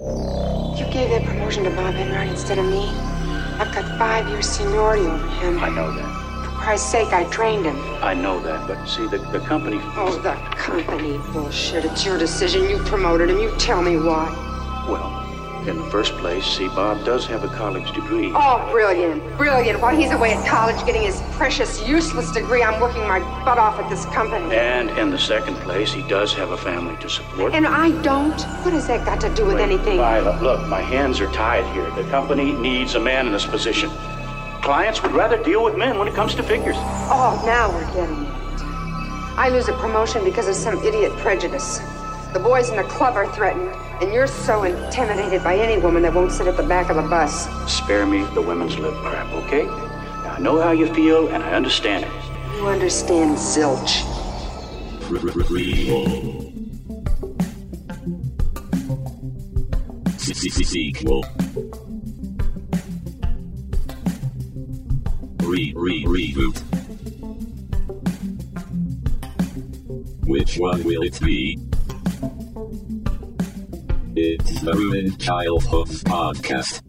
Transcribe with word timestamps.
You 0.00 0.84
gave 0.90 1.10
that 1.10 1.22
promotion 1.24 1.62
to 1.62 1.70
Bob 1.70 1.94
Enright 1.94 2.28
instead 2.28 2.58
of 2.58 2.66
me. 2.66 2.88
I've 3.60 3.72
got 3.72 3.96
five 3.96 4.28
years 4.28 4.48
seniority 4.48 5.04
over 5.04 5.28
him. 5.28 5.60
I 5.60 5.68
know 5.68 5.92
that. 5.92 6.44
For 6.44 6.50
Christ's 6.50 6.90
sake, 6.90 7.12
I 7.12 7.22
trained 7.30 7.64
him. 7.64 7.78
I 8.02 8.12
know 8.12 8.40
that. 8.40 8.66
But 8.66 8.84
see, 8.86 9.06
the, 9.06 9.18
the 9.18 9.38
company. 9.38 9.78
Oh, 9.94 10.18
the 10.20 10.34
company 10.56 11.18
bullshit. 11.32 11.84
It's 11.84 12.04
your 12.04 12.18
decision. 12.18 12.68
You 12.68 12.78
promoted 12.78 13.30
him. 13.30 13.38
You 13.38 13.54
tell 13.56 13.82
me 13.82 13.96
why. 13.96 14.30
Well, 14.88 15.23
in 15.66 15.78
the 15.78 15.90
first 15.90 16.12
place, 16.18 16.44
see, 16.44 16.68
Bob 16.68 17.04
does 17.04 17.26
have 17.26 17.42
a 17.42 17.48
college 17.48 17.90
degree. 17.92 18.30
Oh, 18.34 18.68
brilliant. 18.70 19.22
Brilliant. 19.38 19.80
While 19.80 19.96
he's 19.96 20.10
away 20.10 20.34
at 20.34 20.46
college 20.46 20.76
getting 20.84 21.02
his 21.02 21.20
precious, 21.32 21.86
useless 21.86 22.30
degree, 22.32 22.62
I'm 22.62 22.80
working 22.80 23.02
my 23.02 23.20
butt 23.44 23.58
off 23.58 23.78
at 23.78 23.88
this 23.88 24.04
company. 24.06 24.54
And 24.54 24.90
in 24.98 25.10
the 25.10 25.18
second 25.18 25.56
place, 25.56 25.92
he 25.92 26.02
does 26.02 26.34
have 26.34 26.50
a 26.50 26.56
family 26.56 26.96
to 26.98 27.08
support. 27.08 27.54
And 27.54 27.66
I 27.66 27.90
don't? 28.02 28.40
What 28.62 28.74
has 28.74 28.86
that 28.88 29.06
got 29.06 29.20
to 29.22 29.34
do 29.34 29.46
with 29.46 29.56
Wait, 29.56 29.62
anything? 29.62 29.96
Violet, 29.96 30.42
look, 30.42 30.66
my 30.68 30.82
hands 30.82 31.20
are 31.20 31.32
tied 31.32 31.64
here. 31.72 31.90
The 31.92 32.08
company 32.10 32.52
needs 32.52 32.94
a 32.94 33.00
man 33.00 33.26
in 33.26 33.32
this 33.32 33.46
position. 33.46 33.90
Clients 34.60 35.02
would 35.02 35.12
rather 35.12 35.42
deal 35.42 35.64
with 35.64 35.76
men 35.76 35.98
when 35.98 36.08
it 36.08 36.14
comes 36.14 36.34
to 36.34 36.42
figures. 36.42 36.76
Oh, 36.78 37.42
now 37.46 37.70
we're 37.72 37.86
getting 37.94 38.24
it. 38.24 38.34
I 39.36 39.48
lose 39.48 39.68
a 39.68 39.72
promotion 39.74 40.24
because 40.24 40.46
of 40.46 40.54
some 40.54 40.82
idiot 40.84 41.12
prejudice. 41.18 41.80
The 42.32 42.38
boys 42.38 42.68
in 42.68 42.76
the 42.76 42.84
club 42.84 43.14
are 43.14 43.30
threatened, 43.32 43.70
and 44.00 44.12
you're 44.12 44.26
so 44.26 44.64
intimidated 44.64 45.42
by 45.42 45.56
any 45.56 45.80
woman 45.80 46.02
that 46.02 46.14
won't 46.14 46.32
sit 46.32 46.46
at 46.46 46.56
the 46.56 46.62
back 46.62 46.90
of 46.90 46.96
the 46.96 47.02
bus. 47.02 47.48
Spare 47.70 48.06
me 48.06 48.24
the 48.34 48.42
women's 48.42 48.76
lib 48.78 48.94
crap, 48.94 49.30
okay? 49.32 49.64
Now, 49.64 50.34
I 50.36 50.38
know 50.40 50.60
how 50.60 50.72
you 50.72 50.92
feel, 50.94 51.28
and 51.28 51.42
I 51.42 51.52
understand 51.52 52.04
it. 52.04 52.10
You 52.56 52.66
understand 52.68 53.36
zilch. 53.36 54.02
Sequel. 60.64 61.24
Re 65.42 65.72
re 65.76 66.04
reboot. 66.04 66.58
Which 70.26 70.58
one 70.58 70.82
will 70.84 71.02
it 71.02 71.20
be? 71.20 71.58
It's 74.16 74.60
the 74.60 74.72
Ruined 74.72 75.18
Childhood 75.18 75.88
Podcast. 75.88 76.82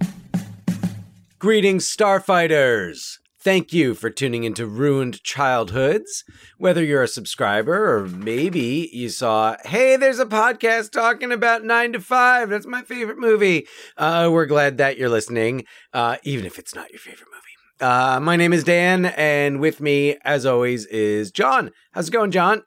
Greetings, 1.40 1.92
Starfighters! 1.92 3.18
Thank 3.40 3.74
you 3.74 3.96
for 3.96 4.12
tuning 4.12 4.44
into 4.44 4.68
Ruined 4.68 5.24
Childhoods. 5.24 6.24
Whether 6.60 6.84
you're 6.84 7.02
a 7.02 7.08
subscriber 7.08 7.98
or 7.98 8.06
maybe 8.06 8.92
you 8.94 9.10
saw, 9.10 9.56
hey, 9.66 9.96
there's 9.96 10.20
a 10.20 10.28
podcast 10.28 10.92
talking 10.92 11.32
about 11.32 11.64
9 11.64 11.94
to 11.94 12.00
5. 12.00 12.48
That's 12.48 12.68
my 12.68 12.84
favorite 12.84 13.18
movie. 13.18 13.66
Uh, 13.98 14.30
we're 14.32 14.46
glad 14.46 14.78
that 14.78 15.00
you're 15.00 15.10
listening, 15.10 15.66
uh, 15.94 16.18
even 16.24 16.46
if 16.46 16.60
it's 16.60 16.76
not 16.76 16.92
your 16.92 17.00
favorite 17.00 17.30
movie. 17.34 17.92
Uh, 17.92 18.20
my 18.20 18.36
name 18.36 18.54
is 18.54 18.64
Dan, 18.64 19.08
and 19.08 19.60
with 19.60 19.82
me, 19.82 20.18
as 20.24 20.46
always, 20.46 20.86
is 20.86 21.32
John. 21.32 21.72
How's 21.92 22.10
it 22.10 22.12
going, 22.12 22.30
John? 22.30 22.62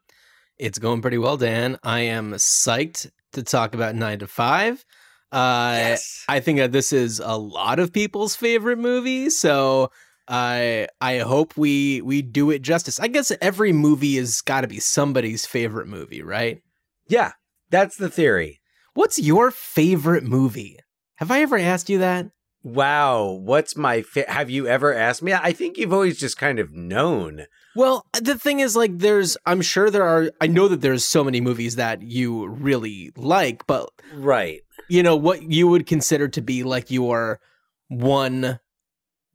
It's 0.59 0.81
going 0.81 1.01
pretty 1.01 1.19
well, 1.19 1.37
Dan. 1.37 1.79
I 1.85 2.01
am 2.01 2.33
psyched 2.33 3.13
to 3.33 3.43
talk 3.43 3.75
about 3.75 3.95
9 3.95 4.21
to 4.21 4.27
5. 4.27 4.85
Uh, 5.31 5.75
Yes. 5.77 6.25
I 6.29 6.41
think 6.41 6.59
that 6.59 6.73
this 6.73 6.93
is 6.93 7.21
a 7.21 7.37
lot 7.37 7.79
of 7.79 7.93
people's 7.93 8.35
favorite 8.35 8.79
movie, 8.79 9.29
so 9.31 9.91
I 10.27 10.89
I 11.01 11.19
hope 11.19 11.57
we 11.57 12.01
we 12.03 12.23
do 12.23 12.51
it 12.51 12.63
justice. 12.63 12.99
I 12.99 13.09
guess 13.09 13.31
every 13.41 13.73
movie 13.73 14.17
has 14.17 14.41
got 14.41 14.63
to 14.63 14.69
be 14.69 14.81
somebody's 14.81 15.45
favorite 15.47 15.87
movie, 15.87 16.23
right? 16.23 16.63
Yeah, 17.09 17.33
that's 17.71 17.97
the 17.97 18.11
theory. 18.11 18.61
What's 18.95 19.19
your 19.19 19.51
favorite 19.51 20.25
movie? 20.25 20.79
Have 21.17 21.31
I 21.31 21.41
ever 21.43 21.59
asked 21.59 21.89
you 21.91 21.99
that? 21.99 22.31
Wow, 22.63 23.31
what's 23.31 23.77
my 23.77 24.03
fa- 24.03 24.31
have 24.31 24.51
you 24.51 24.67
ever 24.67 24.93
asked 24.93 25.23
me? 25.23 25.33
I 25.33 25.53
think 25.53 25.79
you've 25.79 25.93
always 25.93 26.19
just 26.19 26.37
kind 26.37 26.59
of 26.59 26.73
known. 26.73 27.47
Well, 27.77 28.05
the 28.21 28.37
thing 28.37 28.61
is, 28.61 28.75
like, 28.75 28.99
there's, 28.99 29.37
I'm 29.47 29.63
sure 29.63 29.91
there 29.91 30.05
are, 30.05 30.31
I 30.41 30.49
know 30.49 30.67
that 30.69 30.81
there's 30.81 31.05
so 31.05 31.23
many 31.23 31.41
movies 31.41 31.77
that 31.77 32.03
you 32.03 32.47
really 32.49 33.13
like, 33.17 33.67
but, 33.67 33.91
Right. 34.13 34.63
you 34.89 35.03
know, 35.03 35.15
what 35.17 35.43
you 35.51 35.69
would 35.69 35.87
consider 35.87 36.27
to 36.29 36.41
be 36.41 36.65
like 36.65 36.91
your 36.91 37.41
one 37.87 38.59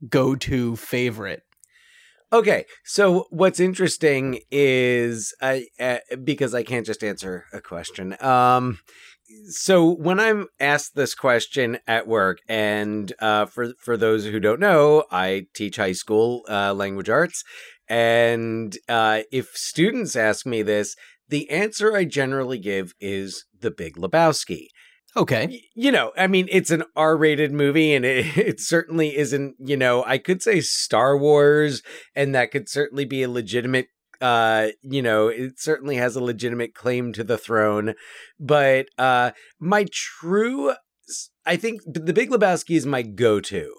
go 0.10 0.36
to 0.36 0.76
favorite. 0.76 1.44
Okay, 2.34 2.66
so 2.84 3.28
what's 3.30 3.60
interesting 3.60 4.40
is 4.50 5.36
I 5.40 5.68
uh, 5.80 6.00
because 6.24 6.56
I 6.56 6.64
can't 6.64 6.84
just 6.86 7.04
answer 7.04 7.46
a 7.54 7.62
question. 7.62 8.16
Um, 8.22 8.80
so 9.50 9.90
when 9.90 10.20
I'm 10.20 10.48
asked 10.60 10.96
this 10.96 11.16
question 11.16 11.80
at 11.88 12.08
work, 12.08 12.40
and 12.48 13.12
uh, 13.20 13.46
for 13.46 13.74
for 13.80 13.98
those 13.98 14.26
who 14.26 14.40
don't 14.40 14.60
know, 14.60 15.06
I 15.12 15.48
teach 15.54 15.78
high 15.78 15.94
school 15.94 16.44
uh, 16.50 16.74
language 16.74 17.10
arts, 17.10 17.44
and 17.88 18.78
uh, 18.88 19.22
if 19.32 19.50
students 19.56 20.16
ask 20.16 20.46
me 20.46 20.62
this, 20.62 20.96
the 21.30 21.50
answer 21.50 21.96
I 21.96 22.06
generally 22.06 22.60
give 22.60 22.94
is 23.00 23.46
The 23.60 23.72
Big 23.72 23.96
Lebowski 23.96 24.68
Okay. 25.16 25.64
you 25.76 25.92
know, 25.92 26.12
I 26.18 26.28
mean, 26.28 26.48
it's 26.52 26.72
an 26.72 26.84
R-rated 26.96 27.52
movie, 27.52 27.94
and 27.94 28.06
it, 28.06 28.38
it 28.38 28.60
certainly 28.60 29.16
isn't. 29.18 29.56
You 29.60 29.78
know, 29.78 30.04
I 30.06 30.18
could 30.18 30.42
say 30.42 30.62
Star 30.62 31.18
Wars, 31.18 31.82
and 32.16 32.34
that 32.34 32.52
could 32.52 32.70
certainly 32.70 33.06
be 33.06 33.24
a 33.24 33.30
legitimate. 33.30 33.88
Uh, 34.22 34.70
you 34.82 35.02
know, 35.02 35.28
it 35.28 35.60
certainly 35.60 35.96
has 35.98 36.16
a 36.16 36.24
legitimate 36.24 36.74
claim 36.74 37.14
to 37.14 37.24
the 37.24 37.38
throne, 37.38 37.94
but 38.40 38.88
uh, 38.98 39.32
my 39.60 39.86
true, 39.92 40.74
I 41.46 41.56
think, 41.58 41.82
The 41.86 42.14
Big 42.14 42.30
Lebowski 42.30 42.76
is 42.78 42.86
my 42.86 43.02
go-to. 43.02 43.74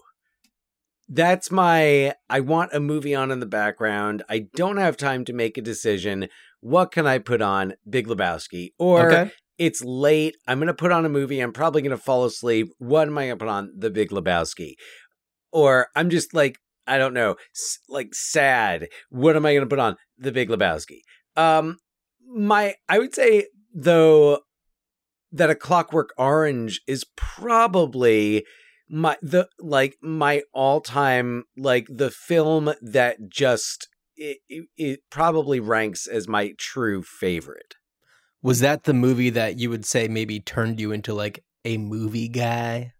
That's 1.08 1.50
my. 1.50 2.14
I 2.30 2.40
want 2.40 2.72
a 2.72 2.80
movie 2.80 3.14
on 3.14 3.30
in 3.30 3.40
the 3.40 3.46
background. 3.46 4.22
I 4.28 4.46
don't 4.56 4.78
have 4.78 4.96
time 4.96 5.24
to 5.26 5.32
make 5.34 5.58
a 5.58 5.62
decision. 5.62 6.28
What 6.60 6.92
can 6.92 7.06
I 7.06 7.18
put 7.18 7.42
on? 7.42 7.74
Big 7.88 8.06
Lebowski, 8.06 8.70
or 8.78 9.12
Okay. 9.12 9.30
it's 9.58 9.84
late. 9.84 10.36
I'm 10.48 10.58
going 10.58 10.68
to 10.68 10.74
put 10.74 10.92
on 10.92 11.04
a 11.04 11.10
movie. 11.10 11.40
I'm 11.40 11.52
probably 11.52 11.82
going 11.82 11.90
to 11.96 12.02
fall 12.02 12.24
asleep. 12.24 12.68
What 12.78 13.06
am 13.06 13.18
I 13.18 13.26
going 13.26 13.38
to 13.38 13.44
put 13.44 13.50
on? 13.50 13.72
The 13.76 13.90
Big 13.90 14.10
Lebowski. 14.10 14.74
Or 15.52 15.88
I'm 15.94 16.08
just 16.08 16.32
like, 16.32 16.56
I 16.86 16.98
don't 16.98 17.14
know, 17.14 17.36
like 17.88 18.14
sad. 18.14 18.88
What 19.10 19.36
am 19.36 19.46
I 19.46 19.52
going 19.52 19.64
to 19.64 19.68
put 19.68 19.78
on? 19.78 19.96
The 20.18 20.32
Big 20.32 20.48
Lebowski. 20.48 21.00
Um, 21.36 21.78
my, 22.26 22.74
I 22.88 22.98
would 22.98 23.14
say 23.14 23.46
though 23.74 24.40
that 25.32 25.50
a 25.50 25.54
Clockwork 25.54 26.10
Orange 26.16 26.80
is 26.86 27.04
probably 27.16 28.44
my 28.88 29.16
the 29.22 29.48
like 29.58 29.96
my 30.02 30.42
all 30.52 30.80
time 30.80 31.44
like 31.56 31.86
the 31.90 32.10
film 32.10 32.72
that 32.80 33.28
just 33.28 33.88
it, 34.16 34.38
it, 34.48 34.66
it 34.76 35.00
probably 35.10 35.58
ranks 35.58 36.06
as 36.06 36.28
my 36.28 36.52
true 36.58 37.02
favorite. 37.02 37.74
Was 38.42 38.60
that 38.60 38.84
the 38.84 38.94
movie 38.94 39.30
that 39.30 39.58
you 39.58 39.70
would 39.70 39.84
say 39.84 40.06
maybe 40.06 40.38
turned 40.38 40.78
you 40.78 40.92
into 40.92 41.14
like 41.14 41.42
a 41.64 41.78
movie 41.78 42.28
guy? 42.28 42.92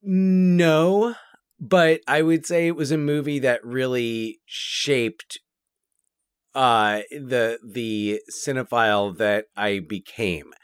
No, 0.00 1.14
but 1.62 2.00
I 2.08 2.20
would 2.22 2.44
say 2.44 2.66
it 2.66 2.76
was 2.76 2.90
a 2.90 2.98
movie 2.98 3.38
that 3.38 3.64
really 3.64 4.40
shaped 4.44 5.38
uh 6.54 7.00
the 7.10 7.58
the 7.64 8.20
cinephile 8.30 9.16
that 9.16 9.46
I 9.56 9.78
became 9.78 10.52
it. 10.52 10.58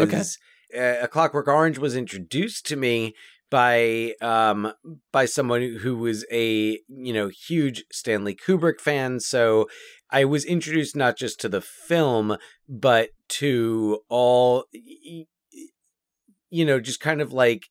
Okay. 0.00 0.06
because 0.06 0.38
uh, 0.74 1.02
A 1.02 1.08
Clockwork 1.08 1.48
Orange 1.48 1.78
was 1.78 1.94
introduced 1.96 2.66
to 2.66 2.76
me 2.76 3.14
by 3.50 4.14
um 4.22 4.72
by 5.12 5.24
someone 5.26 5.78
who 5.82 5.96
was 5.96 6.24
a 6.32 6.78
you 6.88 7.12
know 7.12 7.28
huge 7.28 7.84
Stanley 7.92 8.34
Kubrick 8.34 8.80
fan 8.80 9.20
so 9.20 9.68
I 10.10 10.24
was 10.24 10.44
introduced 10.44 10.96
not 10.96 11.16
just 11.18 11.40
to 11.40 11.48
the 11.48 11.60
film 11.60 12.36
but 12.68 13.10
to 13.40 14.00
all 14.08 14.64
you 14.72 16.64
know 16.64 16.80
just 16.80 17.00
kind 17.00 17.20
of 17.20 17.32
like 17.32 17.64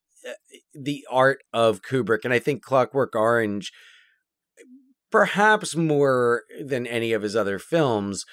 the 0.74 1.06
art 1.10 1.42
of 1.52 1.82
Kubrick 1.82 2.24
and 2.24 2.32
I 2.32 2.38
think 2.38 2.62
Clockwork 2.62 3.14
Orange 3.14 3.72
perhaps 5.10 5.76
more 5.76 6.42
than 6.64 6.86
any 6.86 7.12
of 7.12 7.22
his 7.22 7.36
other 7.36 7.58
films 7.58 8.24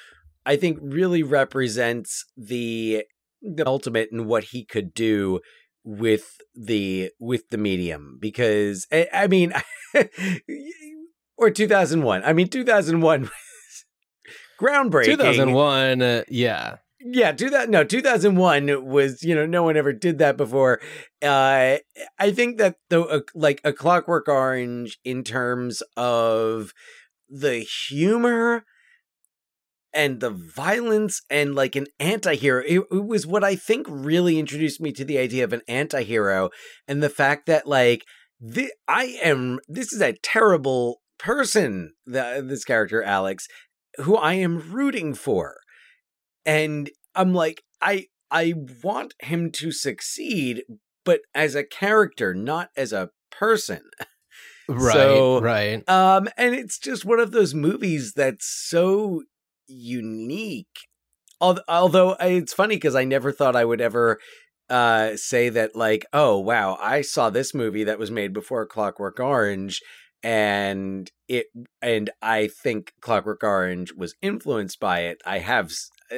I 0.46 0.56
think 0.56 0.80
really 0.82 1.24
represents 1.24 2.26
the 2.36 3.04
the 3.42 3.66
ultimate 3.66 4.10
in 4.12 4.26
what 4.26 4.46
he 4.46 4.66
could 4.66 4.94
do 4.94 5.42
with 5.84 6.38
the 6.56 7.12
with 7.20 7.50
the 7.50 7.58
medium 7.58 8.18
because 8.20 8.88
I, 8.92 9.08
I 9.14 9.28
mean 9.28 9.54
or 11.38 11.50
2001 11.50 12.24
I 12.24 12.34
mean 12.34 12.48
2001 12.48 13.22
was 13.22 13.30
groundbreaking 14.60 15.06
2001. 15.06 16.02
Uh, 16.02 16.24
yeah. 16.30 16.78
Yeah, 17.06 17.32
do 17.32 17.50
that. 17.50 17.70
No, 17.70 17.84
2001 17.84 18.86
was, 18.86 19.24
you 19.24 19.36
know, 19.36 19.46
no 19.46 19.64
one 19.64 19.78
ever 19.78 19.94
did 19.94 20.20
that 20.20 20.38
before. 20.38 20.80
Uh, 21.22 21.78
I 22.20 22.32
think 22.32 22.58
that 22.58 22.76
the 22.90 23.02
uh, 23.02 23.20
like 23.36 23.62
a 23.64 23.74
Clockwork 23.74 24.28
Orange 24.28 25.00
in 25.04 25.24
terms 25.24 25.84
of 25.98 26.74
the 27.30 27.60
humor 27.60 28.64
and 29.94 30.20
the 30.20 30.30
violence 30.30 31.22
and 31.30 31.56
like 31.56 31.76
an 31.76 31.88
anti-hero 32.00 32.64
it, 32.68 32.82
it 32.92 33.06
was 33.06 33.28
what 33.28 33.44
i 33.44 33.56
think 33.56 33.86
really 33.90 34.40
introduced 34.40 34.82
me 34.82 34.92
to 34.92 35.06
the 35.06 35.18
idea 35.18 35.44
of 35.44 35.54
an 35.54 35.62
anti-hero 35.68 36.50
and 36.88 37.02
the 37.02 37.10
fact 37.10 37.46
that 37.46 37.68
like 37.68 38.04
thi- 38.44 38.72
i 38.88 39.18
am 39.24 39.60
this 39.68 39.94
is 39.94 40.02
a 40.02 40.18
terrible 40.24 41.02
person 41.20 41.94
the, 42.06 42.44
this 42.48 42.64
character 42.64 43.04
alex 43.04 43.48
who 43.98 44.16
i 44.16 44.34
am 44.34 44.72
rooting 44.72 45.14
for 45.14 45.58
and 46.46 46.90
i'm 47.16 47.34
like 47.34 47.64
i 47.82 48.06
i 48.32 48.54
want 48.84 49.14
him 49.22 49.52
to 49.52 49.72
succeed 49.72 50.64
but 51.06 51.22
as 51.34 51.56
a 51.56 51.64
character 51.64 52.34
not 52.34 52.70
as 52.78 52.92
a 52.94 53.10
person 53.32 53.82
Right, 54.70 54.94
So- 54.94 55.42
right. 55.42 55.90
um, 55.90 56.30
and 56.38 56.56
it's 56.56 56.80
just 56.80 57.04
one 57.04 57.20
of 57.20 57.32
those 57.32 57.54
movies 57.54 58.14
that's 58.16 58.46
so 58.48 59.24
unique. 59.68 60.88
Al- 61.42 61.60
Although 61.68 62.16
it's 62.20 62.54
funny 62.54 62.78
because 62.78 62.96
I 62.96 63.04
never 63.04 63.32
thought 63.34 63.58
I 63.58 63.66
would 63.66 63.82
ever 63.82 64.20
uh, 64.70 65.18
say 65.18 65.50
that, 65.50 65.76
like, 65.76 66.06
oh 66.14 66.38
wow, 66.40 66.78
I 66.80 67.02
saw 67.02 67.30
this 67.30 67.54
movie 67.54 67.84
that 67.84 68.00
was 68.00 68.10
made 68.10 68.32
before 68.34 68.66
Clockwork 68.66 69.20
Orange, 69.20 69.82
and 70.24 71.12
it, 71.28 71.48
and 71.82 72.10
I 72.22 72.48
think 72.48 72.94
Clockwork 73.02 73.44
Orange 73.44 73.92
was 73.94 74.16
influenced 74.22 74.80
by 74.80 75.02
it. 75.02 75.18
I 75.26 75.40
have 75.40 75.72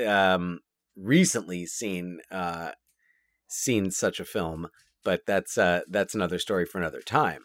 um 0.07 0.59
recently 0.95 1.65
seen 1.65 2.19
uh 2.31 2.71
seen 3.47 3.91
such 3.91 4.19
a 4.19 4.25
film, 4.25 4.69
but 5.03 5.21
that's 5.25 5.57
uh 5.57 5.81
that's 5.89 6.15
another 6.15 6.39
story 6.39 6.65
for 6.65 6.77
another 6.77 7.01
time. 7.01 7.43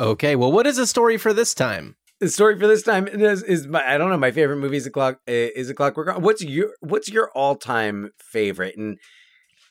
Okay, 0.00 0.36
well, 0.36 0.52
what 0.52 0.66
is 0.66 0.76
the 0.76 0.86
story 0.86 1.16
for 1.16 1.32
this 1.32 1.54
time? 1.54 1.96
the 2.20 2.28
story 2.28 2.58
for 2.58 2.66
this 2.66 2.82
time 2.82 3.06
is, 3.06 3.42
is 3.42 3.66
my 3.66 3.94
I 3.94 3.96
don't 3.96 4.10
know 4.10 4.16
my 4.16 4.32
favorite 4.32 4.56
movie 4.56 4.76
is 4.76 4.86
a 4.86 4.90
clock 4.90 5.20
uh, 5.28 5.32
is 5.32 5.70
a 5.70 5.74
clockwork. 5.74 6.18
What's 6.18 6.42
your 6.42 6.70
what's 6.80 7.08
your 7.08 7.30
all 7.30 7.54
time 7.54 8.10
favorite? 8.18 8.76
And 8.76 8.98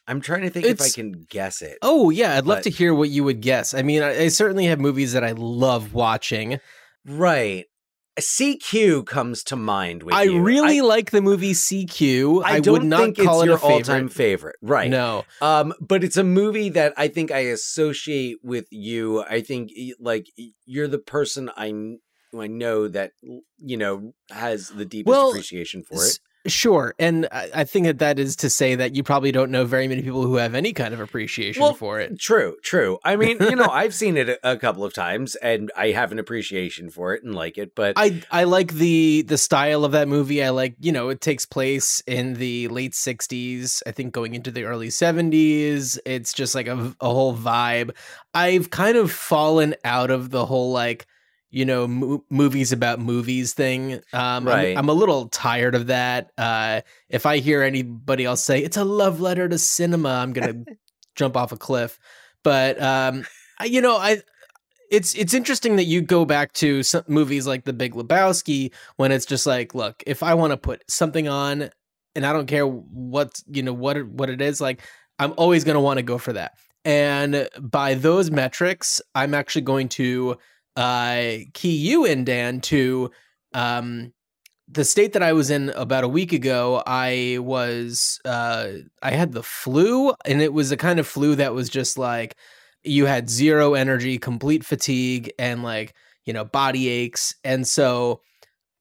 I'm 0.07 0.21
trying 0.21 0.43
to 0.43 0.49
think 0.49 0.65
if 0.65 0.81
I 0.81 0.89
can 0.89 1.25
guess 1.29 1.61
it. 1.61 1.77
Oh, 1.81 2.09
yeah, 2.09 2.37
I'd 2.37 2.45
love 2.45 2.61
to 2.61 2.69
hear 2.69 2.93
what 2.93 3.09
you 3.09 3.25
would 3.25 3.41
guess. 3.41 3.73
I 3.73 3.81
mean, 3.81 4.01
I, 4.01 4.23
I 4.23 4.27
certainly 4.29 4.65
have 4.67 4.79
movies 4.79 5.11
that 5.11 5.23
I 5.23 5.31
love 5.31 5.93
watching. 5.93 6.61
Right, 7.05 7.65
CQ 8.19 9.05
comes 9.05 9.43
to 9.45 9.55
mind 9.55 10.03
with 10.03 10.13
you. 10.13 10.19
I 10.19 10.23
you. 10.23 10.41
really 10.41 10.81
like 10.81 11.11
the 11.11 11.21
movie 11.21 11.53
CQ. 11.53 12.43
I, 12.43 12.53
I, 12.53 12.59
don't 12.59 12.73
would 12.73 12.83
not 12.83 12.99
think 12.99 13.17
call 13.17 13.41
it's 13.41 13.43
it 13.43 13.49
your 13.49 13.59
all 13.59 13.81
time 13.81 14.09
favorite. 14.09 14.55
Right. 14.61 14.89
No. 14.89 15.25
Um, 15.41 15.73
but 15.79 16.03
it's 16.03 16.17
a 16.17 16.23
movie 16.23 16.69
that 16.69 16.93
I 16.97 17.07
think 17.07 17.31
I 17.31 17.39
associate 17.39 18.37
with 18.43 18.65
you. 18.71 19.23
I 19.23 19.41
think 19.41 19.71
like 19.99 20.27
you're 20.65 20.87
the 20.87 20.97
person 20.97 21.51
I 21.55 21.97
I 22.37 22.47
know 22.47 22.87
that 22.87 23.11
you 23.57 23.77
know 23.77 24.13
has 24.31 24.69
the 24.69 24.85
deepest 24.85 25.09
Well, 25.09 25.29
appreciation 25.29 25.83
for 25.83 26.03
it. 26.05 26.19
Sure, 26.47 26.93
and 26.99 27.27
I, 27.31 27.49
I 27.53 27.63
think 27.63 27.85
that 27.85 27.99
that 27.99 28.19
is 28.19 28.35
to 28.37 28.49
say 28.49 28.75
that 28.75 28.95
you 28.95 29.03
probably 29.03 29.31
don't 29.31 29.51
know 29.51 29.65
very 29.65 29.87
many 29.87 30.01
people 30.01 30.23
who 30.23 30.35
have 30.35 30.55
any 30.55 30.73
kind 30.73 30.93
of 30.93 30.99
appreciation 30.99 31.61
Well, 31.61 31.73
for 31.73 31.99
it. 31.99 32.19
True, 32.19 32.55
true. 32.63 32.99
I 33.03 33.15
mean, 33.15 33.37
you 33.39 33.55
know, 33.55 33.67
I've 33.71 33.93
seen 33.93 34.17
it 34.17 34.29
a, 34.29 34.51
a 34.51 34.57
couple 34.57 34.83
of 34.83 34.93
times, 34.93 35.35
and 35.35 35.71
I 35.75 35.91
have 35.91 36.11
an 36.11 36.19
appreciation 36.19 36.89
for 36.89 37.13
it 37.13 37.23
and 37.23 37.35
like 37.35 37.57
it. 37.57 37.75
But 37.75 37.93
I 37.97 38.21
I 38.31 38.45
like 38.45 38.73
the 38.73 39.23
the 39.23 39.37
style 39.37 39.85
of 39.85 39.91
that 39.91 40.07
movie. 40.07 40.43
I 40.43 40.49
like 40.49 40.75
you 40.79 40.91
know 40.91 41.09
it 41.09 41.21
takes 41.21 41.45
place 41.45 42.01
in 42.07 42.35
the 42.35 42.67
late 42.69 42.93
'60s. 42.93 43.81
I 43.85 43.91
think 43.91 44.13
going 44.13 44.35
into 44.35 44.51
the 44.51 44.63
early 44.63 44.89
'70s. 44.89 45.97
It's 46.05 46.33
just 46.33 46.55
like 46.55 46.67
a, 46.67 46.95
a 47.01 47.09
whole 47.09 47.35
vibe. 47.35 47.95
I've 48.33 48.69
kind 48.69 48.97
of 48.97 49.11
fallen 49.11 49.75
out 49.83 50.11
of 50.11 50.29
the 50.29 50.45
whole 50.45 50.71
like 50.71 51.07
you 51.49 51.65
know 51.65 51.87
mo- 51.87 52.23
movies 52.29 52.71
about 52.71 52.99
movies 52.99 53.53
thing. 53.53 54.01
Um, 54.13 54.45
Right. 54.45 54.71
I'm, 54.71 54.79
I'm 54.79 54.89
a 54.89 54.93
little 54.93 55.27
tired 55.29 55.75
of 55.75 55.87
that. 55.87 56.31
Uh, 56.37 56.81
if 57.09 57.25
I 57.25 57.37
hear 57.37 57.63
anybody 57.63 58.25
else 58.25 58.43
say 58.43 58.59
it's 58.59 58.77
a 58.77 58.83
love 58.83 59.19
letter 59.21 59.47
to 59.47 59.57
cinema, 59.57 60.09
I'm 60.09 60.33
gonna 60.33 60.63
jump 61.15 61.37
off 61.37 61.51
a 61.51 61.57
cliff. 61.57 61.99
But 62.43 62.81
um, 62.81 63.25
I, 63.59 63.65
you 63.65 63.81
know, 63.81 63.97
I 63.97 64.21
it's 64.89 65.15
it's 65.15 65.33
interesting 65.33 65.75
that 65.77 65.85
you 65.85 66.01
go 66.01 66.25
back 66.25 66.53
to 66.53 66.83
some 66.83 67.03
movies 67.07 67.45
like 67.47 67.65
The 67.65 67.73
Big 67.73 67.93
Lebowski 67.93 68.73
when 68.95 69.11
it's 69.11 69.25
just 69.25 69.45
like, 69.45 69.75
look, 69.75 70.03
if 70.07 70.23
I 70.23 70.33
want 70.33 70.51
to 70.51 70.57
put 70.57 70.81
something 70.89 71.27
on, 71.27 71.69
and 72.15 72.25
I 72.25 72.33
don't 72.33 72.47
care 72.47 72.65
what 72.65 73.41
you 73.47 73.63
know 73.63 73.73
what 73.73 74.01
what 74.07 74.29
it 74.29 74.41
is, 74.41 74.61
like 74.61 74.81
I'm 75.19 75.33
always 75.37 75.63
going 75.63 75.75
to 75.75 75.81
want 75.81 75.97
to 75.97 76.03
go 76.03 76.17
for 76.17 76.33
that. 76.33 76.53
And 76.85 77.49
by 77.59 77.95
those 77.95 78.31
metrics, 78.31 79.01
I'm 79.13 79.33
actually 79.33 79.63
going 79.63 79.89
to 79.89 80.37
uh, 80.77 81.39
key 81.53 81.75
you 81.75 82.05
in, 82.05 82.23
Dan, 82.23 82.61
to 82.61 83.11
um, 83.53 84.13
the 84.67 84.85
state 84.85 85.13
that 85.13 85.23
I 85.23 85.33
was 85.33 85.49
in 85.49 85.69
about 85.71 86.03
a 86.03 86.07
week 86.07 86.31
ago. 86.31 86.83
I 86.85 87.39
was 87.41 88.21
uh, 88.23 88.69
I 89.01 89.11
had 89.11 89.33
the 89.33 89.43
flu, 89.43 90.13
and 90.23 90.41
it 90.41 90.53
was 90.53 90.71
a 90.71 90.77
kind 90.77 90.99
of 90.99 91.07
flu 91.07 91.35
that 91.35 91.53
was 91.53 91.69
just 91.69 91.97
like 91.97 92.37
you 92.83 93.05
had 93.05 93.29
zero 93.29 93.73
energy, 93.73 94.17
complete 94.17 94.63
fatigue, 94.63 95.31
and 95.39 95.63
like, 95.63 95.93
you 96.25 96.33
know, 96.33 96.45
body 96.45 96.87
aches. 96.87 97.33
And 97.43 97.67
so 97.67 98.21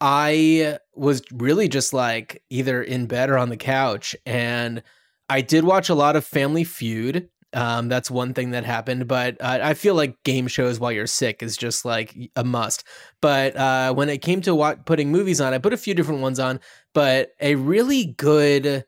I 0.00 0.78
was 0.94 1.22
really 1.32 1.68
just 1.68 1.92
like 1.92 2.42
either 2.50 2.82
in 2.82 3.06
bed 3.06 3.30
or 3.30 3.38
on 3.38 3.48
the 3.48 3.56
couch. 3.56 4.14
And 4.26 4.82
I 5.28 5.40
did 5.40 5.64
watch 5.64 5.88
a 5.88 5.94
lot 5.94 6.16
of 6.16 6.24
Family 6.24 6.64
Feud. 6.64 7.28
Um, 7.56 7.88
that's 7.88 8.10
one 8.10 8.34
thing 8.34 8.50
that 8.50 8.66
happened, 8.66 9.08
but 9.08 9.40
uh, 9.40 9.60
I 9.62 9.72
feel 9.72 9.94
like 9.94 10.22
game 10.24 10.46
shows 10.46 10.78
while 10.78 10.92
you're 10.92 11.06
sick 11.06 11.42
is 11.42 11.56
just 11.56 11.86
like 11.86 12.14
a 12.36 12.44
must. 12.44 12.84
But 13.22 13.56
uh, 13.56 13.94
when 13.94 14.10
it 14.10 14.18
came 14.18 14.42
to 14.42 14.54
wa- 14.54 14.74
putting 14.84 15.10
movies 15.10 15.40
on, 15.40 15.54
I 15.54 15.58
put 15.58 15.72
a 15.72 15.78
few 15.78 15.94
different 15.94 16.20
ones 16.20 16.38
on, 16.38 16.60
but 16.92 17.30
a 17.40 17.54
really 17.54 18.04
good 18.18 18.84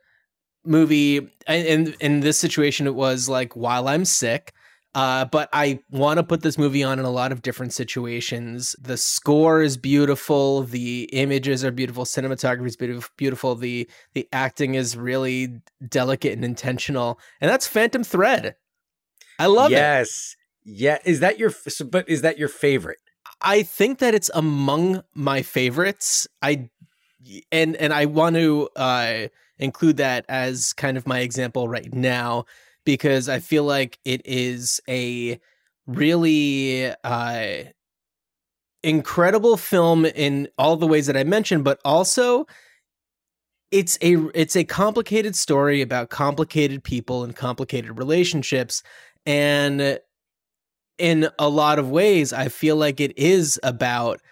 movie. 0.67 1.17
And 1.47 1.67
in, 1.67 1.95
in 2.01 2.21
this 2.21 2.39
situation, 2.39 2.87
it 2.87 2.95
was 2.95 3.27
like 3.27 3.57
while 3.57 3.89
I'm 3.89 4.05
sick, 4.05 4.53
uh, 4.99 5.25
but 5.27 5.49
I 5.53 5.79
want 5.91 6.17
to 6.19 6.25
put 6.25 6.43
this 6.43 6.59
movie 6.59 6.83
on 6.83 6.99
in 6.99 7.05
a 7.05 7.11
lot 7.11 7.31
of 7.31 7.41
different 7.43 7.73
situations. 7.73 8.75
The 8.81 8.97
score 8.97 9.63
is 9.63 9.77
beautiful. 9.77 10.63
The 10.65 11.05
images 11.13 11.65
are 11.65 11.71
beautiful. 11.71 12.05
Cinematography 12.05 12.67
is 12.67 13.09
beautiful. 13.17 13.55
The 13.55 13.89
the 14.15 14.29
acting 14.33 14.75
is 14.75 14.97
really 14.97 15.61
delicate 15.87 16.33
and 16.33 16.45
intentional. 16.45 17.21
And 17.41 17.49
that's 17.49 17.67
Phantom 17.69 18.03
Thread. 18.03 18.57
I 19.39 19.47
love 19.47 19.71
it. 19.71 19.75
yes, 19.77 20.35
yeah. 20.65 20.99
Is 21.05 21.21
that 21.21 21.39
your? 21.39 21.51
so- 21.51 21.85
But 21.85 22.09
is 22.09 22.23
that 22.23 22.37
your 22.39 22.49
favorite? 22.49 22.99
I 23.41 23.63
think 23.63 24.01
that 24.01 24.15
it's 24.15 24.31
among 24.35 25.05
my 25.15 25.43
favorites. 25.43 26.27
I 26.43 26.71
and 27.53 27.77
and 27.77 27.93
I 27.93 28.07
want 28.07 28.35
to 28.35 28.69
uh, 28.75 29.29
include 29.59 29.99
that 29.99 30.25
as 30.29 30.73
kind 30.73 30.97
of 30.97 31.07
my 31.07 31.21
example 31.21 31.69
right 31.69 31.93
now 31.95 32.47
because 32.89 33.29
I 33.29 33.39
feel 33.39 33.65
like 33.65 33.99
it 34.07 34.23
is 34.25 34.81
a 34.89 35.39
really 35.87 36.91
uh, 37.05 37.65
incredible 38.83 39.59
film 39.59 40.07
in 40.07 40.49
all 40.57 40.77
the 40.77 40.87
ways 40.87 41.07
that 41.07 41.15
I 41.15 41.23
mentioned, 41.23 41.65
but 41.65 41.79
also 41.85 42.47
it's 43.71 43.99
a 44.01 44.17
it's 44.33 44.57
a 44.57 44.65
complicated 44.65 45.37
story 45.37 45.83
about 45.83 46.09
complicated 46.09 46.83
people 46.83 47.25
and 47.25 47.37
complicated 47.37 47.99
relationships 47.99 48.83
and 49.27 50.01
in 50.97 51.29
a 51.39 51.49
lot 51.51 51.79
of 51.79 51.91
ways 51.91 52.33
i 52.33 52.49
feel 52.49 52.77
like 52.77 52.99
it 52.99 53.13
is 53.19 53.61
about 53.63 54.23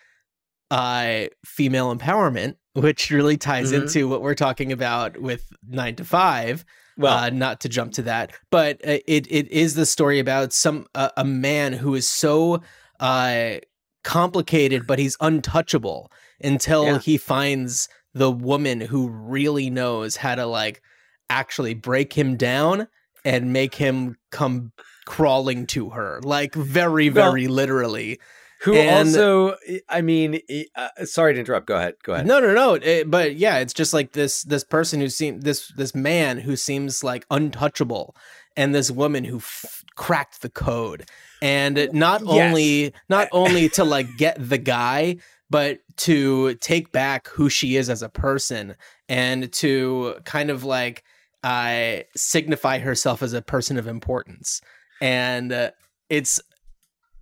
uh 0.70 1.24
female 1.44 1.94
empowerment 1.94 2.54
which 2.72 3.10
really 3.10 3.36
ties 3.36 3.72
Mhm. 3.72 3.82
into 3.82 4.08
what 4.08 4.22
we're 4.22 4.34
talking 4.34 4.72
about 4.72 5.20
with 5.20 5.44
9 5.68 5.96
to 5.96 6.04
5 6.06 6.64
Well, 6.96 7.16
uh, 7.24 7.30
not 7.30 7.60
to 7.60 7.68
jump 7.68 7.92
to 7.94 8.02
that, 8.02 8.32
but 8.50 8.76
uh, 8.86 8.98
it 9.06 9.26
it 9.30 9.48
is 9.50 9.74
the 9.74 9.86
story 9.86 10.18
about 10.18 10.52
some 10.52 10.86
uh, 10.94 11.10
a 11.16 11.24
man 11.24 11.72
who 11.74 11.94
is 11.94 12.08
so 12.08 12.62
uh, 13.00 13.56
complicated, 14.04 14.86
but 14.86 14.98
he's 14.98 15.16
untouchable 15.20 16.10
until 16.42 16.84
Yeah. 16.84 16.98
he 16.98 17.16
finds 17.18 17.88
the 18.14 18.30
woman 18.30 18.80
who 18.80 19.08
really 19.08 19.68
knows 19.68 20.16
how 20.16 20.34
to 20.34 20.46
like 20.46 20.80
actually 21.28 21.74
break 21.74 22.12
him 22.12 22.36
down 22.36 22.88
and 23.24 23.52
make 23.52 23.74
him 23.74 24.16
come 24.30 24.72
crawling 25.04 25.66
to 25.66 25.90
her, 25.90 26.20
like 26.22 26.54
very 26.54 27.10
Well, 27.10 27.30
very 27.30 27.48
literally. 27.48 28.18
Who 28.62 28.74
and- 28.74 29.08
also? 29.08 29.56
I 29.88 30.00
mean, 30.00 30.40
uh, 30.74 30.88
sorry 31.04 31.34
to 31.34 31.40
interrupt. 31.40 31.66
Go 31.66 31.76
ahead. 31.76 31.94
Go 32.02 32.14
ahead. 32.14 32.26
No, 32.26 32.40
no, 32.40 32.52
no. 32.54 32.74
It- 32.74 33.10
but 33.10 33.36
yeah, 33.36 33.58
it's 33.58 33.74
just 33.74 33.92
like 33.94 34.12
this 34.12 34.42
this 34.42 34.64
person 34.64 35.00
who 35.00 35.08
seems 35.08 35.44
this 35.44 35.68
this 35.76 35.94
man 35.94 36.38
who 36.38 36.56
seems 36.56 37.04
like 37.04 37.26
untouchable, 37.30 38.16
and 38.56 38.74
this 38.74 38.90
woman 38.90 39.24
who 39.24 39.38
f- 39.38 39.82
cracked 39.94 40.42
the 40.42 40.48
code, 40.50 41.04
and 41.42 41.88
not 41.92 42.22
Yes. 42.22 42.30
only 42.30 42.94
not 43.08 43.28
only 43.32 43.68
to 43.70 43.84
like 43.84 44.08
get 44.16 44.36
the 44.38 44.58
guy, 44.58 45.16
but 45.50 45.80
to 45.98 46.54
take 46.56 46.92
back 46.92 47.28
who 47.28 47.48
she 47.48 47.76
is 47.76 47.88
as 47.90 48.02
a 48.02 48.08
person, 48.08 48.74
and 49.08 49.52
to 49.54 50.16
kind 50.24 50.50
of 50.50 50.64
like 50.64 51.04
uh, 51.44 51.98
signify 52.16 52.78
herself 52.78 53.22
as 53.22 53.32
a 53.32 53.42
person 53.42 53.76
of 53.78 53.86
importance, 53.86 54.60
and 55.00 55.52
uh, 55.52 55.70
it's 56.08 56.40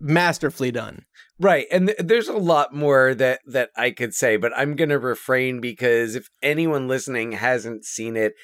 masterfully 0.01 0.71
done. 0.71 1.05
Right. 1.41 1.67
And 1.73 1.89
th- 1.89 1.99
there's 1.99 2.29
a 2.29 2.37
lot 2.37 2.73
more 2.75 3.15
that 3.15 3.41
that 3.47 3.71
I 3.77 3.91
could 3.91 4.15
say, 4.15 4.37
but 4.37 4.53
I'm 4.57 4.77
going 4.77 4.91
to 4.91 4.99
refrain 4.99 5.61
because 5.61 6.15
if 6.15 6.29
anyone 6.43 6.87
listening 6.87 7.33
hasn't 7.33 7.85
seen 7.85 8.17
it, 8.17 8.35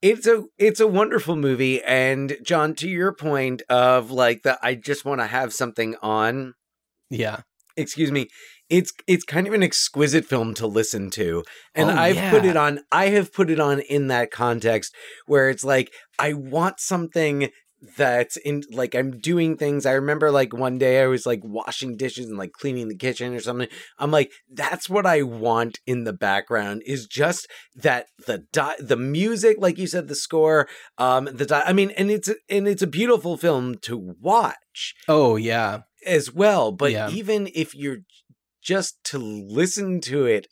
it's 0.00 0.26
a 0.26 0.44
it's 0.56 0.80
a 0.80 0.86
wonderful 0.86 1.36
movie 1.36 1.82
and 1.82 2.36
John 2.42 2.74
to 2.76 2.88
your 2.88 3.12
point 3.12 3.62
of 3.68 4.10
like 4.10 4.42
that 4.44 4.58
I 4.62 4.74
just 4.76 5.04
want 5.04 5.20
to 5.20 5.26
have 5.26 5.52
something 5.52 5.96
on, 6.00 6.54
Yeah. 7.10 7.40
excuse 7.76 8.10
me, 8.10 8.28
it's 8.70 8.92
it's 9.06 9.24
kind 9.24 9.46
of 9.46 9.52
an 9.52 9.62
exquisite 9.62 10.24
film 10.24 10.54
to 10.54 10.66
listen 10.66 11.10
to. 11.10 11.44
And 11.74 11.90
Oh, 11.90 11.94
I've 11.94 12.30
put 12.30 12.44
it 12.46 12.56
on 12.56 12.80
I 12.90 13.08
have 13.08 13.32
put 13.32 13.50
it 13.50 13.60
on 13.60 13.80
in 13.80 14.06
that 14.08 14.30
context 14.30 14.94
where 15.26 15.50
it's 15.50 15.64
like 15.64 15.92
I 16.18 16.32
want 16.32 16.80
something 16.80 17.50
that's 17.96 18.36
in 18.38 18.62
like 18.72 18.94
I'm 18.94 19.18
doing 19.18 19.56
things. 19.56 19.86
I 19.86 19.92
remember 19.92 20.30
like 20.30 20.52
one 20.52 20.78
day 20.78 21.00
I 21.02 21.06
was 21.06 21.26
like 21.26 21.40
washing 21.44 21.96
dishes 21.96 22.26
and 22.26 22.36
like 22.36 22.52
cleaning 22.52 22.88
the 22.88 22.96
kitchen 22.96 23.34
or 23.34 23.40
something. 23.40 23.68
I'm 23.98 24.10
like, 24.10 24.32
that's 24.52 24.90
what 24.90 25.06
I 25.06 25.22
want 25.22 25.78
in 25.86 26.04
the 26.04 26.12
background 26.12 26.82
is 26.86 27.06
just 27.06 27.46
that 27.76 28.06
the 28.26 28.44
di- 28.52 28.76
the 28.80 28.96
music, 28.96 29.58
like 29.60 29.78
you 29.78 29.86
said, 29.86 30.08
the 30.08 30.14
score, 30.16 30.68
um, 30.98 31.26
the 31.32 31.46
di- 31.46 31.62
I 31.64 31.72
mean, 31.72 31.90
and 31.92 32.10
it's 32.10 32.28
and 32.48 32.66
it's 32.66 32.82
a 32.82 32.86
beautiful 32.88 33.36
film 33.36 33.76
to 33.82 33.96
watch 34.20 34.94
Oh 35.06 35.36
yeah. 35.36 35.82
as 36.04 36.32
well. 36.32 36.72
But 36.72 36.92
Yeah. 36.92 37.10
even 37.10 37.48
if 37.54 37.74
you're 37.74 37.98
just 38.62 39.02
to 39.04 39.18
listen 39.18 40.00
to 40.02 40.26
it 40.26 40.46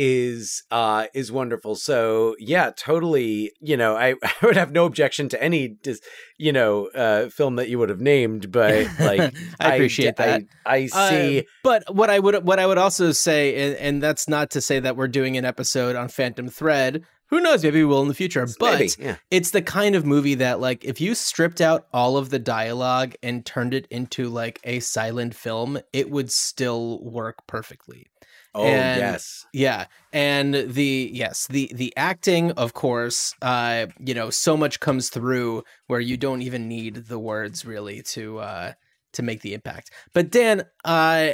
is 0.00 0.62
uh 0.70 1.06
is 1.12 1.32
wonderful 1.32 1.74
so 1.74 2.36
yeah 2.38 2.70
totally 2.76 3.50
you 3.60 3.76
know 3.76 3.96
i, 3.96 4.14
I 4.22 4.32
would 4.42 4.56
have 4.56 4.70
no 4.70 4.84
objection 4.86 5.28
to 5.30 5.42
any 5.42 5.66
dis, 5.68 6.00
you 6.38 6.52
know 6.52 6.86
uh 6.94 7.28
film 7.30 7.56
that 7.56 7.68
you 7.68 7.80
would 7.80 7.88
have 7.88 8.00
named 8.00 8.52
but 8.52 8.86
like 9.00 9.34
I 9.60 9.74
appreciate 9.74 10.14
that. 10.16 10.42
i, 10.64 10.74
I 10.74 10.86
see 10.86 11.38
Uh, 11.40 11.42
but 11.64 11.94
what 11.94 12.10
I 12.10 12.18
would 12.18 12.44
what 12.44 12.58
I 12.58 12.66
would 12.66 12.78
also 12.78 13.12
say, 13.12 13.68
and, 13.68 13.76
and 13.76 14.02
that's 14.02 14.28
not 14.28 14.50
to 14.52 14.60
say 14.60 14.78
that 14.80 14.96
we're 14.96 15.08
doing 15.08 15.36
an 15.36 15.44
episode 15.44 15.96
on 15.96 16.08
Phantom 16.08 16.48
Thread. 16.48 17.02
Who 17.26 17.40
knows? 17.40 17.62
Maybe 17.62 17.80
we 17.80 17.84
will 17.84 18.00
in 18.02 18.08
the 18.08 18.14
future. 18.14 18.46
But 18.58 18.78
maybe, 18.78 18.92
yeah 18.98 19.16
it's 19.30 19.50
the 19.50 19.60
kind 19.62 19.94
of 19.94 20.06
movie 20.06 20.36
that, 20.36 20.60
like, 20.60 20.84
if 20.84 21.00
you 21.00 21.14
stripped 21.14 21.60
out 21.60 21.86
all 21.92 22.16
of 22.16 22.30
the 22.30 22.38
dialogue 22.38 23.14
and 23.22 23.44
turned 23.44 23.74
it 23.74 23.86
into 23.90 24.28
like 24.28 24.60
a 24.64 24.80
silent 24.80 25.34
film, 25.34 25.78
it 25.92 26.10
would 26.10 26.30
still 26.32 27.02
work 27.02 27.46
perfectly. 27.46 28.06
Oh 28.54 28.64
and- 28.64 28.98
yes 29.00 29.46
Yeah, 29.52 29.86
and 30.12 30.54
the 30.54 31.10
yes, 31.12 31.46
the 31.48 31.70
the 31.74 31.92
acting, 31.96 32.52
of 32.52 32.74
course, 32.74 33.34
uh, 33.42 33.86
you 33.98 34.14
know, 34.14 34.30
so 34.30 34.56
much 34.56 34.78
comes 34.80 35.08
through 35.08 35.64
where 35.86 36.00
you 36.00 36.16
don't 36.16 36.42
even 36.42 36.68
need 36.68 36.94
the 37.08 37.18
words 37.18 37.64
really 37.64 38.02
to 38.14 38.38
uh 38.38 38.72
to 39.14 39.22
make 39.22 39.40
the 39.42 39.54
impact. 39.54 39.90
But 40.12 40.30
Dan, 40.30 40.64
uh 40.84 41.32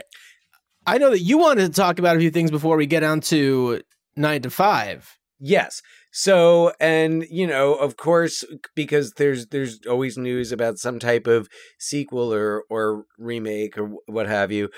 I 0.86 0.98
know 0.98 1.10
that 1.10 1.20
you 1.20 1.38
wanted 1.38 1.66
to 1.66 1.72
talk 1.80 1.98
about 1.98 2.16
a 2.16 2.20
few 2.20 2.30
things 2.30 2.50
before 2.50 2.76
we 2.76 2.86
get 2.86 3.02
on 3.02 3.20
to 3.32 3.82
nine 4.16 4.42
to 4.42 4.50
five. 4.50 5.18
Yes. 5.40 5.82
So, 6.16 6.72
and 6.78 7.26
you 7.28 7.44
know, 7.44 7.74
of 7.74 7.96
course, 7.96 8.44
because 8.76 9.14
there's 9.16 9.46
there's 9.48 9.80
always 9.90 10.16
news 10.16 10.52
about 10.52 10.78
some 10.78 11.00
type 11.00 11.26
of 11.26 11.48
sequel 11.76 12.32
or 12.32 12.62
or 12.70 13.06
remake 13.18 13.76
or 13.76 13.96
what 14.06 14.28
have 14.28 14.52
you. 14.52 14.68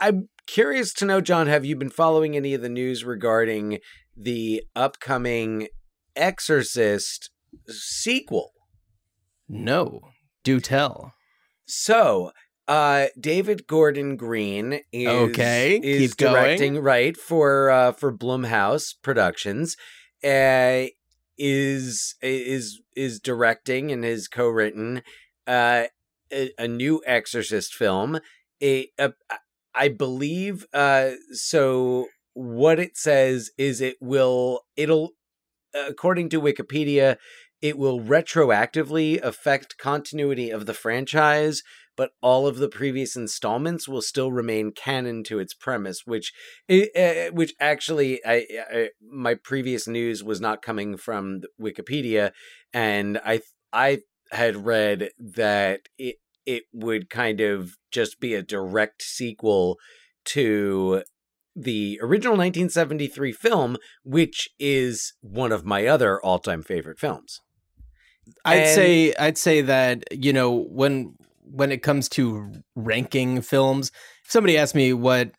I'm 0.00 0.30
curious 0.46 0.94
to 0.94 1.04
know, 1.04 1.20
John, 1.20 1.48
have 1.48 1.66
you 1.66 1.76
been 1.76 1.90
following 1.90 2.34
any 2.34 2.54
of 2.54 2.62
the 2.62 2.70
news 2.70 3.04
regarding 3.04 3.80
the 4.16 4.62
upcoming 4.74 5.68
Exorcist 6.16 7.28
sequel? 7.68 8.52
No, 9.50 10.00
do 10.44 10.60
tell. 10.60 11.12
So, 11.66 12.32
uh, 12.66 13.08
David 13.20 13.66
Gordon 13.66 14.16
Green 14.16 14.80
is 14.94 15.08
Okay, 15.08 15.78
is 15.82 16.12
keep 16.12 16.16
going. 16.16 16.32
directing 16.32 16.78
right 16.78 17.18
for 17.18 17.68
uh, 17.68 17.92
for 17.92 18.16
Blumhouse 18.16 18.94
Productions. 19.02 19.76
Uh, 20.22 20.86
is 21.38 22.16
is 22.20 22.80
is 22.94 23.18
directing 23.18 23.90
and 23.90 24.04
has 24.04 24.28
co-written 24.28 25.02
uh, 25.46 25.84
a, 26.32 26.50
a 26.58 26.68
new 26.68 27.02
Exorcist 27.06 27.74
film. 27.74 28.20
A, 28.62 28.90
a, 28.98 29.12
I 29.74 29.88
believe 29.88 30.66
uh, 30.72 31.12
so. 31.32 32.06
What 32.32 32.78
it 32.78 32.96
says 32.96 33.50
is 33.58 33.80
it 33.80 33.96
will 34.00 34.62
it'll 34.76 35.10
according 35.74 36.28
to 36.30 36.40
Wikipedia 36.40 37.16
it 37.60 37.76
will 37.76 38.00
retroactively 38.00 39.20
affect 39.20 39.78
continuity 39.78 40.50
of 40.50 40.66
the 40.66 40.74
franchise 40.74 41.62
but 42.00 42.12
all 42.22 42.46
of 42.46 42.56
the 42.56 42.68
previous 42.70 43.14
installments 43.14 43.86
will 43.86 44.00
still 44.00 44.32
remain 44.32 44.72
canon 44.72 45.22
to 45.22 45.38
its 45.38 45.52
premise 45.52 46.06
which 46.06 46.32
uh, 46.70 47.28
which 47.30 47.52
actually 47.60 48.24
I, 48.24 48.46
I 48.72 48.88
my 49.06 49.34
previous 49.34 49.86
news 49.86 50.24
was 50.24 50.40
not 50.40 50.62
coming 50.62 50.96
from 50.96 51.42
wikipedia 51.60 52.32
and 52.72 53.20
i 53.22 53.42
i 53.74 53.98
had 54.32 54.64
read 54.64 55.10
that 55.18 55.80
it 55.98 56.16
it 56.46 56.62
would 56.72 57.10
kind 57.10 57.42
of 57.42 57.76
just 57.92 58.18
be 58.18 58.32
a 58.32 58.42
direct 58.42 59.02
sequel 59.02 59.76
to 60.36 61.02
the 61.54 62.00
original 62.00 62.32
1973 62.38 63.30
film 63.32 63.76
which 64.04 64.48
is 64.58 65.12
one 65.20 65.52
of 65.52 65.66
my 65.66 65.86
other 65.86 66.18
all-time 66.22 66.62
favorite 66.62 66.98
films. 66.98 67.40
I'd 68.42 68.58
And- 68.58 68.74
say 68.74 69.14
I'd 69.16 69.36
say 69.36 69.60
that 69.60 70.04
you 70.10 70.32
know 70.32 70.50
when 70.70 71.16
when 71.52 71.72
it 71.72 71.82
comes 71.82 72.08
to 72.10 72.52
ranking 72.74 73.42
films, 73.42 73.90
if 74.24 74.30
somebody 74.30 74.56
asked 74.58 74.74
me 74.74 74.92
what 74.92 75.32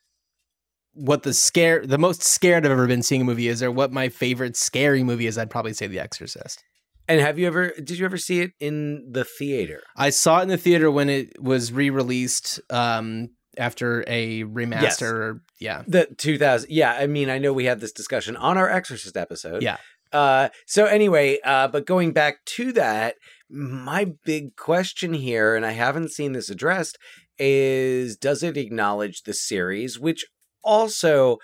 what 0.93 1.23
the 1.23 1.33
scare 1.33 1.85
the 1.85 1.97
most 1.97 2.21
scared 2.21 2.65
I've 2.65 2.71
ever 2.71 2.87
been 2.87 3.03
seeing 3.03 3.21
a 3.21 3.25
movie 3.25 3.47
is 3.47 3.63
or 3.63 3.71
what 3.71 3.93
my 3.93 4.09
favorite 4.09 4.57
scary 4.57 5.03
movie 5.03 5.27
is, 5.27 5.37
I'd 5.37 5.49
probably 5.49 5.73
say 5.73 5.87
The 5.87 5.99
Exorcist. 5.99 6.63
and 7.07 7.21
have 7.21 7.39
you 7.39 7.47
ever 7.47 7.71
did 7.77 7.97
you 7.97 8.05
ever 8.05 8.17
see 8.17 8.41
it 8.41 8.51
in 8.59 9.07
the 9.11 9.23
theater 9.23 9.81
I 9.95 10.09
saw 10.09 10.39
it 10.39 10.43
in 10.43 10.49
the 10.49 10.57
theater 10.57 10.91
when 10.91 11.09
it 11.09 11.41
was 11.41 11.71
re-released 11.71 12.59
um 12.69 13.29
after 13.57 14.03
a 14.07 14.43
remaster. 14.43 15.41
Yeah. 15.59 15.83
The 15.87 16.07
2000. 16.17 16.69
Yeah, 16.69 16.93
I 16.93 17.07
mean, 17.07 17.29
I 17.29 17.37
know 17.37 17.53
we 17.53 17.65
had 17.65 17.79
this 17.79 17.91
discussion 17.91 18.35
on 18.37 18.57
our 18.57 18.69
Exorcist 18.69 19.17
episode. 19.17 19.61
Yeah. 19.61 19.77
Uh, 20.11 20.49
so 20.65 20.85
anyway, 20.85 21.39
uh, 21.43 21.67
but 21.67 21.85
going 21.85 22.11
back 22.11 22.43
to 22.45 22.71
that, 22.73 23.15
my 23.51 24.13
big 24.25 24.55
question 24.55 25.13
here, 25.13 25.55
and 25.55 25.65
I 25.65 25.71
haven't 25.71 26.11
seen 26.11 26.33
this 26.33 26.49
addressed, 26.49 26.97
is 27.37 28.17
does 28.17 28.43
it 28.43 28.57
acknowledge 28.57 29.23
the 29.23 29.33
series, 29.33 29.99
which 29.99 30.25
also 30.63 31.37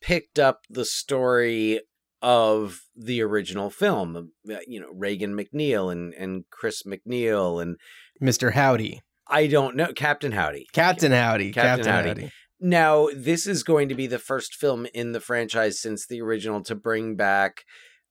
picked 0.00 0.38
up 0.38 0.60
the 0.68 0.84
story 0.84 1.80
of 2.20 2.80
the 2.96 3.22
original 3.22 3.70
film? 3.70 4.30
uh, 4.50 4.56
You 4.66 4.80
know, 4.80 4.90
Regan 4.92 5.34
MacNeil 5.36 5.90
and 5.90 6.14
and 6.14 6.44
Chris 6.50 6.82
MacNeil, 6.82 7.62
and 7.62 7.76
Mr. 8.22 8.52
Howdy. 8.52 9.00
I 9.28 9.46
don't 9.46 9.76
know 9.76 9.92
Captain 9.94 10.32
Howdy. 10.32 10.66
Captain 10.72 11.12
Howdy. 11.12 11.52
Captain 11.52 11.84
Captain, 11.84 11.92
Howdy. 11.92 12.08
Howdy. 12.22 12.32
Now, 12.60 13.08
this 13.14 13.46
is 13.46 13.62
going 13.62 13.88
to 13.88 13.94
be 13.94 14.06
the 14.06 14.18
first 14.18 14.54
film 14.54 14.86
in 14.94 15.12
the 15.12 15.20
franchise 15.20 15.80
since 15.80 16.06
the 16.06 16.20
original 16.20 16.62
to 16.64 16.74
bring 16.74 17.16
back 17.16 17.64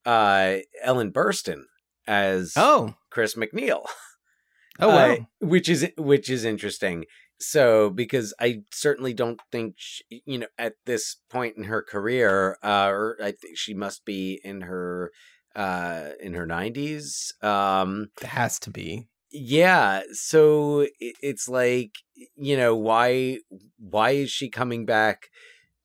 uh, 0.06 0.58
Ellen 0.84 1.12
Burstyn 1.12 1.64
as 2.08 2.54
Oh. 2.56 2.96
Chris 3.10 3.36
MacNeil, 3.36 3.86
Oh 4.80 4.88
wow. 4.90 5.14
uh, 5.14 5.18
which 5.40 5.70
is 5.70 5.88
which 5.98 6.30
is 6.30 6.46
interesting. 6.46 7.06
So, 7.40 7.90
because 7.90 8.34
I 8.40 8.62
certainly 8.72 9.14
don't 9.14 9.40
think 9.52 9.76
she, 9.78 10.24
you 10.26 10.38
know 10.40 10.48
at 10.58 10.76
this 10.86 11.18
point 11.30 11.58
in 11.58 11.66
her 11.66 11.82
career, 11.82 12.58
uh, 12.64 12.88
or 12.90 13.18
I 13.22 13.32
think 13.34 13.58
she 13.58 13.74
must 13.74 14.06
be 14.06 14.40
in 14.44 14.62
her 14.62 15.12
uh 15.56 16.10
in 16.20 16.34
her 16.34 16.48
90s 16.48 17.32
um 17.44 18.08
it 18.20 18.26
has 18.28 18.58
to 18.58 18.72
be. 18.72 19.08
yeah 19.32 20.02
so 20.12 20.80
it, 20.80 21.16
it's 21.22 21.48
like 21.48 21.92
you 22.36 22.58
know 22.58 22.76
why 22.76 23.38
why 23.78 24.12
is 24.12 24.32
she 24.32 24.50
coming 24.50 24.84
back 24.84 25.30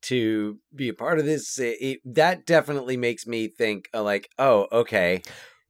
to 0.01 0.57
be 0.73 0.89
a 0.89 0.93
part 0.93 1.19
of 1.19 1.25
this 1.25 1.59
it, 1.59 1.77
it- 1.81 2.01
that 2.03 2.47
definitely 2.47 2.97
makes 2.97 3.27
me 3.27 3.47
think 3.47 3.89
uh, 3.93 4.01
like 4.01 4.29
oh 4.39 4.67
okay 4.71 5.21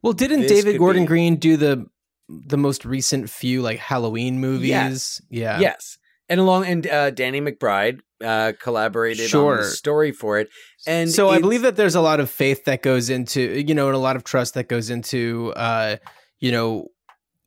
Well, 0.02 0.14
didn't 0.14 0.42
This 0.42 0.52
David 0.52 0.78
Gordon 0.78 1.04
be- 1.04 1.08
Green 1.08 1.36
do 1.36 1.58
the 1.58 1.86
the 2.30 2.58
most 2.58 2.86
recent 2.86 3.30
few 3.30 3.62
like 3.62 3.80
Halloween 3.80 4.40
movies? 4.40 5.22
Yeah. 5.30 5.60
yes. 5.60 5.98
And 6.30 6.40
along 6.40 6.66
and 6.68 6.86
uh 6.86 7.10
danny 7.10 7.42
mcbride 7.42 8.02
uh 8.24 8.54
collaborated 8.62 9.34
on 9.34 9.58
the 9.58 9.64
story 9.64 10.12
for 10.12 10.38
it. 10.38 10.50
And 10.86 11.12
so 11.12 11.30
I 11.30 11.40
believe 11.40 11.64
that 11.64 11.76
there's 11.76 11.96
a 11.96 12.02
lot 12.02 12.20
of 12.20 12.30
faith 12.30 12.66
that 12.66 12.84
goes 12.84 13.10
into 13.10 13.42
you 13.42 13.74
know 13.74 13.88
and 13.88 13.96
a 13.96 14.00
lot 14.00 14.16
of 14.16 14.24
trust 14.24 14.54
that 14.54 14.68
goes 14.70 14.90
into 14.92 15.52
uh 15.56 15.98
you 16.40 16.52
know 16.52 16.90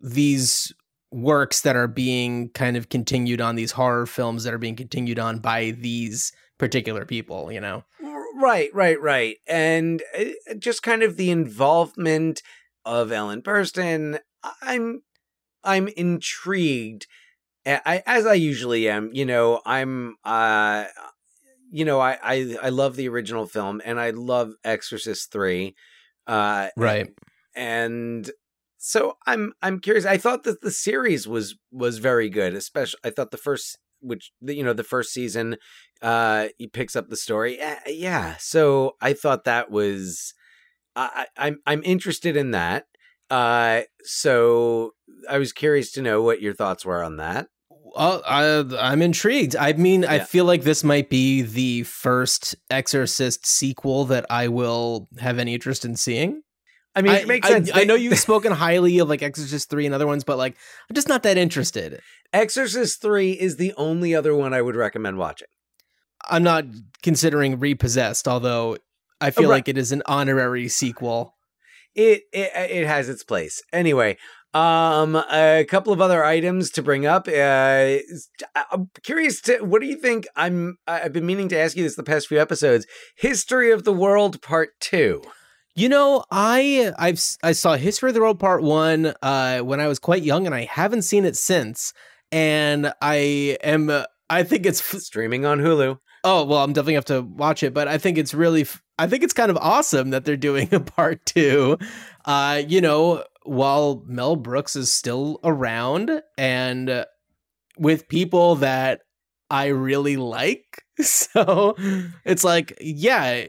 these 0.00 0.72
works 1.12 1.60
that 1.60 1.76
are 1.76 1.86
being 1.88 2.48
kind 2.50 2.76
of 2.76 2.88
continued 2.88 3.40
on 3.40 3.54
these 3.54 3.70
horror 3.72 4.06
films 4.06 4.44
that 4.44 4.52
are 4.54 4.58
being 4.58 4.74
continued 4.76 5.18
on 5.18 5.38
by 5.38 5.70
these 5.72 6.32
particular 6.58 7.04
people 7.04 7.52
you 7.52 7.60
know 7.60 7.84
Right, 8.42 8.74
right, 8.74 9.00
right. 9.00 9.36
And 9.46 10.02
uh, 10.18 10.54
just 10.58 10.82
kind 10.82 11.02
of 11.04 11.16
the 11.16 11.30
involvement 11.30 12.42
of 12.84 13.12
Ellen 13.12 13.40
Burstyn, 13.42 14.18
I'm 14.60 15.02
I'm 15.62 15.86
intrigued 15.88 17.06
I, 17.66 18.02
as 18.06 18.26
I 18.26 18.34
usually 18.34 18.88
am, 18.88 19.10
you 19.12 19.24
know, 19.24 19.60
I'm, 19.64 20.16
uh, 20.24 20.86
you 21.70 21.84
know, 21.84 22.00
I, 22.00 22.18
I, 22.22 22.56
I 22.62 22.68
love 22.70 22.96
the 22.96 23.08
original 23.08 23.46
film 23.46 23.80
and 23.84 24.00
I 24.00 24.10
love 24.10 24.54
Exorcist 24.64 25.30
three, 25.30 25.74
uh, 26.26 26.68
Right. 26.76 27.08
and 27.54 28.30
so 28.78 29.16
I'm, 29.26 29.52
I'm 29.62 29.78
curious. 29.78 30.04
I 30.04 30.16
thought 30.16 30.42
that 30.44 30.60
the 30.60 30.70
series 30.70 31.28
was 31.28 31.56
was 31.70 31.98
very 31.98 32.28
good, 32.28 32.54
especially 32.54 32.98
I 33.04 33.10
thought 33.10 33.30
the 33.30 33.36
first, 33.36 33.78
which 34.02 34.32
you 34.40 34.62
know, 34.62 34.72
the 34.72 34.84
first 34.84 35.12
season, 35.12 35.56
uh, 36.02 36.48
he 36.58 36.66
picks 36.66 36.96
up 36.96 37.08
the 37.08 37.16
story. 37.16 37.60
Uh, 37.60 37.76
yeah, 37.86 38.36
so 38.38 38.96
I 39.00 39.12
thought 39.12 39.44
that 39.44 39.70
was, 39.70 40.34
I, 40.94 41.26
I 41.36 41.46
I'm 41.46 41.58
I'm 41.66 41.82
interested 41.84 42.36
in 42.36 42.50
that. 42.50 42.86
Uh, 43.30 43.82
so 44.02 44.90
I 45.30 45.38
was 45.38 45.52
curious 45.52 45.92
to 45.92 46.02
know 46.02 46.20
what 46.22 46.42
your 46.42 46.52
thoughts 46.52 46.84
were 46.84 47.02
on 47.02 47.16
that. 47.16 47.48
Well, 47.70 48.22
I, 48.26 48.64
I'm 48.78 49.02
intrigued. 49.02 49.56
I 49.56 49.72
mean, 49.74 50.04
I 50.04 50.20
feel 50.20 50.44
like 50.44 50.62
this 50.62 50.82
might 50.82 51.10
be 51.10 51.42
the 51.42 51.82
first 51.82 52.54
Exorcist 52.70 53.46
sequel 53.46 54.06
that 54.06 54.26
I 54.30 54.48
will 54.48 55.08
have 55.18 55.38
any 55.38 55.54
interest 55.54 55.84
in 55.84 55.96
seeing. 55.96 56.42
I 56.94 57.02
mean, 57.02 57.12
I, 57.12 57.18
it 57.18 57.28
makes 57.28 57.46
I- 57.46 57.50
sense. 57.50 57.70
I, 57.72 57.84
know 57.84 57.94
you've 57.94 58.18
spoken 58.18 58.52
highly 58.52 58.98
of 58.98 59.08
like 59.08 59.22
Exorcist 59.22 59.70
3 59.70 59.86
and 59.86 59.94
other 59.94 60.06
ones, 60.06 60.24
but 60.24 60.36
like, 60.36 60.56
I'm 60.88 60.94
just 60.94 61.08
not 61.08 61.22
that 61.22 61.38
interested. 61.38 62.00
Exorcist 62.32 63.00
3 63.00 63.32
is 63.32 63.56
the 63.56 63.72
only 63.76 64.14
other 64.14 64.34
one 64.34 64.52
I 64.52 64.62
would 64.62 64.76
recommend 64.76 65.18
watching. 65.18 65.48
I'm 66.28 66.42
not 66.42 66.64
considering 67.02 67.58
Repossessed, 67.58 68.28
although 68.28 68.76
I 69.20 69.30
feel 69.30 69.48
right. 69.48 69.56
like 69.56 69.68
it 69.68 69.78
is 69.78 69.92
an 69.92 70.02
honorary 70.06 70.68
sequel. 70.68 71.34
It, 71.94 72.22
it 72.32 72.50
it 72.54 72.86
has 72.86 73.08
its 73.08 73.22
place. 73.22 73.62
Anyway, 73.72 74.16
um 74.54 75.16
a 75.16 75.66
couple 75.68 75.92
of 75.92 76.00
other 76.00 76.24
items 76.24 76.70
to 76.70 76.82
bring 76.82 77.06
up. 77.06 77.28
Uh 77.28 77.98
I'm 78.70 78.90
curious 79.02 79.40
to 79.42 79.58
what 79.58 79.82
do 79.82 79.86
you 79.88 79.96
think 79.96 80.26
I'm 80.36 80.78
I've 80.86 81.12
been 81.12 81.26
meaning 81.26 81.48
to 81.48 81.58
ask 81.58 81.76
you 81.76 81.82
this 81.82 81.96
the 81.96 82.02
past 82.02 82.28
few 82.28 82.40
episodes. 82.40 82.86
History 83.16 83.70
of 83.70 83.84
the 83.84 83.92
World 83.92 84.40
Part 84.40 84.78
2. 84.80 85.22
You 85.74 85.88
know, 85.88 86.24
I 86.30 86.92
I've 86.98 87.22
I 87.42 87.52
saw 87.52 87.76
History 87.76 88.10
of 88.10 88.14
the 88.14 88.20
World 88.20 88.38
Part 88.38 88.62
One 88.62 89.14
uh, 89.22 89.60
when 89.60 89.80
I 89.80 89.88
was 89.88 89.98
quite 89.98 90.22
young, 90.22 90.44
and 90.44 90.54
I 90.54 90.64
haven't 90.64 91.02
seen 91.02 91.24
it 91.24 91.36
since. 91.36 91.94
And 92.30 92.92
I 93.00 93.56
am 93.64 93.88
uh, 93.88 94.04
I 94.28 94.42
think 94.42 94.66
it's 94.66 94.80
f- 94.80 95.00
Streaming 95.00 95.46
on 95.46 95.60
Hulu. 95.60 95.98
oh 96.24 96.44
well, 96.44 96.62
I'm 96.62 96.72
definitely 96.74 96.94
have 96.94 97.04
to 97.06 97.22
watch 97.22 97.62
it, 97.62 97.72
but 97.72 97.88
I 97.88 97.96
think 97.98 98.18
it's 98.18 98.34
really 98.34 98.62
f- 98.62 98.82
I 98.98 99.06
think 99.06 99.22
it's 99.22 99.32
kind 99.32 99.50
of 99.50 99.56
awesome 99.56 100.10
that 100.10 100.24
they're 100.26 100.36
doing 100.36 100.68
a 100.74 100.80
part 100.80 101.24
two. 101.24 101.78
Uh, 102.26 102.62
you 102.66 102.80
know, 102.82 103.24
while 103.44 104.02
Mel 104.06 104.36
Brooks 104.36 104.76
is 104.76 104.92
still 104.92 105.40
around 105.42 106.22
and 106.36 106.90
uh, 106.90 107.04
with 107.78 108.08
people 108.08 108.56
that 108.56 109.00
I 109.50 109.66
really 109.68 110.16
like, 110.18 110.84
so 111.00 111.76
it's 112.26 112.44
like 112.44 112.76
yeah 112.80 113.46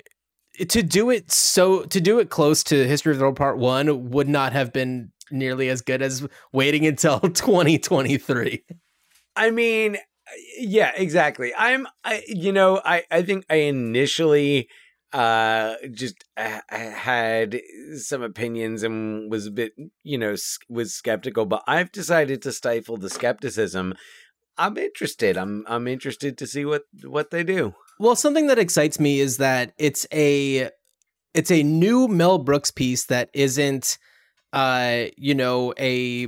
to 0.69 0.83
do 0.83 1.09
it 1.09 1.31
so 1.31 1.83
to 1.83 1.99
do 1.99 2.19
it 2.19 2.29
close 2.29 2.63
to 2.63 2.87
history 2.87 3.11
of 3.11 3.17
the 3.17 3.23
world 3.23 3.35
part 3.35 3.57
one 3.57 4.09
would 4.11 4.29
not 4.29 4.53
have 4.53 4.71
been 4.71 5.11
nearly 5.31 5.69
as 5.69 5.81
good 5.81 6.01
as 6.01 6.27
waiting 6.51 6.85
until 6.85 7.19
2023 7.21 8.63
I 9.35 9.51
mean, 9.51 9.97
yeah, 10.57 10.91
exactly. 10.95 11.53
I'm, 11.57 11.87
I, 12.03 12.23
you 12.27 12.51
know, 12.51 12.81
I, 12.83 13.03
I 13.09 13.21
think 13.23 13.45
I 13.49 13.55
initially, 13.55 14.69
uh, 15.11 15.75
just 15.91 16.23
had 16.35 17.61
some 17.97 18.23
opinions 18.23 18.81
and 18.81 19.29
was 19.29 19.45
a 19.45 19.51
bit, 19.51 19.73
you 20.03 20.17
know, 20.17 20.35
was 20.69 20.93
skeptical, 20.93 21.45
but 21.45 21.63
I've 21.67 21.91
decided 21.91 22.41
to 22.41 22.51
stifle 22.51 22.97
the 22.97 23.09
skepticism. 23.09 23.93
I'm 24.57 24.77
interested. 24.77 25.37
I'm, 25.37 25.65
I'm 25.67 25.87
interested 25.87 26.37
to 26.39 26.47
see 26.47 26.65
what, 26.65 26.83
what 27.03 27.29
they 27.29 27.43
do. 27.43 27.75
Well 27.99 28.15
something 28.15 28.47
that 28.47 28.59
excites 28.59 28.99
me 28.99 29.19
is 29.19 29.37
that 29.37 29.73
it's 29.77 30.05
a 30.13 30.69
it's 31.33 31.51
a 31.51 31.63
new 31.63 32.07
mel 32.07 32.37
brooks 32.37 32.71
piece 32.71 33.05
that 33.05 33.29
isn't 33.33 33.97
uh 34.53 35.05
you 35.17 35.33
know 35.35 35.73
a 35.79 36.27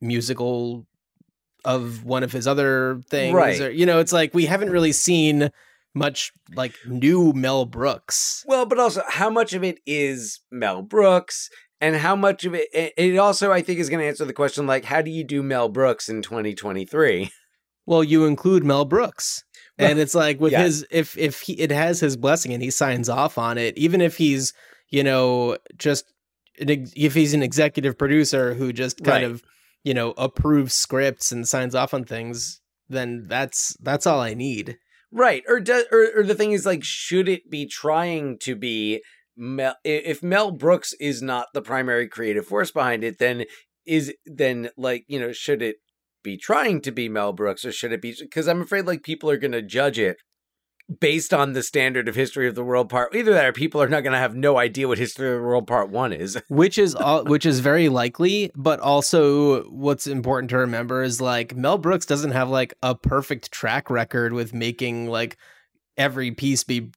musical 0.00 0.86
of 1.64 2.04
one 2.04 2.22
of 2.22 2.32
his 2.32 2.46
other 2.46 3.02
things 3.10 3.34
Right. 3.34 3.60
or 3.60 3.70
you 3.70 3.86
know 3.86 3.98
it's 3.98 4.12
like 4.12 4.32
we 4.34 4.46
haven't 4.46 4.70
really 4.70 4.92
seen 4.92 5.50
much 5.94 6.32
like 6.54 6.74
new 6.86 7.32
mel 7.32 7.64
brooks 7.64 8.44
Well, 8.46 8.66
but 8.66 8.78
also 8.78 9.02
how 9.08 9.30
much 9.30 9.52
of 9.54 9.64
it 9.64 9.80
is 9.86 10.40
Mel 10.50 10.82
Brooks 10.82 11.48
and 11.80 11.96
how 11.96 12.14
much 12.14 12.44
of 12.44 12.54
it, 12.54 12.68
it 12.72 12.92
it 12.96 13.16
also, 13.18 13.50
I 13.50 13.62
think 13.62 13.80
is 13.80 13.88
going 13.88 14.00
to 14.00 14.06
answer 14.06 14.24
the 14.26 14.32
question, 14.34 14.66
like, 14.66 14.84
how 14.84 15.00
do 15.02 15.10
you 15.10 15.24
do 15.24 15.42
Mel 15.42 15.68
Brooks 15.70 16.08
in 16.08 16.20
2023? 16.22 17.30
Well, 17.86 18.02
you 18.04 18.24
include 18.26 18.62
Mel 18.64 18.84
Brooks. 18.84 19.44
And 19.78 19.98
it's 19.98 20.14
like 20.14 20.40
with 20.40 20.52
yeah. 20.52 20.62
his 20.62 20.86
if 20.90 21.16
if 21.18 21.40
he 21.42 21.52
it 21.54 21.70
has 21.70 22.00
his 22.00 22.16
blessing 22.16 22.52
and 22.52 22.62
he 22.62 22.70
signs 22.70 23.08
off 23.08 23.36
on 23.36 23.58
it, 23.58 23.76
even 23.76 24.00
if 24.00 24.16
he's, 24.16 24.52
you 24.88 25.04
know, 25.04 25.58
just 25.76 26.06
an, 26.58 26.86
if 26.96 27.14
he's 27.14 27.34
an 27.34 27.42
executive 27.42 27.98
producer 27.98 28.54
who 28.54 28.72
just 28.72 29.04
kind 29.04 29.22
Right. 29.22 29.30
of, 29.30 29.42
you 29.84 29.92
know, 29.92 30.12
approves 30.16 30.74
scripts 30.74 31.30
and 31.30 31.46
signs 31.46 31.74
off 31.74 31.92
on 31.92 32.04
things, 32.04 32.60
then 32.88 33.26
that's 33.28 33.76
that's 33.80 34.06
all 34.06 34.20
I 34.20 34.34
need. 34.34 34.78
Right. 35.12 35.42
Or, 35.48 35.60
do, 35.60 35.84
or 35.92 36.08
or 36.16 36.22
the 36.22 36.34
thing 36.34 36.52
is 36.52 36.66
like 36.66 36.82
should 36.82 37.28
it 37.28 37.50
be 37.50 37.66
trying 37.66 38.38
to 38.40 38.56
be 38.56 39.02
Mel 39.36 39.76
if 39.84 40.22
Mel 40.22 40.50
Brooks 40.50 40.94
is 40.94 41.20
not 41.20 41.48
the 41.52 41.62
primary 41.62 42.08
creative 42.08 42.46
force 42.46 42.70
behind 42.70 43.04
it 43.04 43.18
then 43.18 43.44
is 43.86 44.12
then 44.24 44.70
like, 44.76 45.04
you 45.06 45.20
know, 45.20 45.32
should 45.32 45.62
it 45.62 45.76
be 46.26 46.36
trying 46.36 46.80
to 46.82 46.90
be 46.90 47.08
Mel 47.08 47.32
Brooks 47.32 47.64
or 47.64 47.72
should 47.72 47.92
it 47.92 48.02
be 48.02 48.14
cuz 48.30 48.46
I'm 48.46 48.60
afraid 48.60 48.86
like 48.86 49.02
people 49.02 49.30
are 49.30 49.38
going 49.38 49.52
to 49.52 49.62
judge 49.62 49.98
it 49.98 50.18
based 51.00 51.34
on 51.34 51.52
the 51.52 51.62
standard 51.62 52.08
of 52.08 52.14
history 52.14 52.46
of 52.46 52.54
the 52.54 52.62
world 52.62 52.88
part 52.88 53.14
either 53.14 53.32
that 53.32 53.44
or 53.44 53.52
people 53.52 53.82
are 53.82 53.88
not 53.88 54.02
going 54.02 54.12
to 54.12 54.18
have 54.18 54.36
no 54.36 54.56
idea 54.56 54.86
what 54.86 54.98
history 54.98 55.28
of 55.28 55.36
the 55.36 55.42
world 55.42 55.66
part 55.66 55.90
1 55.90 56.12
is. 56.12 56.38
Which 56.48 56.78
is 56.78 56.94
all, 56.94 57.24
which 57.24 57.44
is 57.44 57.60
very 57.60 57.88
likely, 57.88 58.52
but 58.54 58.78
also 58.80 59.64
what's 59.64 60.06
important 60.06 60.50
to 60.50 60.58
remember 60.58 61.02
is 61.02 61.20
like 61.20 61.56
Mel 61.56 61.78
Brooks 61.78 62.06
doesn't 62.06 62.32
have 62.32 62.48
like 62.48 62.74
a 62.82 62.94
perfect 62.94 63.50
track 63.50 63.90
record 63.90 64.32
with 64.32 64.54
making 64.54 65.08
like 65.08 65.36
every 65.96 66.30
piece 66.30 66.62
be 66.62 66.90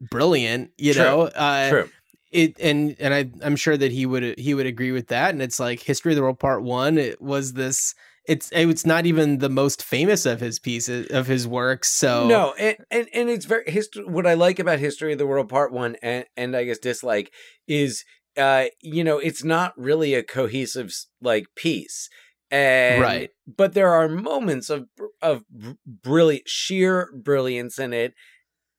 brilliant, 0.00 0.70
you 0.78 0.94
True. 0.94 1.02
know. 1.02 1.20
Uh 1.22 1.70
True. 1.70 1.88
it 2.30 2.60
and 2.60 2.94
and 3.00 3.12
I 3.12 3.30
I'm 3.44 3.56
sure 3.56 3.76
that 3.76 3.90
he 3.90 4.06
would 4.06 4.38
he 4.38 4.54
would 4.54 4.66
agree 4.66 4.92
with 4.92 5.08
that. 5.08 5.30
And 5.30 5.42
it's 5.42 5.58
like 5.58 5.80
History 5.80 6.12
of 6.12 6.16
the 6.16 6.22
World 6.22 6.38
Part 6.38 6.62
One. 6.62 6.96
It 6.96 7.20
was 7.20 7.54
this. 7.54 7.94
It's 8.26 8.50
it's 8.52 8.86
not 8.86 9.04
even 9.06 9.38
the 9.38 9.48
most 9.48 9.82
famous 9.82 10.26
of 10.26 10.40
his 10.40 10.58
pieces 10.60 11.08
of 11.08 11.26
his 11.26 11.46
works. 11.46 11.88
So 11.88 12.28
No, 12.28 12.54
and, 12.58 12.76
and 12.90 13.08
and 13.12 13.28
it's 13.28 13.46
very 13.46 13.64
history. 13.70 14.04
What 14.04 14.26
I 14.26 14.34
like 14.34 14.58
about 14.60 14.78
History 14.78 15.12
of 15.12 15.18
the 15.18 15.26
World 15.26 15.48
Part 15.48 15.72
One, 15.72 15.96
and 16.02 16.24
and 16.36 16.56
I 16.56 16.64
guess 16.64 16.78
dislike 16.78 17.32
is, 17.66 18.04
uh, 18.36 18.66
you 18.80 19.02
know, 19.02 19.18
it's 19.18 19.42
not 19.42 19.72
really 19.76 20.14
a 20.14 20.22
cohesive 20.22 20.92
like 21.20 21.46
piece, 21.56 22.08
and 22.50 23.00
Right. 23.00 23.30
But 23.46 23.74
there 23.74 23.92
are 23.92 24.08
moments 24.08 24.70
of 24.70 24.86
of 25.20 25.42
brilliant, 25.84 26.48
sheer 26.48 27.10
brilliance 27.12 27.78
in 27.78 27.92
it. 27.92 28.14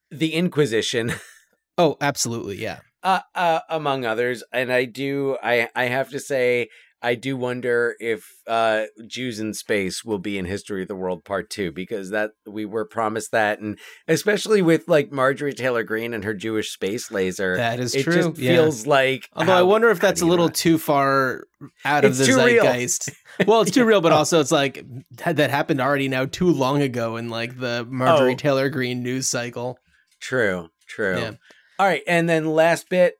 The 0.10 0.34
Inquisition, 0.36 1.13
Oh, 1.77 1.97
absolutely, 1.99 2.62
yeah. 2.62 2.79
uh, 3.01 3.21
uh, 3.36 3.60
among 3.67 4.06
others, 4.06 4.41
and 4.53 4.71
I 4.71 4.86
do, 4.86 5.38
I 5.43 5.67
I 5.75 5.86
have 5.86 6.10
to 6.12 6.19
say. 6.19 6.69
I 7.04 7.16
do 7.16 7.36
wonder 7.36 7.96
if 8.00 8.26
uh, 8.48 8.86
Jews 9.06 9.38
in 9.39 9.54
space 9.54 10.06
will 10.06 10.20
be 10.20 10.38
in 10.38 10.46
History 10.46 10.84
of 10.84 10.88
the 10.88 10.96
World 10.96 11.26
Part 11.26 11.50
Two 11.50 11.72
because 11.72 12.12
that 12.12 12.32
we 12.48 12.63
were 12.63 12.86
promised 12.86 13.32
that, 13.32 13.60
and 13.60 13.78
especially 14.08 14.62
with 14.62 14.88
like 14.88 15.12
Marjorie 15.12 15.54
Taylor 15.54 15.84
Greene 15.84 16.13
and 16.13 16.24
her 16.24 16.34
Jewish 16.34 16.72
space 16.72 17.12
laser, 17.12 17.58
That 17.58 17.82
is 17.82 17.94
it 17.94 18.04
true. 18.04 18.13
just 18.13 18.38
yeah. 18.38 18.54
feels 18.54 18.88
like. 18.88 19.28
Although 19.34 19.54
I 19.58 19.63
wonder 19.63 19.89
if 19.89 20.00
that's 20.00 20.22
a 20.22 20.26
little 20.26 20.46
not- 20.48 20.56
too 20.56 20.78
far 20.78 21.44
out 21.84 22.06
of 22.06 22.12
It's 22.12 22.20
the 22.20 22.34
zeitgeist. 22.34 23.10
Well, 23.46 23.62
it's 23.62 23.72
too 23.72 23.84
real, 23.92 24.00
but 24.02 24.13
also 24.13 24.39
it's 24.39 24.52
like 24.52 24.86
that 25.26 25.50
happened 25.50 25.82
already 25.82 26.08
now 26.08 26.26
too 26.26 26.50
long 26.52 26.82
ago 26.82 27.18
in 27.18 27.28
like 27.30 27.60
the 27.60 27.86
Marjorie 27.89 28.34
Oh. 28.34 28.38
Taylor 28.38 28.70
Greene 28.70 29.04
news 29.04 29.28
cycle. 29.28 29.78
True, 30.22 30.70
true. 30.88 31.18
Yeah. 31.20 31.32
All 31.80 31.86
right, 31.88 32.04
and 32.08 32.30
then 32.30 32.46
last 32.46 32.88
bit. 32.88 33.16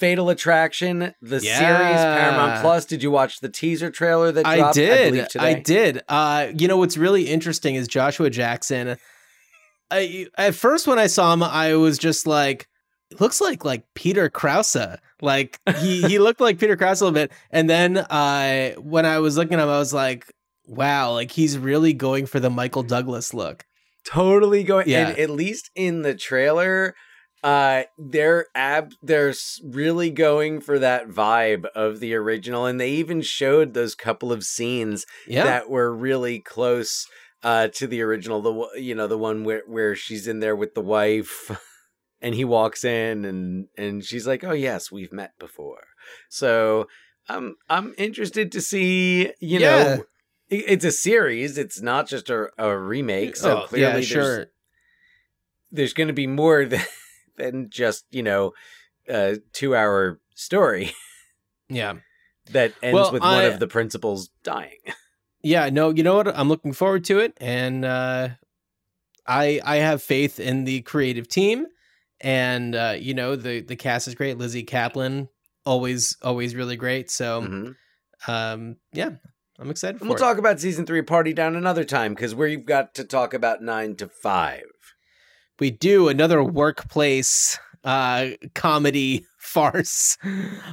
Fatal 0.00 0.30
Attraction, 0.30 1.14
the 1.22 1.38
series, 1.40 1.52
Paramount 1.60 2.62
Plus. 2.62 2.86
Did 2.86 3.02
you 3.02 3.10
watch 3.10 3.40
the 3.40 3.48
teaser 3.50 3.90
trailer 3.90 4.32
that 4.32 4.46
I 4.46 4.72
did. 4.72 5.14
I, 5.20 5.24
today? 5.26 5.60
did. 5.60 6.02
Uh, 6.08 6.48
you 6.56 6.66
know 6.66 6.78
what's 6.78 6.96
really 6.96 7.28
interesting 7.28 7.74
is 7.76 7.86
Joshua 7.86 8.30
Jackson. 8.30 8.96
I 9.90 10.26
at 10.38 10.54
first 10.54 10.86
when 10.86 10.98
I 10.98 11.06
saw 11.06 11.32
him, 11.32 11.42
I 11.42 11.74
was 11.74 11.98
just 11.98 12.26
like, 12.26 12.66
looks 13.18 13.40
like 13.40 13.64
like 13.64 13.84
Peter 13.94 14.28
Krause. 14.28 14.76
Like 15.20 15.60
he 15.78 16.02
he 16.02 16.18
looked 16.26 16.40
like 16.40 16.58
Peter 16.58 16.76
Krause 16.76 17.00
a 17.00 17.04
little 17.04 17.14
bit. 17.14 17.32
And 17.50 17.68
then 17.68 17.98
uh, 17.98 18.70
when 18.80 19.04
I 19.06 19.18
was 19.18 19.36
looking 19.36 19.54
at 19.54 19.62
him, 19.62 19.68
I 19.68 19.78
was 19.78 19.92
like, 19.92 20.32
wow, 20.66 21.12
like 21.12 21.30
he's 21.30 21.58
really 21.58 21.92
going 21.92 22.26
for 22.26 22.40
the 22.40 22.50
Michael 22.50 22.82
Douglas 22.84 23.34
look. 23.34 23.64
totally 24.06 24.62
going 24.64 24.88
Yeah. 24.88 25.08
and 25.10 25.18
at 25.18 25.28
least 25.30 25.70
in 25.74 26.02
the 26.02 26.14
trailer 26.14 26.94
uh 27.42 27.84
they're 27.96 28.46
ab 28.54 28.92
they're 29.02 29.32
really 29.64 30.10
going 30.10 30.60
for 30.60 30.78
that 30.78 31.08
vibe 31.08 31.64
of 31.74 31.98
the 32.00 32.14
original 32.14 32.66
and 32.66 32.78
they 32.78 32.90
even 32.90 33.22
showed 33.22 33.72
those 33.72 33.94
couple 33.94 34.30
of 34.30 34.44
scenes 34.44 35.06
Yeah. 35.26 35.44
that 35.44 35.70
were 35.70 35.94
really 35.94 36.38
close 36.40 37.06
uh, 37.42 37.68
to 37.68 37.86
the 37.86 38.02
original. 38.02 38.42
The 38.42 38.52
one- 38.52 38.68
you 38.76 38.94
know 38.94 39.06
the 39.06 39.16
one 39.16 39.44
where 39.44 39.62
where 39.66 39.96
she's 39.96 40.26
in 40.26 40.40
there 40.40 40.54
with 40.54 40.74
the 40.74 40.82
wife, 40.82 41.50
and 42.20 42.34
he 42.34 42.44
walks 42.44 42.84
in 42.84 43.24
and 43.24 43.68
and 43.78 44.04
she's 44.04 44.26
like, 44.26 44.44
"Oh 44.44 44.52
yes, 44.52 44.92
we've 44.92 45.10
met 45.10 45.32
before." 45.38 45.84
So 46.28 46.86
I'm 47.30 47.56
I'm 47.70 47.94
interested 47.96 48.52
to 48.52 48.60
see. 48.60 49.32
You 49.40 49.58
Yeah. 49.58 49.58
know, 49.60 50.04
i- 50.52 50.64
it's 50.68 50.84
a 50.84 50.92
series. 50.92 51.56
It's 51.56 51.80
not 51.80 52.06
just 52.08 52.28
a, 52.28 52.48
a 52.58 52.76
remake. 52.76 53.36
So 53.36 53.62
Oh, 53.62 53.66
clearly, 53.66 54.02
yeah, 54.02 54.14
there's 54.14 54.46
there's 55.72 55.94
going 55.94 56.08
to 56.08 56.12
be 56.12 56.26
more 56.26 56.64
than, 56.66 56.82
than 57.40 57.70
just 57.70 58.04
you 58.10 58.22
know 58.22 58.52
a 59.08 59.38
two 59.52 59.74
hour 59.74 60.20
story 60.34 60.92
Yeah. 61.68 61.94
that 62.52 62.72
ends 62.82 62.94
Well, 62.94 63.12
with 63.12 63.22
I- 63.22 63.36
one 63.42 63.52
of 63.52 63.60
the 63.60 63.66
principals 63.68 64.30
dying. 64.42 64.78
Yeah, 65.42 65.70
no, 65.70 65.88
you 65.88 66.02
know 66.02 66.16
what? 66.16 66.28
I'm 66.28 66.50
looking 66.50 66.74
forward 66.74 67.04
to 67.06 67.18
it, 67.18 67.32
and 67.40 67.82
uh, 67.82 68.28
I 69.26 69.58
I 69.64 69.76
have 69.76 70.02
faith 70.02 70.38
in 70.38 70.64
the 70.66 70.82
creative 70.82 71.28
team, 71.28 71.66
and 72.20 72.74
uh, 72.74 72.96
you 72.98 73.14
know 73.14 73.36
the 73.36 73.62
the 73.62 73.74
cast 73.74 74.06
is 74.06 74.14
great. 74.14 74.36
Lizzy 74.36 74.64
Caplan, 74.64 75.28
always 75.64 76.18
always 76.22 76.54
really 76.54 76.76
great. 76.76 77.10
So, 77.10 77.40
Mhm. 77.40 77.76
um, 78.28 78.76
yeah, 78.92 79.12
I'm 79.58 79.70
excited 79.70 79.98
for 79.98 80.04
we'll 80.04 80.16
it. 80.16 80.18
talk 80.18 80.36
about 80.36 80.60
season 80.60 80.84
three 80.84 81.00
party 81.00 81.32
down 81.32 81.56
another 81.56 81.84
time 81.84 82.12
because 82.12 82.34
we've 82.34 82.66
got 82.66 82.94
to 82.96 83.04
talk 83.04 83.32
about 83.32 83.62
nine 83.62 83.96
to 83.96 84.08
five. 84.08 84.64
We 85.60 85.70
do 85.70 86.08
another 86.08 86.42
workplace 86.42 87.58
uh 87.84 88.30
comedy 88.54 89.24
farce. 89.38 90.18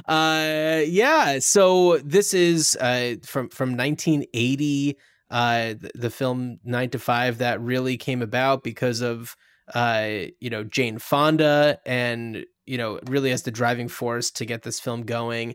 Uh 0.06 0.82
yeah 0.86 1.38
so 1.38 1.98
this 1.98 2.34
is 2.34 2.76
uh 2.80 3.14
from 3.22 3.48
from 3.50 3.76
1980 3.76 4.96
uh 5.30 5.74
the, 5.78 5.90
the 5.94 6.10
film 6.10 6.58
9 6.64 6.90
to 6.90 6.98
5 6.98 7.38
that 7.38 7.60
really 7.60 7.96
came 7.96 8.22
about 8.22 8.62
because 8.62 9.00
of 9.00 9.36
uh 9.74 10.08
you 10.40 10.50
know 10.50 10.64
Jane 10.64 10.98
Fonda 10.98 11.78
and 11.86 12.44
you 12.66 12.78
know 12.78 12.98
really 13.06 13.30
as 13.30 13.42
the 13.42 13.50
driving 13.50 13.88
force 13.88 14.30
to 14.32 14.44
get 14.44 14.62
this 14.62 14.80
film 14.80 15.02
going. 15.02 15.54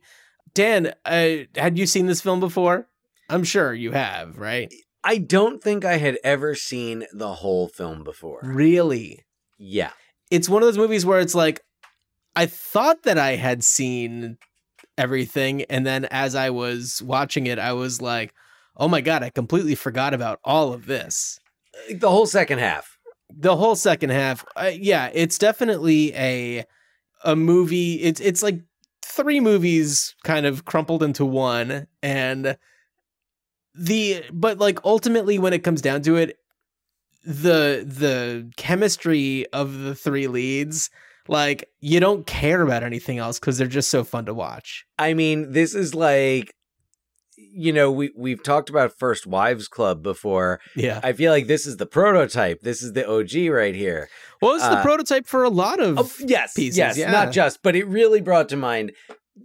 Dan 0.54 0.94
uh 1.06 1.36
had 1.56 1.78
you 1.78 1.86
seen 1.88 2.06
this 2.06 2.22
film 2.22 2.40
before? 2.40 2.88
I'm 3.30 3.44
sure 3.44 3.74
you 3.74 3.92
have 3.92 4.38
right 4.38 4.74
I 5.04 5.18
don't 5.18 5.62
think 5.62 5.84
I 5.86 5.98
had 5.98 6.18
ever 6.24 6.56
seen 6.56 7.06
the 7.14 7.34
whole 7.34 7.68
film 7.68 8.04
before. 8.04 8.40
really 8.44 9.24
Yeah. 9.58 9.92
it's 10.32 10.48
one 10.50 10.62
of 10.64 10.68
those 10.68 10.78
movies 10.78 11.06
where 11.06 11.20
it's 11.20 11.36
like 11.36 11.62
I 12.36 12.46
thought 12.48 13.04
that 13.04 13.18
I 13.18 13.36
had 13.36 13.64
seen 13.64 14.38
everything 14.98 15.64
and 15.64 15.86
then 15.86 16.06
as 16.06 16.36
I 16.36 16.50
was 16.52 17.02
watching 17.02 17.48
it 17.48 17.60
I 17.60 17.74
was 17.74 18.02
like 18.02 18.34
oh 18.78 18.88
my 18.88 19.02
god 19.02 19.24
I 19.24 19.30
completely 19.30 19.76
forgot 19.76 20.14
about 20.14 20.40
all 20.44 20.72
of 20.74 20.86
this 20.86 21.40
the 21.92 22.10
whole 22.10 22.28
second 22.28 22.60
half. 22.60 22.98
the 23.30 23.56
whole 23.56 23.76
second 23.76 24.12
half 24.12 24.46
uh, 24.56 24.72
yeah 24.74 25.10
it's 25.14 25.38
definitely 25.40 26.14
a 26.16 26.66
a 27.24 27.36
movie 27.36 27.96
it's 28.04 28.22
it's 28.22 28.44
like 28.44 28.60
three 29.02 29.40
movies 29.40 30.16
kind 30.24 30.46
of 30.46 30.66
crumpled 30.66 31.02
into 31.04 31.26
one 31.26 31.88
and 32.04 32.58
the 33.76 34.24
but 34.32 34.58
like 34.60 34.80
ultimately 34.86 35.40
when 35.40 35.54
it 35.54 35.64
comes 35.64 35.82
down 35.82 36.02
to 36.04 36.16
it 36.16 36.38
the 37.26 37.84
the 37.88 38.52
chemistry 38.58 39.46
of 39.54 39.80
the 39.80 39.96
three 39.96 40.28
leads 40.28 40.90
like 41.28 41.70
you 41.80 42.00
don't 42.00 42.28
care 42.28 42.62
about 42.62 42.84
anything 42.84 43.18
else 43.18 43.40
because 43.40 43.58
they're 43.58 43.68
just 43.68 43.90
so 43.90 44.04
fun 44.04 44.26
to 44.26 44.34
watch 44.34 44.86
I 45.00 45.14
mean, 45.14 45.52
this 45.54 45.74
is 45.74 45.96
like, 45.96 46.54
you 47.38 47.74
know, 47.74 47.92
we 47.92 48.12
we've 48.16 48.44
talked 48.44 48.70
about 48.70 48.98
First 48.98 49.26
Wives 49.26 49.68
Club 49.68 50.04
before. 50.04 50.60
yeah 50.76 51.00
I 51.04 51.14
feel 51.14 51.32
like 51.32 51.48
this 51.48 51.66
is 51.66 51.78
the 51.78 51.86
prototype. 51.86 52.62
This 52.62 52.84
is 52.84 52.94
the 52.94 53.10
OG 53.10 53.52
right 53.54 53.74
here. 53.76 54.10
well 54.42 54.54
it's 54.56 54.64
the 54.68 54.78
uh, 54.80 54.82
prototype 54.84 55.26
for 55.26 55.44
a 55.44 55.50
lot 55.50 55.80
of 55.80 55.98
Oh, 55.98 56.10
yes, 56.28 56.54
pieces, 56.54 56.78
yes, 56.78 56.98
yeah. 56.98 57.12
not 57.12 57.32
just, 57.32 57.64
but 57.64 57.76
it 57.76 57.88
really 57.88 58.22
brought 58.22 58.50
to 58.50 58.58
mind 58.58 58.92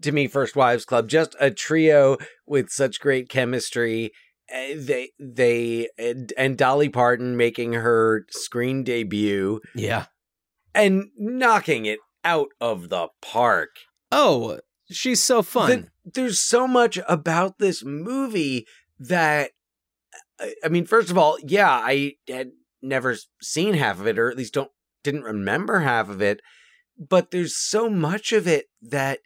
to 0.02 0.12
me 0.12 0.26
First 0.28 0.56
Wives 0.56 0.84
Club, 0.84 1.08
just 1.08 1.34
a 1.40 1.50
trio 1.50 2.16
with 2.46 2.70
such 2.70 3.00
great 3.00 3.28
chemistry. 3.28 4.12
Uh, 4.52 4.74
They 4.76 5.10
they 5.18 5.88
and, 5.98 6.56
Dolly 6.56 6.88
Parton 6.88 7.36
making 7.36 7.74
her 7.74 8.24
screen 8.30 8.82
debut 8.84 9.60
yeah 9.74 10.06
and 10.74 11.06
knocking 11.18 11.84
it 11.86 11.98
out 12.24 12.48
of 12.60 12.88
the 12.88 13.08
park. 13.20 13.70
oh 14.12 14.58
she's 14.90 15.22
so 15.22 15.42
fun 15.42 15.68
The- 16.04 16.10
there's 16.14 16.40
so 16.40 16.66
much 16.66 16.98
about 17.06 17.58
this 17.58 17.84
movie 17.84 18.66
that 18.98 19.50
I- 20.40 20.54
I 20.64 20.68
mean, 20.68 20.86
first 20.86 21.10
of 21.10 21.18
all, 21.18 21.36
yeah, 21.44 21.68
I 21.70 22.14
had 22.28 22.52
never 22.80 23.16
seen 23.42 23.74
half 23.74 23.98
of 24.00 24.06
it, 24.06 24.18
or 24.18 24.30
at 24.30 24.36
least 24.36 24.54
don't 24.54 24.70
didn't 25.02 25.24
remember 25.24 25.80
half 25.80 26.08
of 26.08 26.22
it. 26.22 26.40
But 26.96 27.30
there's 27.32 27.56
so 27.56 27.90
much 27.90 28.32
of 28.32 28.46
it 28.48 28.66
that 28.80 29.18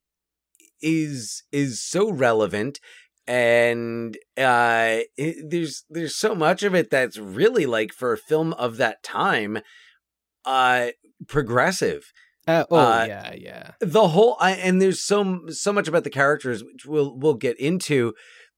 is 0.83 1.43
is 1.53 1.83
so 1.83 2.11
relevant, 2.11 2.81
and 3.27 4.17
uh, 4.37 5.01
it, 5.17 5.51
there's 5.51 5.85
there's 5.89 6.17
so 6.17 6.35
much 6.35 6.63
of 6.63 6.75
it 6.75 6.91
that's 6.91 7.19
really 7.19 7.67
like 7.67 7.93
for 7.93 8.13
a 8.13 8.19
film 8.19 8.53
of 8.55 8.77
that 8.77 9.03
time, 9.03 9.59
uh, 10.45 10.89
progressive. 11.29 12.13
Uh, 12.47 12.65
oh 12.73 12.77
uh, 12.77 13.05
yeah 13.07 13.35
yeah. 13.35 13.71
the 13.79 14.09
whole 14.09 14.37
I, 14.41 14.53
and 14.53 14.83
there's 14.83 15.05
so 15.05 15.43
so 15.49 15.73
much 15.73 15.87
about 15.87 16.03
the 16.03 16.11
characters 16.11 16.65
which 16.65 16.85
we'll 16.87 17.17
we'll 17.17 17.35
get 17.35 17.59
into. 17.61 18.15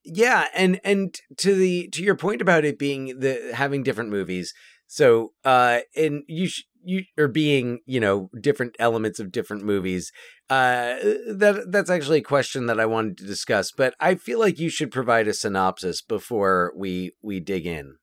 Yeah 0.07 0.47
and 0.55 0.81
and 0.85 1.15
to 1.39 1.55
the 1.55 1.89
to 1.89 2.03
your 2.03 2.15
point 2.15 2.43
about 2.43 2.65
it 2.65 2.79
being 2.79 3.21
the 3.21 3.53
having 3.55 3.83
different 3.83 4.11
movies 4.11 4.53
so 4.87 5.33
uh 5.47 5.81
and 5.97 6.23
you 6.29 6.47
sh- 6.47 6.65
you 6.85 7.05
or 7.19 7.29
being 7.29 7.81
you 7.87 8.01
know 8.01 8.31
different 8.41 8.77
elements 8.79 9.19
of 9.19 9.33
different 9.33 9.65
movies 9.65 10.13
uh 10.51 10.95
that 11.27 11.67
that's 11.69 11.91
actually 11.91 12.19
a 12.19 12.23
question 12.23 12.67
that 12.67 12.81
I 12.81 12.87
wanted 12.87 13.19
to 13.19 13.27
discuss 13.27 13.73
but 13.73 13.95
I 14.01 14.15
feel 14.15 14.39
like 14.39 14.59
you 14.59 14.69
should 14.69 14.91
provide 14.91 15.29
a 15.29 15.35
synopsis 15.35 16.03
before 16.03 16.73
we 16.77 17.13
we 17.23 17.41
dig 17.41 17.67
in 17.67 17.97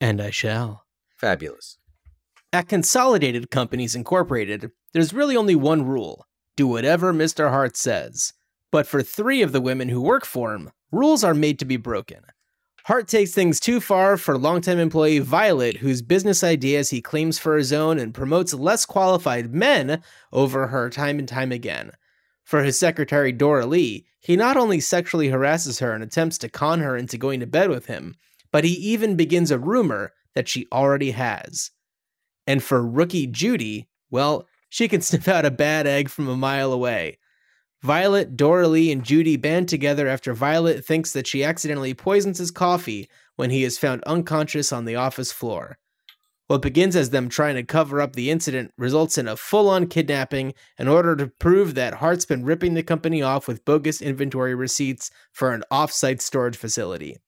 and 0.00 0.20
I 0.20 0.30
shall 0.30 0.84
fabulous 1.16 1.78
At 2.52 2.68
Consolidated 2.68 3.50
Companies 3.50 3.94
Incorporated, 3.94 4.70
there's 4.92 5.12
really 5.12 5.36
only 5.36 5.54
one 5.54 5.84
rule 5.84 6.26
do 6.60 6.66
whatever 6.66 7.14
Mr. 7.14 7.48
Hart 7.48 7.74
says. 7.74 8.34
But 8.70 8.86
for 8.86 9.02
three 9.02 9.40
of 9.40 9.52
the 9.52 9.62
women 9.62 9.88
who 9.88 10.02
work 10.02 10.26
for 10.26 10.52
him, 10.54 10.70
rules 10.92 11.24
are 11.24 11.32
made 11.32 11.58
to 11.60 11.64
be 11.64 11.78
broken. 11.78 12.20
Hart 12.90 13.06
takes 13.06 13.30
things 13.30 13.60
too 13.60 13.80
far 13.80 14.16
for 14.16 14.36
longtime 14.36 14.80
employee 14.80 15.20
Violet, 15.20 15.76
whose 15.76 16.02
business 16.02 16.42
ideas 16.42 16.90
he 16.90 17.00
claims 17.00 17.38
for 17.38 17.56
his 17.56 17.72
own 17.72 18.00
and 18.00 18.12
promotes 18.12 18.52
less 18.52 18.84
qualified 18.84 19.54
men 19.54 20.02
over 20.32 20.66
her 20.66 20.90
time 20.90 21.20
and 21.20 21.28
time 21.28 21.52
again. 21.52 21.92
For 22.42 22.64
his 22.64 22.80
secretary 22.80 23.32
Doralee, 23.32 24.06
he 24.18 24.34
not 24.34 24.56
only 24.56 24.80
sexually 24.80 25.28
harasses 25.28 25.78
her 25.78 25.92
and 25.92 26.02
attempts 26.02 26.36
to 26.38 26.48
con 26.48 26.80
her 26.80 26.96
into 26.96 27.16
going 27.16 27.38
to 27.38 27.46
bed 27.46 27.70
with 27.70 27.86
him, 27.86 28.16
but 28.50 28.64
he 28.64 28.72
even 28.72 29.14
begins 29.14 29.52
a 29.52 29.58
rumor 29.60 30.12
that 30.34 30.48
she 30.48 30.66
already 30.72 31.12
has. 31.12 31.70
And 32.44 32.60
for 32.60 32.84
rookie 32.84 33.28
Judy, 33.28 33.88
well, 34.10 34.48
she 34.68 34.88
can 34.88 35.00
sniff 35.00 35.28
out 35.28 35.44
a 35.44 35.52
bad 35.52 35.86
egg 35.86 36.08
from 36.08 36.26
a 36.26 36.36
mile 36.36 36.72
away. 36.72 37.19
Violet, 37.82 38.36
Doralee, 38.36 38.92
and 38.92 39.02
Judy 39.02 39.36
band 39.36 39.68
together 39.68 40.06
after 40.06 40.34
Violet 40.34 40.84
thinks 40.84 41.12
that 41.12 41.26
she 41.26 41.42
accidentally 41.42 41.94
poisons 41.94 42.38
his 42.38 42.50
coffee 42.50 43.08
when 43.36 43.50
he 43.50 43.64
is 43.64 43.78
found 43.78 44.02
unconscious 44.04 44.70
on 44.70 44.84
the 44.84 44.96
office 44.96 45.32
floor. 45.32 45.78
What 46.46 46.62
begins 46.62 46.96
as 46.96 47.10
them 47.10 47.28
trying 47.28 47.54
to 47.54 47.62
cover 47.62 48.00
up 48.00 48.14
the 48.14 48.30
incident 48.30 48.74
results 48.76 49.16
in 49.16 49.28
a 49.28 49.36
full 49.36 49.68
on 49.68 49.86
kidnapping 49.86 50.52
in 50.78 50.88
order 50.88 51.16
to 51.16 51.28
prove 51.28 51.74
that 51.74 51.94
Hart's 51.94 52.26
been 52.26 52.44
ripping 52.44 52.74
the 52.74 52.82
company 52.82 53.22
off 53.22 53.46
with 53.46 53.64
bogus 53.64 54.02
inventory 54.02 54.54
receipts 54.54 55.10
for 55.32 55.52
an 55.52 55.62
off 55.70 55.92
site 55.92 56.20
storage 56.20 56.56
facility. 56.56 57.18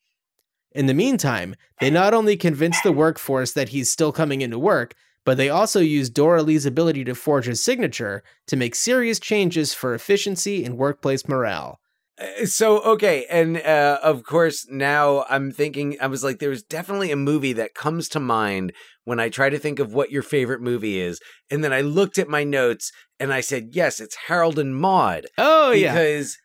In 0.73 0.87
the 0.87 0.95
meantime, 0.95 1.55
they 1.81 1.89
not 1.89 2.15
only 2.15 2.37
convince 2.37 2.81
the 2.81 2.93
workforce 2.93 3.53
that 3.53 3.69
he's 3.71 3.93
still 3.93 4.11
coming 4.11 4.41
into 4.41 4.59
work, 4.59 4.95
but 5.25 5.37
they 5.37 5.49
also 5.49 5.81
use 5.81 6.11
Doralee's 6.11 6.67
ability 6.67 7.05
to 7.05 7.15
forge 7.15 7.47
his 7.47 7.65
signature 7.65 8.23
to 8.47 8.57
make 8.57 8.75
serious 8.75 9.19
changes 9.21 9.75
for 9.75 9.95
efficiency 9.95 10.65
and 10.65 10.77
workplace 10.77 11.29
morale. 11.29 11.79
Uh, 12.19 12.47
So 12.47 12.81
okay, 12.83 13.27
and 13.31 13.57
uh, 13.59 13.99
of 14.03 14.25
course 14.25 14.67
now 14.69 15.25
I'm 15.29 15.51
thinking 15.51 15.97
I 16.01 16.07
was 16.09 16.23
like, 16.25 16.39
there's 16.39 16.63
definitely 16.63 17.11
a 17.11 17.17
movie 17.17 17.53
that 17.55 17.75
comes 17.75 18.09
to 18.11 18.21
mind 18.21 18.73
when 19.05 19.19
I 19.21 19.29
try 19.29 19.51
to 19.51 19.59
think 19.59 19.79
of 19.79 19.95
what 19.95 20.11
your 20.11 20.23
favorite 20.23 20.61
movie 20.61 21.01
is, 21.01 21.21
and 21.51 21.63
then 21.65 21.73
I 21.73 21.81
looked 21.81 22.19
at 22.19 22.29
my 22.29 22.45
notes 22.45 22.93
and 23.19 23.33
I 23.33 23.41
said, 23.41 23.71
yes, 23.73 24.01
it's 24.01 24.17
Harold 24.27 24.59
and 24.59 24.77
Maude 24.77 25.27
Oh, 25.39 25.71
yeah, 25.71 25.93
because 25.93 26.37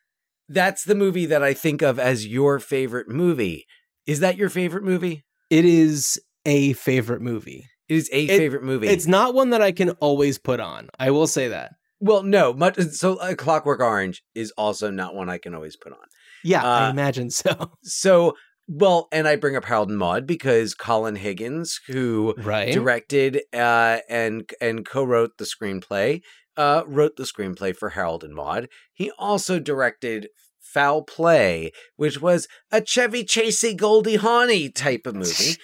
that's 0.50 0.84
the 0.84 0.96
movie 0.96 1.26
that 1.26 1.44
I 1.44 1.54
think 1.54 1.82
of 1.82 2.00
as 2.00 2.28
your 2.28 2.60
favorite 2.60 3.10
movie. 3.10 3.66
Is 4.06 4.22
that 4.22 4.38
your 4.38 4.50
favorite 4.50 4.84
movie? 4.84 5.26
It 5.50 5.66
is 5.66 6.20
a 6.46 6.74
favorite 6.74 7.22
movie. 7.22 7.66
It 7.90 7.96
is 7.96 8.10
a 8.12 8.26
It- 8.26 8.38
favorite 8.38 8.64
movie. 8.64 8.88
It's 8.88 9.08
not 9.08 9.34
one 9.34 9.50
that 9.52 9.62
I 9.62 9.72
can 9.72 9.92
always 9.92 10.38
put 10.38 10.60
on. 10.60 10.90
I 11.00 11.12
will 11.12 11.28
say 11.28 11.48
that. 11.50 11.72
well, 12.00 12.22
no, 12.24 12.54
much 12.54 12.78
so. 12.92 13.16
Uh, 13.18 13.34
Clockwork 13.34 13.80
Orange 13.80 14.24
is 14.36 14.52
also 14.58 14.92
not 14.92 15.16
one 15.16 15.30
I 15.30 15.38
can 15.40 15.56
always 15.56 15.76
put 15.76 15.94
on. 15.94 16.06
Yeah, 16.44 16.64
I 16.64 16.88
Uh, 16.88 16.92
imagine 16.92 17.30
so. 17.32 17.72
So, 17.84 18.36
well, 18.68 19.08
and 19.12 19.28
I 19.28 19.36
bring 19.36 19.56
up 19.56 19.66
Harold 19.66 19.90
and 19.90 19.98
Maude 19.98 20.28
because 20.28 20.76
Colin 20.76 21.16
Higgins, 21.16 21.80
who 21.88 22.36
Right. 22.38 22.72
directed 22.74 23.42
uh, 23.54 24.00
and 24.10 24.48
and 24.62 24.86
co-wrote 24.86 25.38
the 25.40 25.46
screenplay, 25.46 26.22
uh, 26.58 26.84
wrote 26.86 27.16
the 27.16 27.24
screenplay 27.24 27.76
for 27.76 27.90
Harold 27.92 28.24
and 28.24 28.36
Maude. 28.36 28.70
He 28.94 29.10
also 29.18 29.58
directed 29.60 30.28
Foul 30.74 31.02
Play, 31.04 31.72
which 31.96 32.22
was 32.22 32.48
a 32.72 32.84
Chevy 32.84 33.24
Chasey 33.24 33.76
Goldie 33.76 34.18
Hawney 34.18 34.74
type 34.74 35.06
of 35.08 35.16
movie. 35.24 35.56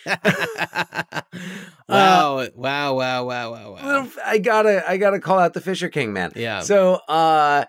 wow, 1.88 2.48
wow, 2.56 2.94
wow, 2.94 2.94
wow, 2.96 3.26
wow, 3.26 3.52
wow. 3.74 3.86
Little- 3.86 4.22
I 4.26 4.38
gotta 4.38 4.90
I 4.90 4.98
gotta 4.98 5.20
call 5.20 5.40
out 5.40 5.54
the 5.54 5.62
Fisher 5.62 5.90
King 5.90 6.14
man. 6.14 6.32
Yeah. 6.36 6.62
So 6.62 6.96
uh 7.08 7.66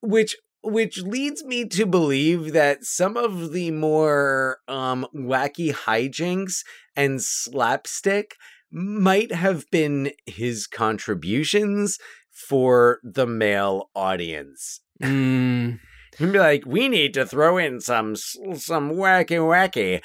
which 0.00 0.36
which 0.64 1.02
leads 1.02 1.44
me 1.44 1.64
to 1.66 1.86
believe 1.86 2.52
that 2.52 2.84
some 2.84 3.16
of 3.16 3.52
the 3.52 3.70
more 3.70 4.58
um 4.68 5.06
wacky 5.14 5.72
hijinks 5.72 6.62
and 6.96 7.22
slapstick 7.22 8.34
might 8.70 9.32
have 9.32 9.64
been 9.70 10.12
his 10.26 10.66
contributions 10.66 11.98
for 12.30 12.98
the 13.02 13.26
male 13.26 13.90
audience. 13.94 14.80
Mm, 15.02 15.78
He'd 16.18 16.32
be 16.32 16.38
like, 16.38 16.64
"We 16.66 16.88
need 16.88 17.14
to 17.14 17.26
throw 17.26 17.58
in 17.58 17.80
some 17.80 18.16
some 18.16 18.92
wacky 18.92 19.38
wacky." 19.38 20.00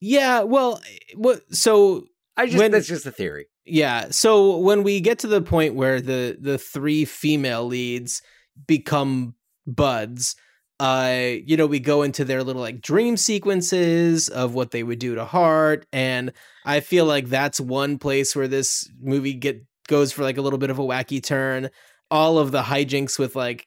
yeah, 0.00 0.42
well, 0.42 0.80
what 1.16 1.42
so 1.54 2.06
I 2.36 2.46
just 2.46 2.58
When- 2.58 2.70
that's 2.70 2.88
just 2.88 3.06
a 3.06 3.10
theory. 3.12 3.46
Yeah. 3.64 4.08
So 4.10 4.56
when 4.56 4.82
we 4.82 5.00
get 5.00 5.18
to 5.20 5.26
the 5.26 5.42
point 5.42 5.74
where 5.74 6.00
the 6.00 6.36
the 6.40 6.58
three 6.58 7.04
female 7.04 7.64
leads 7.66 8.22
become 8.66 9.34
buds, 9.66 10.34
uh, 10.80 11.32
you 11.44 11.56
know, 11.56 11.66
we 11.66 11.78
go 11.78 12.02
into 12.02 12.24
their 12.24 12.42
little 12.42 12.62
like 12.62 12.80
dream 12.80 13.16
sequences 13.16 14.28
of 14.28 14.54
what 14.54 14.70
they 14.70 14.82
would 14.82 14.98
do 14.98 15.14
to 15.14 15.24
Hart, 15.24 15.86
and 15.92 16.32
I 16.64 16.80
feel 16.80 17.04
like 17.04 17.28
that's 17.28 17.60
one 17.60 17.98
place 17.98 18.34
where 18.34 18.48
this 18.48 18.90
movie 19.00 19.34
get 19.34 19.62
goes 19.88 20.12
for 20.12 20.22
like 20.22 20.38
a 20.38 20.42
little 20.42 20.58
bit 20.58 20.70
of 20.70 20.78
a 20.78 20.82
wacky 20.84 21.22
turn. 21.22 21.70
All 22.10 22.38
of 22.38 22.50
the 22.50 22.62
hijinks 22.62 23.18
with 23.18 23.36
like 23.36 23.66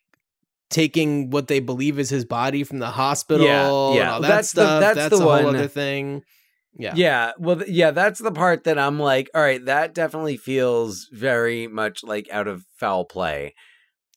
taking 0.70 1.30
what 1.30 1.48
they 1.48 1.60
believe 1.60 2.00
is 2.00 2.10
his 2.10 2.26
body 2.26 2.64
from 2.64 2.80
the 2.80 2.90
hospital, 2.92 3.46
yeah. 3.46 3.68
all 3.68 4.22
that 4.22 4.28
That's 4.28 4.52
the- 4.54 4.80
that's 4.80 4.96
that's 4.96 5.10
the 5.18 5.24
whole 5.24 5.44
one- 5.44 5.56
other 5.56 5.68
thing. 5.68 6.22
Yeah. 6.76 6.94
Yeah. 6.96 7.32
Well, 7.38 7.62
yeah, 7.68 7.92
that's 7.92 8.20
the 8.20 8.32
part 8.32 8.64
that 8.64 8.80
I'm 8.80 9.00
like, 9.00 9.30
all 9.36 9.42
right, 9.44 9.64
that 9.66 9.94
definitely 9.94 10.38
feels 10.38 11.08
very 11.12 11.68
much 11.68 12.04
like 12.04 12.28
out 12.32 12.48
of 12.48 12.64
foul 12.80 13.06
play 13.06 13.54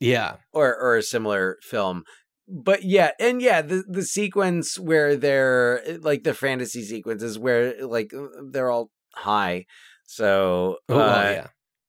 Yeah. 0.00 0.36
or 0.54 0.74
or 0.74 0.96
a 0.96 1.02
similar 1.02 1.58
film. 1.62 2.04
But 2.48 2.82
yeah, 2.84 3.10
and 3.20 3.42
yeah, 3.42 3.60
the 3.60 3.84
the 3.86 4.04
sequence 4.04 4.78
where 4.78 5.16
they're 5.16 5.82
like 6.00 6.22
the 6.24 6.32
fantasy 6.32 6.82
sequences 6.82 7.38
where 7.38 7.86
like 7.86 8.10
they're 8.50 8.70
all 8.70 8.90
high. 9.14 9.66
So 10.06 10.78
Oh, 10.88 10.96
well, 10.96 11.10
uh, 11.10 11.30
yeah. 11.32 11.46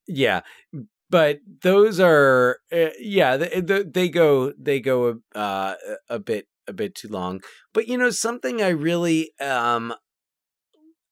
yeah 0.08 0.42
but 1.10 1.40
those 1.62 2.00
are 2.00 2.60
uh, 2.72 2.90
yeah 3.00 3.38
they, 3.38 3.62
they 3.62 3.84
they 3.84 4.10
go 4.10 4.54
they 4.60 4.80
go 4.80 5.20
uh 5.36 5.76
a 6.10 6.20
bit 6.20 6.48
a 6.68 6.74
bit 6.74 6.96
too 6.96 7.08
long. 7.08 7.42
But 7.74 7.88
you 7.88 7.98
know 7.98 8.10
something 8.10 8.62
i 8.62 8.70
really 8.70 9.32
um 9.40 9.94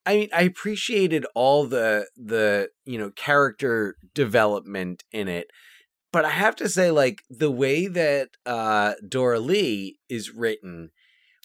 i 0.05 0.15
mean 0.15 0.29
i 0.33 0.41
appreciated 0.43 1.25
all 1.35 1.65
the 1.65 2.07
the 2.15 2.69
you 2.85 2.97
know 2.97 3.09
character 3.11 3.95
development 4.13 5.03
in 5.11 5.27
it. 5.27 5.47
But 6.11 6.25
i 6.25 6.31
have 6.31 6.55
to 6.57 6.69
say 6.69 6.91
like 6.91 7.23
the 7.29 7.51
way 7.51 7.87
that 7.87 8.29
uh 8.45 8.93
doralee 9.07 9.95
is 10.09 10.31
written 10.31 10.91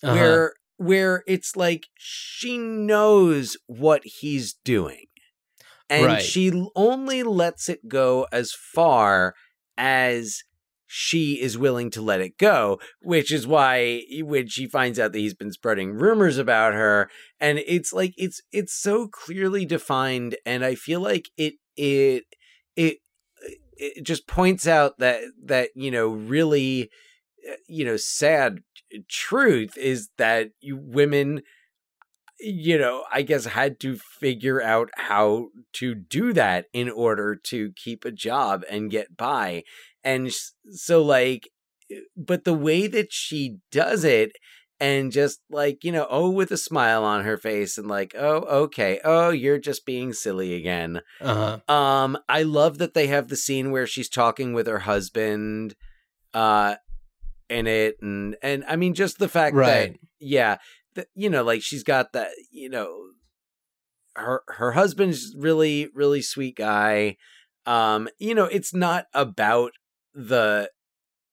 Uh-huh. 0.02 0.14
where 0.14 0.54
where 0.78 1.24
it's 1.26 1.56
like 1.56 1.86
she 1.96 2.58
knows 2.58 3.56
what 3.66 4.02
he's 4.04 4.54
doing 4.64 5.06
and 5.90 6.04
Right. 6.06 6.22
she 6.22 6.66
only 6.74 7.22
lets 7.22 7.68
it 7.68 7.88
go 7.88 8.26
as 8.32 8.52
far 8.52 9.34
as 9.76 10.42
she 10.86 11.40
is 11.40 11.58
willing 11.58 11.88
to 11.90 12.02
let 12.02 12.20
it 12.20 12.36
go 12.36 12.80
which 13.00 13.30
is 13.30 13.46
why 13.46 14.02
when 14.22 14.48
she 14.48 14.66
finds 14.66 14.98
out 14.98 15.12
that 15.12 15.18
he's 15.18 15.34
been 15.34 15.52
spreading 15.52 15.92
rumors 15.92 16.36
about 16.36 16.74
her 16.74 17.08
and 17.38 17.60
it's 17.60 17.92
like 17.92 18.12
it's 18.16 18.40
it's 18.50 18.74
so 18.74 19.06
clearly 19.06 19.64
defined 19.64 20.36
and 20.44 20.64
i 20.64 20.74
feel 20.74 21.00
like 21.00 21.28
it 21.36 21.54
it 21.76 22.24
it 22.74 22.98
it 23.76 24.04
just 24.04 24.26
points 24.26 24.66
out 24.66 24.98
that 24.98 25.20
that 25.44 25.70
you 25.76 25.92
know 25.92 26.08
really 26.08 26.90
uh, 27.48 27.54
you 27.68 27.84
know 27.84 27.96
sad 27.96 28.58
truth 29.08 29.76
is 29.78 30.08
that 30.18 30.50
you 30.60 30.76
women 30.76 31.42
you 32.40 32.78
know 32.78 33.04
i 33.12 33.22
guess 33.22 33.44
had 33.44 33.78
to 33.78 33.96
figure 33.96 34.62
out 34.62 34.90
how 34.96 35.48
to 35.72 35.94
do 35.94 36.32
that 36.32 36.66
in 36.72 36.90
order 36.90 37.34
to 37.34 37.72
keep 37.76 38.04
a 38.04 38.10
job 38.10 38.64
and 38.70 38.90
get 38.90 39.16
by. 39.16 39.62
And 40.02 40.30
so 40.70 41.02
like 41.02 41.48
but 42.16 42.44
the 42.44 42.54
way 42.54 42.86
that 42.86 43.12
she 43.12 43.56
does 43.72 44.04
it 44.04 44.32
and 44.78 45.10
just 45.10 45.40
like 45.50 45.82
you 45.82 45.90
know 45.90 46.06
oh 46.08 46.30
with 46.30 46.50
a 46.52 46.56
smile 46.56 47.04
on 47.04 47.24
her 47.24 47.36
face 47.36 47.76
and 47.76 47.88
like 47.88 48.14
oh 48.16 48.38
okay. 48.64 49.00
Oh 49.04 49.30
you're 49.30 49.58
just 49.58 49.84
being 49.84 50.12
silly 50.12 50.54
again. 50.54 51.00
Uh-huh. 51.20 51.72
um, 51.72 52.18
I 52.28 52.42
love 52.42 52.78
that 52.78 52.94
they 52.94 53.08
have 53.08 53.28
the 53.28 53.36
scene 53.36 53.70
where 53.70 53.86
she's 53.86 54.08
talking 54.08 54.52
with 54.52 54.66
her 54.66 54.80
husband, 54.80 55.74
uh, 56.32 56.76
in 57.48 57.66
it, 57.66 57.96
and 58.00 58.36
and 58.42 58.64
I 58.68 58.76
mean 58.76 58.94
just 58.94 59.18
the 59.18 59.28
fact 59.28 59.56
that 59.56 59.96
yeah, 60.20 60.58
that 60.94 61.08
you 61.14 61.30
know, 61.30 61.42
like 61.42 61.62
she's 61.62 61.82
got 61.82 62.12
that, 62.12 62.30
you 62.50 62.68
know, 62.68 63.10
her 64.16 64.42
her 64.48 64.72
husband's 64.72 65.34
really 65.36 65.88
really 65.94 66.22
sweet 66.22 66.56
guy. 66.56 67.16
Um, 67.66 68.08
you 68.18 68.34
know, 68.34 68.46
it's 68.46 68.74
not 68.74 69.06
about 69.14 69.72
the 70.14 70.70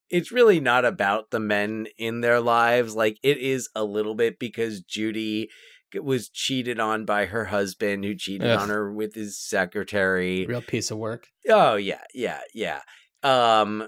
it's 0.09 0.31
really 0.31 0.59
not 0.59 0.85
about 0.85 1.31
the 1.31 1.39
men 1.39 1.87
in 1.97 2.21
their 2.21 2.39
lives. 2.39 2.95
Like 2.95 3.17
it 3.23 3.37
is 3.37 3.69
a 3.75 3.83
little 3.83 4.15
bit 4.15 4.39
because 4.39 4.81
Judy 4.81 5.49
was 5.95 6.29
cheated 6.29 6.79
on 6.79 7.05
by 7.05 7.25
her 7.25 7.45
husband 7.45 8.03
who 8.03 8.15
cheated 8.15 8.49
Ugh. 8.49 8.59
on 8.59 8.69
her 8.69 8.91
with 8.93 9.15
his 9.15 9.39
secretary. 9.39 10.45
Real 10.45 10.61
piece 10.61 10.91
of 10.91 10.97
work. 10.97 11.27
Oh 11.49 11.75
yeah, 11.75 12.03
yeah, 12.13 12.41
yeah. 12.53 12.81
Um 13.23 13.87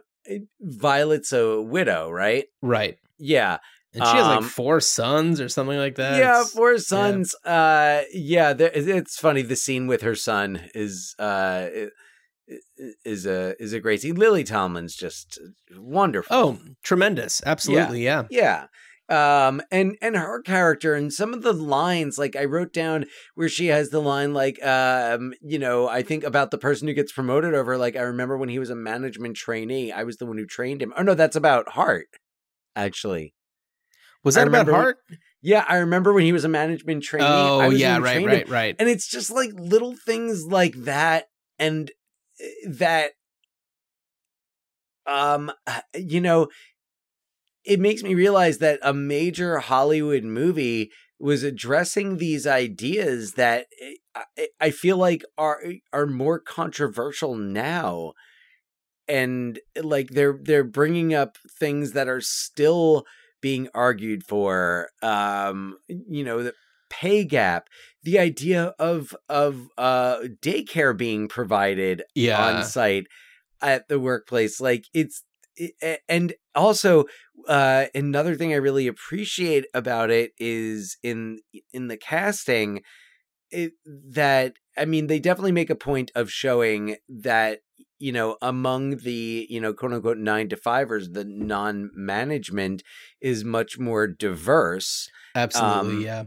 Violet's 0.62 1.34
a 1.34 1.62
widow, 1.62 2.10
right? 2.10 2.46
Right. 2.62 2.98
Yeah. 3.18 3.58
And 3.94 4.06
she 4.06 4.16
has 4.18 4.28
like 4.28 4.38
Um, 4.38 4.44
four 4.44 4.80
sons 4.80 5.42
or 5.42 5.50
something 5.50 5.78
like 5.78 5.96
that. 5.96 6.20
yeah, 6.20 6.42
It's- 6.42 6.52
four 6.52 6.78
sons. 6.78 7.34
Uh 7.44 8.02
yeah, 8.14 8.54
there, 8.54 8.72
it's 8.74 9.18
funny 9.20 9.42
the 9.42 9.56
scene 9.56 9.88
with 9.88 10.02
her 10.04 10.16
son 10.16 10.70
is 10.76 11.16
uh 11.18 11.68
is 13.06 13.26
a 13.26 13.56
is 13.62 13.74
a 13.74 13.80
great 13.80 14.02
scene. 14.02 14.16
Lily 14.16 14.44
Tomlin's 14.44 14.96
just 14.96 15.40
wonderful. 15.76 16.36
Oh, 16.36 16.60
tremendous. 16.84 17.42
Absolutely. 17.46 18.04
Yeah. 18.04 18.24
Yeah. 18.30 18.68
Um 19.10 19.62
and 19.72 19.96
and 20.04 20.16
her 20.16 20.42
character 20.44 20.94
and 20.94 21.12
some 21.12 21.34
of 21.34 21.42
the 21.42 21.54
lines 21.54 22.20
like 22.20 22.36
I 22.36 22.46
wrote 22.46 22.72
down 22.74 23.06
where 23.34 23.50
she 23.50 23.68
has 23.68 23.90
the 23.90 24.02
line 24.02 24.34
like 24.36 24.64
um 24.64 25.34
you 25.42 25.58
know 25.58 25.88
I 25.88 26.04
think 26.04 26.24
about 26.24 26.52
the 26.52 26.60
person 26.60 26.88
who 26.88 26.94
gets 26.94 27.12
promoted 27.12 27.56
over 27.56 27.76
like 27.78 27.96
I 27.96 28.02
remember 28.02 28.38
when 28.38 28.50
he 28.50 28.60
was 28.60 28.70
a 28.70 28.76
management 28.76 29.36
trainee 29.36 29.92
I 29.92 30.04
was 30.04 30.18
the 30.18 30.28
one 30.28 30.38
who 30.38 30.46
trained 30.46 30.82
him. 30.84 30.94
Oh 30.96 31.02
no, 31.02 31.16
that's 31.16 31.36
about 31.36 31.70
Hart 31.70 32.08
actually. 32.76 33.34
Was 34.24 34.36
that 34.36 34.48
about 34.48 34.68
remember 34.68 34.98
when- 35.10 35.20
Yeah, 35.42 35.66
I 35.68 35.78
remember 35.78 36.14
when 36.14 36.24
he 36.26 36.34
was 36.34 36.44
a 36.44 36.50
management 36.50 37.04
trainee. 37.04 37.26
Oh, 37.28 37.70
yeah. 37.70 38.00
Right. 38.00 38.26
Right. 38.26 38.50
Right. 38.50 38.76
And 38.80 38.90
it's 38.90 39.08
just 39.08 39.32
like 39.32 39.52
little 39.54 39.96
things 39.96 40.46
like 40.46 40.74
that 40.84 41.30
and 41.58 41.92
uh, 42.42 42.46
that 42.70 43.12
um 45.08 45.52
you 45.96 46.22
know 46.22 46.48
it 47.66 47.80
makes 47.80 48.04
me 48.04 48.16
realize 48.16 48.58
that 48.60 48.80
a 48.82 48.94
major 48.94 49.60
Hollywood 49.60 50.24
movie 50.24 50.92
was 51.20 51.44
addressing 51.44 52.18
these 52.18 52.48
ideas 52.48 53.34
that 53.34 53.68
eh, 53.82 53.94
I, 54.38 54.48
I 54.62 54.72
feel 54.72 54.98
like 54.98 55.24
are 55.38 55.62
are 55.92 56.06
more 56.06 56.40
controversial 56.40 57.36
now 57.36 58.14
and 59.08 59.60
like 59.82 60.10
they're 60.12 60.40
they're 60.42 60.64
bringing 60.64 61.14
up 61.14 61.38
things 61.60 61.92
that 61.94 62.08
are 62.08 62.22
still 62.22 63.06
being 63.42 63.70
argued 63.74 64.24
for 64.24 64.90
um 65.02 65.78
you 65.88 66.24
know 66.24 66.44
the 66.44 66.54
pay 66.90 67.24
gap 67.24 67.68
the 68.04 68.18
idea 68.20 68.74
of 68.80 69.16
of 69.30 69.70
uh 69.78 70.20
daycare 70.42 70.96
being 70.98 71.28
provided 71.28 72.04
Yeah. 72.16 72.40
on 72.42 72.64
site 72.64 73.08
at 73.62 73.88
the 73.90 74.00
workplace 74.00 74.60
like 74.62 74.86
it's 74.94 75.24
it, 75.56 76.02
and 76.10 76.34
also 76.56 77.06
uh 77.48 77.86
another 77.96 78.36
thing 78.36 78.54
i 78.54 78.58
really 78.58 78.88
appreciate 78.88 79.66
about 79.74 80.10
it 80.12 80.32
is 80.40 80.98
in 81.04 81.40
in 81.74 81.88
the 81.88 81.98
casting 81.98 82.82
it, 83.52 83.74
that 83.86 84.54
i 84.78 84.86
mean 84.86 85.08
they 85.08 85.20
definitely 85.20 85.52
make 85.52 85.70
a 85.70 85.76
point 85.76 86.12
of 86.16 86.32
showing 86.32 86.98
that 87.08 87.62
you 88.00 88.12
know, 88.12 88.38
among 88.42 88.98
the, 88.98 89.46
you 89.50 89.60
know, 89.60 89.74
quote 89.74 89.94
unquote 89.94 90.18
nine 90.18 90.50
to 90.50 90.56
fivers, 90.58 91.12
the 91.12 91.26
non 91.26 91.92
management 91.94 92.82
is 93.22 93.44
much 93.44 93.78
more 93.78 94.08
diverse. 94.08 95.10
Absolutely, 95.36 95.98
Um, 95.98 96.02
yeah. 96.02 96.24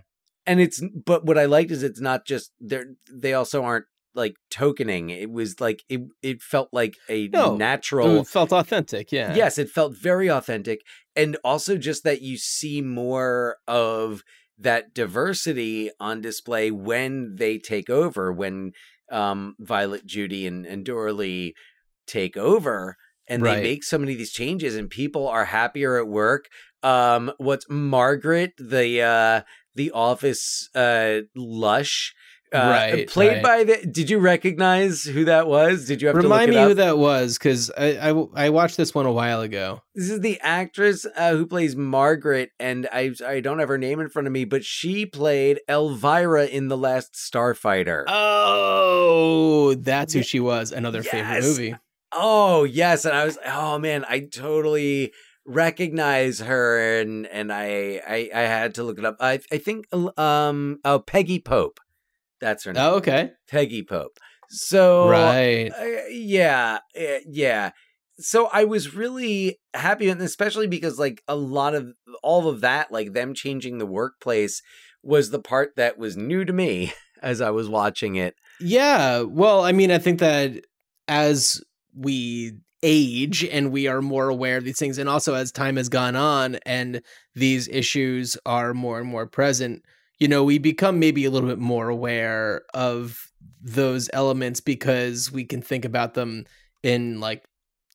And 0.47 0.61
it's, 0.61 0.83
but 1.07 1.25
what 1.25 1.39
I 1.39 1.45
liked 1.45 1.71
is 1.71 1.83
it's 1.83 2.01
not 2.01 2.27
just, 2.27 2.53
they're, 2.61 2.87
they 3.13 3.33
also 3.33 3.63
aren't 3.65 3.87
like 4.15 4.35
tokening. 4.51 5.11
It 5.11 5.31
was 5.31 5.61
like, 5.61 5.83
it, 5.89 6.01
it 6.23 6.43
felt 6.43 6.69
like 6.73 6.97
a 7.09 7.29
No, 7.29 7.57
natural. 7.57 8.21
It 8.21 8.27
felt 8.27 8.53
authentic, 8.53 9.13
yeah. 9.13 9.35
Yes, 9.35 9.57
it 9.57 9.71
felt 9.71 9.97
very 9.97 10.29
authentic. 10.29 10.81
And 11.17 11.37
also 11.45 11.79
just 11.79 12.05
that 12.05 12.23
you 12.23 12.37
see 12.37 12.83
more 12.83 13.57
of 13.67 14.23
that 14.59 14.95
diversity 14.95 15.91
on 15.99 16.21
display 16.21 16.71
when 16.71 17.37
they 17.37 17.59
take 17.59 17.89
over, 17.89 18.33
when 18.33 18.73
um, 19.13 19.55
Violet, 19.59 20.07
Judy, 20.07 20.47
and, 20.47 20.67
and 20.67 20.85
Doralee 20.85 21.53
take 22.07 22.37
over 22.37 22.97
and 23.29 23.43
Right. 23.43 23.57
they 23.57 23.63
make 23.63 23.85
so 23.85 23.99
many 23.99 24.13
of 24.13 24.19
these 24.19 24.33
changes 24.33 24.77
and 24.77 24.91
people 24.91 25.29
are 25.29 25.47
happier 25.47 25.99
at 25.99 26.09
work. 26.09 26.47
Um, 26.83 27.33
what's 27.39 27.67
Margaret, 27.69 28.53
the 28.59 29.03
uh, 29.03 29.43
the 29.75 29.91
office 29.93 30.69
uh, 30.75 31.21
lush, 31.37 32.13
uh, 32.55 32.59
Right, 32.71 33.09
played 33.09 33.29
right. 33.35 33.43
by 33.43 33.65
the. 33.65 33.87
Did 33.87 34.11
you 34.11 34.19
recognize 34.19 35.05
who 35.05 35.25
that 35.27 35.47
was? 35.47 35.87
Did 35.87 36.03
you 36.03 36.09
have 36.09 36.17
Remind 36.17 36.49
to 36.53 36.57
me 36.57 36.63
up? 36.63 36.69
who 36.69 36.75
that 36.75 36.99
was, 36.99 37.39
because 37.39 37.71
I, 37.77 38.11
I 38.11 38.25
I 38.35 38.51
watched 38.51 38.77
this 38.77 38.95
one 38.95 39.07
a 39.07 39.13
while 39.13 39.41
ago. 39.41 39.83
This 39.95 40.11
is 40.11 40.21
the 40.21 40.39
actress 40.41 41.07
uh, 41.17 41.33
who 41.33 41.47
plays 41.47 41.75
Margaret, 41.77 42.51
and 42.61 42.89
I 42.93 43.13
I 43.27 43.41
don't 43.41 43.59
have 43.59 43.69
her 43.69 43.79
name 43.79 44.01
in 44.01 44.09
front 44.09 44.27
of 44.27 44.33
me, 44.33 44.45
but 44.45 44.65
she 44.65 45.07
played 45.07 45.61
Elvira 45.69 46.47
in 46.47 46.69
the 46.69 46.77
last 46.77 47.15
Starfighter. 47.15 48.05
Oh, 48.07 49.75
that's 49.75 50.13
who 50.13 50.23
she 50.23 50.41
was. 50.41 50.73
Another 50.73 51.03
favorite 51.03 51.43
movie. 51.43 51.75
oh 52.13 52.65
yes, 52.65 53.05
and 53.05 53.15
I 53.17 53.25
was 53.25 53.39
oh 53.47 53.79
man, 53.79 54.05
I 54.09 54.21
totally 54.21 55.13
recognize 55.45 56.39
her, 56.41 57.01
and 57.01 57.27
and 57.27 57.53
I 57.53 58.01
I, 58.07 58.31
I 58.35 58.41
had 58.43 58.75
to 58.77 58.83
look 58.85 58.99
it 58.99 59.05
up. 59.05 59.17
I 59.21 59.41
I 59.51 59.59
think 59.59 59.87
um 60.19 60.79
oh 60.85 60.99
Peggy 61.01 61.39
Pope, 61.39 61.81
that's 62.43 62.65
her 62.65 62.73
name, 62.75 62.83
Oh, 62.83 62.97
okay. 62.97 63.31
Peggy 63.49 63.83
Pope. 63.83 64.19
So 64.51 65.09
right. 65.09 65.71
Uh, 65.73 66.09
yeah, 66.11 66.81
uh, 66.95 67.21
yeah. 67.27 67.71
So 68.19 68.51
I 68.53 68.65
was 68.65 68.95
really 68.95 69.59
happy, 69.73 70.11
and 70.11 70.21
especially 70.21 70.67
because 70.67 70.99
like 70.99 71.23
a 71.27 71.35
lot 71.37 71.75
of 71.75 71.93
all 72.23 72.49
of 72.49 72.61
that, 72.61 72.93
like 72.93 73.15
them 73.15 73.33
changing 73.33 73.79
the 73.79 73.87
workplace, 73.87 74.61
was 75.03 75.31
the 75.31 75.41
part 75.41 75.73
that 75.77 75.97
was 75.97 76.17
new 76.17 76.45
to 76.45 76.53
me 76.53 76.93
as 77.23 77.41
I 77.41 77.51
was 77.51 77.69
watching 77.69 78.17
it. 78.17 78.35
Yeah. 78.61 79.23
Well, 79.23 79.65
I 79.65 79.73
mean, 79.73 79.91
I 79.91 79.99
think 79.99 80.19
that 80.21 80.65
as 81.09 81.63
we 81.97 82.53
age 82.83 83.45
and 83.45 83.73
we 83.73 83.87
are 83.87 84.03
more 84.03 84.29
aware 84.29 84.57
of 84.59 84.65
these 84.65 84.79
things, 84.79 84.99
and 84.99 85.09
also 85.09 85.35
as 85.35 85.51
time 85.51 85.77
has 85.77 85.89
gone 85.89 86.17
on 86.17 86.57
and 86.67 87.01
these 87.35 87.69
issues 87.69 88.37
are 88.45 88.75
more 88.75 89.01
and 89.01 89.09
more 89.09 89.27
present, 89.27 89.83
you 90.23 90.29
know, 90.29 90.45
we 90.45 90.59
become 90.59 91.01
maybe 91.01 91.25
a 91.25 91.31
little 91.31 91.49
bit 91.51 91.59
more 91.59 91.89
aware 91.89 92.63
of 92.75 93.19
those 93.61 94.09
elements 94.13 94.61
because 94.61 95.33
we 95.33 95.45
can 95.45 95.61
think 95.61 95.85
about 95.85 96.15
them 96.15 96.45
in 96.85 97.21
like, 97.21 97.45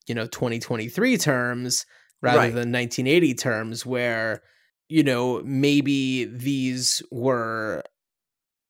you 0.06 0.14
know, 0.14 0.26
2023 0.26 1.16
terms 1.16 1.86
rather 2.22 2.38
Right. 2.38 2.54
than 2.54 2.70
1980 2.70 3.34
terms, 3.34 3.86
where, 3.86 4.42
you 4.90 5.02
know, 5.02 5.42
maybe 5.44 6.26
these 6.26 7.02
were 7.10 7.82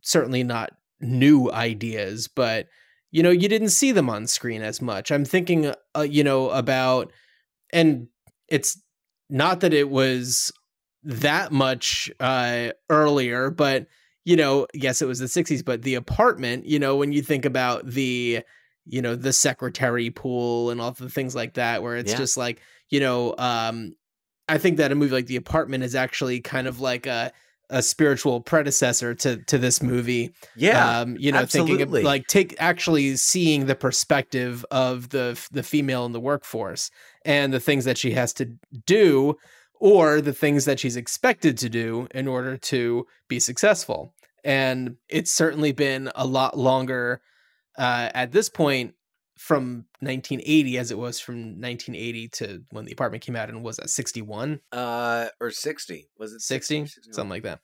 certainly 0.03 0.45
not 0.45 0.71
new 1.01 1.51
ideas, 1.53 2.29
but 2.29 2.69
you 3.11 3.23
know, 3.23 3.31
you 3.31 3.49
didn't 3.49 3.71
see 3.71 3.93
them 3.93 4.11
on 4.11 4.27
screen 4.27 4.63
as 4.63 4.83
much. 4.83 5.11
I'm 5.11 5.25
thinking, 5.25 5.73
uh, 5.97 6.03
you 6.03 6.23
know, 6.23 6.51
about, 6.51 7.13
and 7.73 8.09
it's 8.49 8.81
not 9.31 9.61
that 9.61 9.75
it 9.75 9.91
was 9.91 10.53
that 11.09 11.51
much 11.53 12.11
uh, 12.21 12.71
earlier, 12.91 13.51
but 13.51 13.87
you 14.25 14.37
know, 14.37 14.67
yes, 14.75 15.01
it 15.01 15.07
was 15.07 15.19
the 15.21 15.29
60s, 15.29 15.63
but 15.63 15.83
the 15.83 15.95
apartment, 15.95 16.67
you 16.67 16.79
know, 16.79 16.97
when 16.97 17.13
you 17.13 17.23
think 17.23 17.47
about 17.47 17.87
the, 17.87 18.43
you 18.85 19.01
know, 19.01 19.17
the 19.17 19.33
secretary 19.33 20.11
pool 20.11 20.69
and 20.71 20.83
all 20.83 20.91
the 20.93 21.09
things 21.09 21.35
like 21.35 21.55
that, 21.55 21.83
where 21.83 21.97
it's 21.97 22.13
Yeah. 22.13 22.19
just 22.19 22.37
like, 22.37 22.61
you 22.91 23.01
know, 23.01 23.35
um, 23.39 23.95
I 24.47 24.59
think 24.59 24.77
that 24.77 24.93
a 24.93 24.95
movie 24.95 25.13
like 25.15 25.27
The 25.27 25.37
Apartment 25.37 25.83
is 25.83 25.95
actually 25.95 26.41
kind 26.41 26.67
of 26.67 26.79
like 26.81 27.07
a, 27.07 27.33
a 27.71 27.83
spiritual 27.83 28.41
predecessor 28.41 29.15
to 29.15 29.39
to 29.45 29.59
this 29.59 29.83
movie. 29.83 30.35
Yeah, 30.55 31.01
um, 31.01 31.17
you 31.19 31.33
know, 31.33 31.41
thinking 31.41 31.81
absolutely. 31.81 32.01
of 32.01 32.05
like 32.05 32.27
take 32.27 32.55
actually 32.59 33.17
seeing 33.17 33.67
the 33.67 33.75
perspective 33.75 34.65
of 34.71 35.11
the 35.11 35.39
the 35.53 35.63
female 35.63 36.07
in 36.07 36.13
the 36.13 36.21
workforce 36.21 36.91
and 37.25 37.53
the 37.53 37.61
things 37.61 37.85
that 37.85 37.99
she 37.99 38.13
has 38.13 38.33
to 38.35 38.47
do 38.87 39.37
or 39.81 40.21
the 40.21 40.33
things 40.33 40.65
that 40.65 40.81
she's 40.81 40.97
expected 40.97 41.57
to 41.59 41.69
do 41.69 42.09
in 42.15 42.27
order 42.29 42.57
to 42.57 43.07
be 43.29 43.39
successful. 43.41 44.15
And 44.45 44.97
it's 45.09 45.33
certainly 45.33 45.73
been 45.73 46.11
a 46.15 46.27
lot 46.27 46.57
longer 46.57 47.21
uh, 47.77 48.11
at 48.15 48.33
this 48.33 48.49
point 48.49 48.95
from 49.37 49.85
1980 50.01 50.79
as 50.79 50.91
it 50.91 50.99
was 50.99 51.21
from 51.21 51.37
1980 51.61 52.29
to 52.29 52.63
when 52.71 52.87
the 52.87 52.93
apartment 52.93 53.23
came 53.23 53.37
out 53.37 53.49
and 53.49 53.63
was 53.63 53.79
at 53.79 53.89
61 53.89 54.61
uh, 54.73 55.29
or 55.41 55.53
sixty 55.53 56.09
was 56.19 56.33
it 56.33 56.41
60 56.41 56.81
or 56.83 56.87
61? 56.89 57.15
something 57.15 57.31
like 57.31 57.43
that 57.45 57.61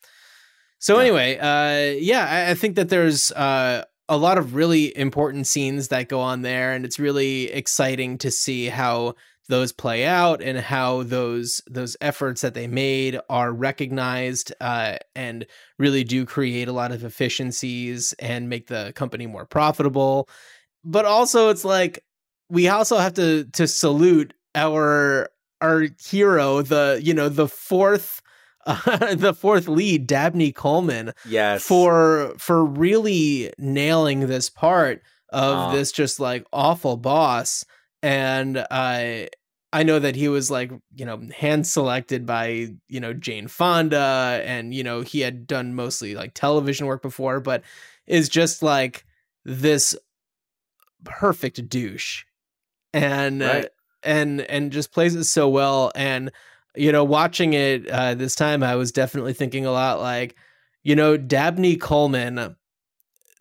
so 0.78 0.94
Yeah. 0.94 1.00
anyway 1.02 1.36
uh 1.38 1.98
yeah 1.98 2.26
I, 2.30 2.50
I 2.52 2.54
think 2.54 2.76
that 2.76 2.90
there's 2.90 3.32
uh 3.32 3.84
a 4.08 4.16
lot 4.16 4.38
of 4.38 4.54
really 4.54 4.96
important 4.96 5.48
scenes 5.48 5.88
that 5.88 6.08
go 6.08 6.20
on 6.20 6.42
there 6.42 6.72
and 6.74 6.84
it's 6.84 7.00
really 7.00 7.50
exciting 7.50 8.18
to 8.18 8.30
see 8.30 8.66
how 8.66 9.16
those 9.48 9.72
play 9.72 10.06
out 10.06 10.42
and 10.42 10.58
how 10.58 11.02
those 11.02 11.60
those 11.66 11.96
efforts 12.00 12.40
that 12.40 12.54
they 12.54 12.66
made 12.66 13.18
are 13.28 13.52
recognized 13.52 14.52
uh, 14.60 14.96
and 15.14 15.46
really 15.78 16.04
do 16.04 16.24
create 16.24 16.68
a 16.68 16.72
lot 16.72 16.92
of 16.92 17.04
efficiencies 17.04 18.14
and 18.18 18.48
make 18.48 18.68
the 18.68 18.92
company 18.94 19.26
more 19.26 19.44
profitable. 19.44 20.28
But 20.82 21.04
also 21.04 21.50
it's 21.50 21.64
like 21.64 22.02
we 22.48 22.68
also 22.68 22.98
have 22.98 23.14
to 23.14 23.44
to 23.52 23.66
salute 23.66 24.34
our 24.54 25.28
our 25.60 25.86
hero 26.02 26.62
the 26.62 27.00
you 27.02 27.12
know 27.14 27.28
the 27.28 27.48
fourth 27.48 28.22
uh, 28.66 29.14
the 29.14 29.34
fourth 29.34 29.68
lead 29.68 30.06
Dabney 30.06 30.52
Coleman 30.52 31.12
yes. 31.28 31.62
for 31.62 32.34
for 32.38 32.64
really 32.64 33.52
nailing 33.58 34.20
this 34.20 34.48
part 34.48 35.02
of 35.30 35.54
Aw. 35.54 35.72
this 35.72 35.92
just 35.92 36.20
like 36.20 36.46
awful 36.52 36.96
boss 36.96 37.64
and 38.04 38.66
I 38.70 39.30
I 39.72 39.82
know 39.82 39.98
that 39.98 40.14
he 40.14 40.28
was 40.28 40.50
like 40.50 40.70
you 40.94 41.06
know 41.06 41.20
hand 41.34 41.66
selected 41.66 42.26
by 42.26 42.68
you 42.86 43.00
know 43.00 43.14
Jane 43.14 43.48
Fonda 43.48 44.42
and 44.44 44.74
you 44.74 44.84
know 44.84 45.00
he 45.00 45.20
had 45.20 45.46
done 45.46 45.74
mostly 45.74 46.14
like 46.14 46.34
television 46.34 46.86
work 46.86 47.00
before 47.00 47.40
but 47.40 47.62
is 48.06 48.28
just 48.28 48.62
like 48.62 49.06
this 49.46 49.96
perfect 51.04 51.68
douche 51.68 52.24
and 52.92 53.42
uh, 53.42 53.46
Right. 53.46 53.68
and 54.02 54.42
and 54.42 54.70
just 54.70 54.92
plays 54.92 55.14
it 55.14 55.24
so 55.24 55.48
well 55.48 55.90
and 55.94 56.30
you 56.76 56.92
know 56.92 57.04
watching 57.04 57.54
it 57.54 57.88
uh 57.88 58.14
this 58.14 58.34
time 58.34 58.62
I 58.62 58.76
was 58.76 58.92
definitely 58.92 59.32
thinking 59.32 59.64
a 59.64 59.72
lot 59.72 60.00
like 60.00 60.36
you 60.82 60.94
know 60.94 61.16
Dabney 61.16 61.76
Coleman 61.76 62.56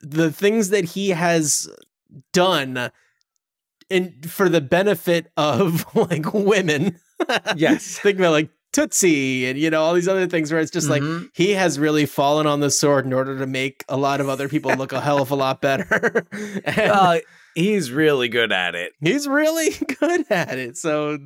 the 0.01 0.31
things 0.31 0.69
that 0.69 0.85
he 0.85 1.09
has 1.09 1.69
done 2.31 2.91
and 3.89 4.29
for 4.29 4.49
the 4.49 4.61
benefit 4.61 5.31
of 5.37 5.85
like 5.95 6.33
women 6.33 6.97
Yes. 7.55 7.97
think 8.03 8.17
about 8.19 8.31
like 8.31 8.49
Tootsie 8.73 9.45
and 9.45 9.57
you 9.59 9.69
know 9.69 9.81
all 9.83 9.93
these 9.93 10.07
other 10.07 10.27
things 10.27 10.51
where 10.51 10.59
it's 10.59 10.71
just 10.71 10.89
like 10.89 11.03
Mhm. 11.03 11.29
he 11.35 11.51
has 11.51 11.77
really 11.79 12.05
fallen 12.07 12.47
on 12.47 12.59
the 12.59 12.71
sword 12.71 13.05
in 13.05 13.13
order 13.13 13.37
to 13.37 13.45
make 13.45 13.83
a 13.87 13.95
lot 13.97 14.19
of 14.19 14.29
other 14.29 14.49
people 14.49 14.73
look 14.75 14.91
a 14.91 14.99
hell 14.99 15.21
of 15.21 15.29
a 15.31 15.35
lot 15.35 15.61
better. 15.61 16.25
and 16.65 16.91
Uh, 16.91 17.19
he's 17.55 17.91
really 17.91 18.29
good 18.29 18.51
at 18.51 18.73
it. 18.75 18.93
he's 18.99 19.27
really 19.27 19.69
good 19.99 20.25
at 20.31 20.57
it. 20.57 20.75
So 20.77 21.19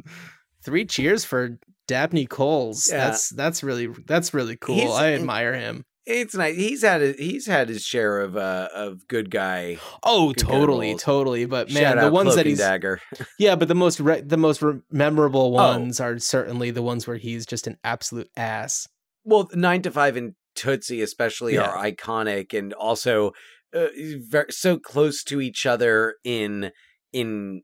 three 0.64 0.86
cheers 0.86 1.24
for 1.24 1.58
Dabney 1.88 2.26
Coleman. 2.26 2.76
Yeah. 2.90 2.98
That's 3.08 3.30
that's 3.30 3.64
really 3.64 3.88
that's 4.06 4.34
really 4.34 4.58
cool. 4.58 4.76
He's- 4.76 4.92
I 4.92 5.14
admire 5.14 5.54
him. 5.54 5.86
It's 6.10 6.34
nice. 6.36 6.56
He's 6.56 6.84
had 6.84 7.02
a, 7.02 7.12
he's 7.12 7.48
had 7.48 7.68
his 7.68 7.84
share 7.84 8.22
of 8.22 8.38
uh 8.38 8.70
of 8.74 9.06
good 9.10 9.30
guy. 9.30 9.78
Oh, 10.04 10.30
Good 10.30 10.38
totally, 10.38 10.90
roles. 10.92 11.04
totally. 11.04 11.46
But 11.46 11.70
man, 11.72 11.84
Shout 11.84 12.00
the 12.02 12.12
ones 12.12 12.36
that 12.36 12.46
he's 12.46 12.60
dagger. 12.60 13.02
yeah, 13.40 13.56
but 13.58 13.68
the 13.68 13.76
most 13.76 14.00
re- 14.00 14.22
the 14.22 14.38
most 14.38 14.62
re- 14.62 14.80
memorable 14.90 15.48
Oh. 15.48 15.50
ones 15.52 16.00
are 16.00 16.18
certainly 16.18 16.72
the 16.72 16.82
ones 16.82 17.08
where 17.08 17.18
he's 17.18 17.46
just 17.46 17.68
an 17.68 17.78
absolute 17.84 18.30
ass. 18.38 18.88
Well, 19.26 19.50
nine 19.54 19.82
to 19.82 19.92
five 19.92 20.16
and 20.16 20.36
Tootsie 20.56 21.02
especially 21.02 21.56
Yeah. 21.56 21.64
are 21.64 21.78
iconic 21.86 22.58
and 22.58 22.72
also 22.74 23.34
uh, 23.76 23.88
very, 24.30 24.46
so 24.52 24.78
close 24.80 25.24
to 25.26 25.42
each 25.42 25.66
other 25.66 26.16
in 26.24 26.72
in 27.12 27.64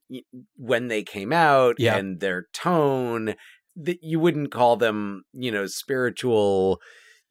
when 0.58 0.90
they 0.90 1.04
came 1.04 1.32
out 1.32 1.76
Yeah. 1.80 1.96
and 1.96 2.20
their 2.20 2.48
tone 2.54 3.36
that 3.78 4.00
you 4.04 4.20
wouldn't 4.20 4.52
call 4.52 4.76
them 4.76 5.24
you 5.32 5.50
know 5.52 5.66
spiritual 5.66 6.82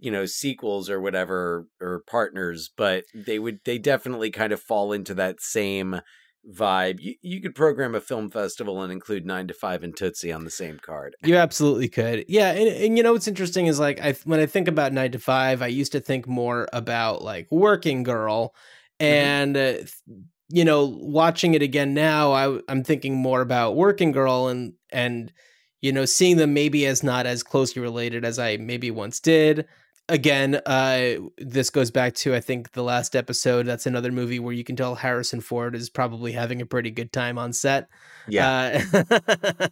you 0.02 0.10
know 0.10 0.26
sequels 0.26 0.90
or 0.90 1.00
whatever 1.00 1.66
or 1.80 2.02
partners 2.06 2.70
but 2.76 3.04
they 3.14 3.38
would 3.38 3.60
they 3.64 3.78
definitely 3.78 4.30
kind 4.30 4.52
of 4.52 4.60
fall 4.60 4.92
into 4.92 5.14
that 5.14 5.40
same 5.40 6.00
vibe. 6.50 7.00
You, 7.00 7.14
you 7.22 7.40
could 7.40 7.54
program 7.54 7.94
a 7.94 8.00
film 8.00 8.30
festival 8.30 8.82
and 8.82 8.92
include 8.92 9.24
nine 9.24 9.46
to 9.48 9.54
five 9.54 9.82
and 9.82 9.96
Tootsie 9.96 10.32
on 10.32 10.44
the 10.44 10.50
same 10.50 10.78
card. 10.78 11.14
You 11.22 11.36
absolutely 11.36 11.88
could. 11.88 12.24
Yeah, 12.28 12.50
and, 12.50 12.68
and 12.68 12.96
you 12.96 13.02
know 13.02 13.12
what's 13.12 13.28
interesting 13.28 13.66
is 13.66 13.78
like 13.78 14.00
I 14.00 14.12
when 14.24 14.40
I 14.40 14.46
think 14.46 14.68
about 14.68 14.92
nine 14.92 15.12
to 15.12 15.18
five, 15.18 15.62
I 15.62 15.68
used 15.68 15.92
to 15.92 16.00
think 16.00 16.26
more 16.26 16.68
about 16.72 17.22
like 17.22 17.48
Working 17.50 18.02
Girl, 18.02 18.54
and 18.98 19.56
uh, 19.56 19.74
you 20.48 20.64
know, 20.64 20.84
watching 21.00 21.54
it 21.54 21.62
again 21.62 21.94
now, 21.94 22.32
I, 22.32 22.60
I'm 22.68 22.84
thinking 22.84 23.16
more 23.16 23.40
about 23.40 23.76
Working 23.76 24.12
Girl 24.12 24.48
and 24.48 24.74
and 24.90 25.32
you 25.80 25.92
know 25.92 26.04
seeing 26.04 26.36
them 26.36 26.54
maybe 26.54 26.86
as 26.86 27.02
not 27.02 27.26
as 27.26 27.42
closely 27.42 27.82
related 27.82 28.24
as 28.24 28.38
I 28.38 28.56
maybe 28.56 28.90
once 28.90 29.20
did 29.20 29.66
again, 30.08 30.60
uh, 30.66 31.14
this 31.38 31.70
goes 31.70 31.90
back 31.90 32.14
to 32.14 32.34
I 32.34 32.40
think 32.40 32.72
the 32.72 32.82
last 32.82 33.16
episode. 33.16 33.66
That's 33.66 33.86
another 33.86 34.12
movie 34.12 34.38
where 34.38 34.52
you 34.52 34.64
can 34.64 34.76
tell 34.76 34.94
Harrison 34.96 35.40
Ford 35.40 35.74
is 35.74 35.90
probably 35.90 36.32
having 36.32 36.60
a 36.60 36.66
pretty 36.66 36.90
good 36.90 37.12
time 37.12 37.38
on 37.38 37.52
set. 37.52 37.88
Yeah. 38.28 38.84
Uh, 38.92 39.68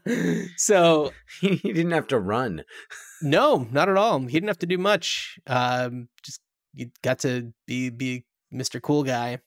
so 0.57 1.13
he 1.41 1.57
didn't 1.57 1.93
have 1.93 2.09
to 2.09 2.19
run. 2.19 2.65
No, 3.23 3.69
not 3.71 3.91
at 3.91 3.99
all. 3.99 4.19
He 4.21 4.33
didn't 4.33 4.49
have 4.49 4.61
to 4.61 4.67
do 4.67 4.79
much. 4.79 5.39
Um, 5.47 6.09
just 6.23 6.41
you 6.73 6.91
got 7.03 7.19
to 7.19 7.53
be 7.67 7.91
be 7.91 8.25
Mr. 8.51 8.81
Cool 8.81 9.03
Guy. 9.03 9.41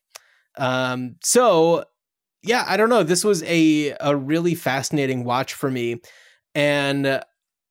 Um, 0.60 1.16
so 1.24 1.84
yeah, 2.44 2.66
I 2.68 2.78
don't 2.78 2.90
know. 2.90 3.02
This 3.02 3.24
was 3.24 3.42
a 3.42 3.96
a 4.00 4.16
really 4.16 4.54
fascinating 4.54 5.24
watch 5.24 5.56
for 5.56 5.72
me, 5.72 6.02
and 6.54 7.20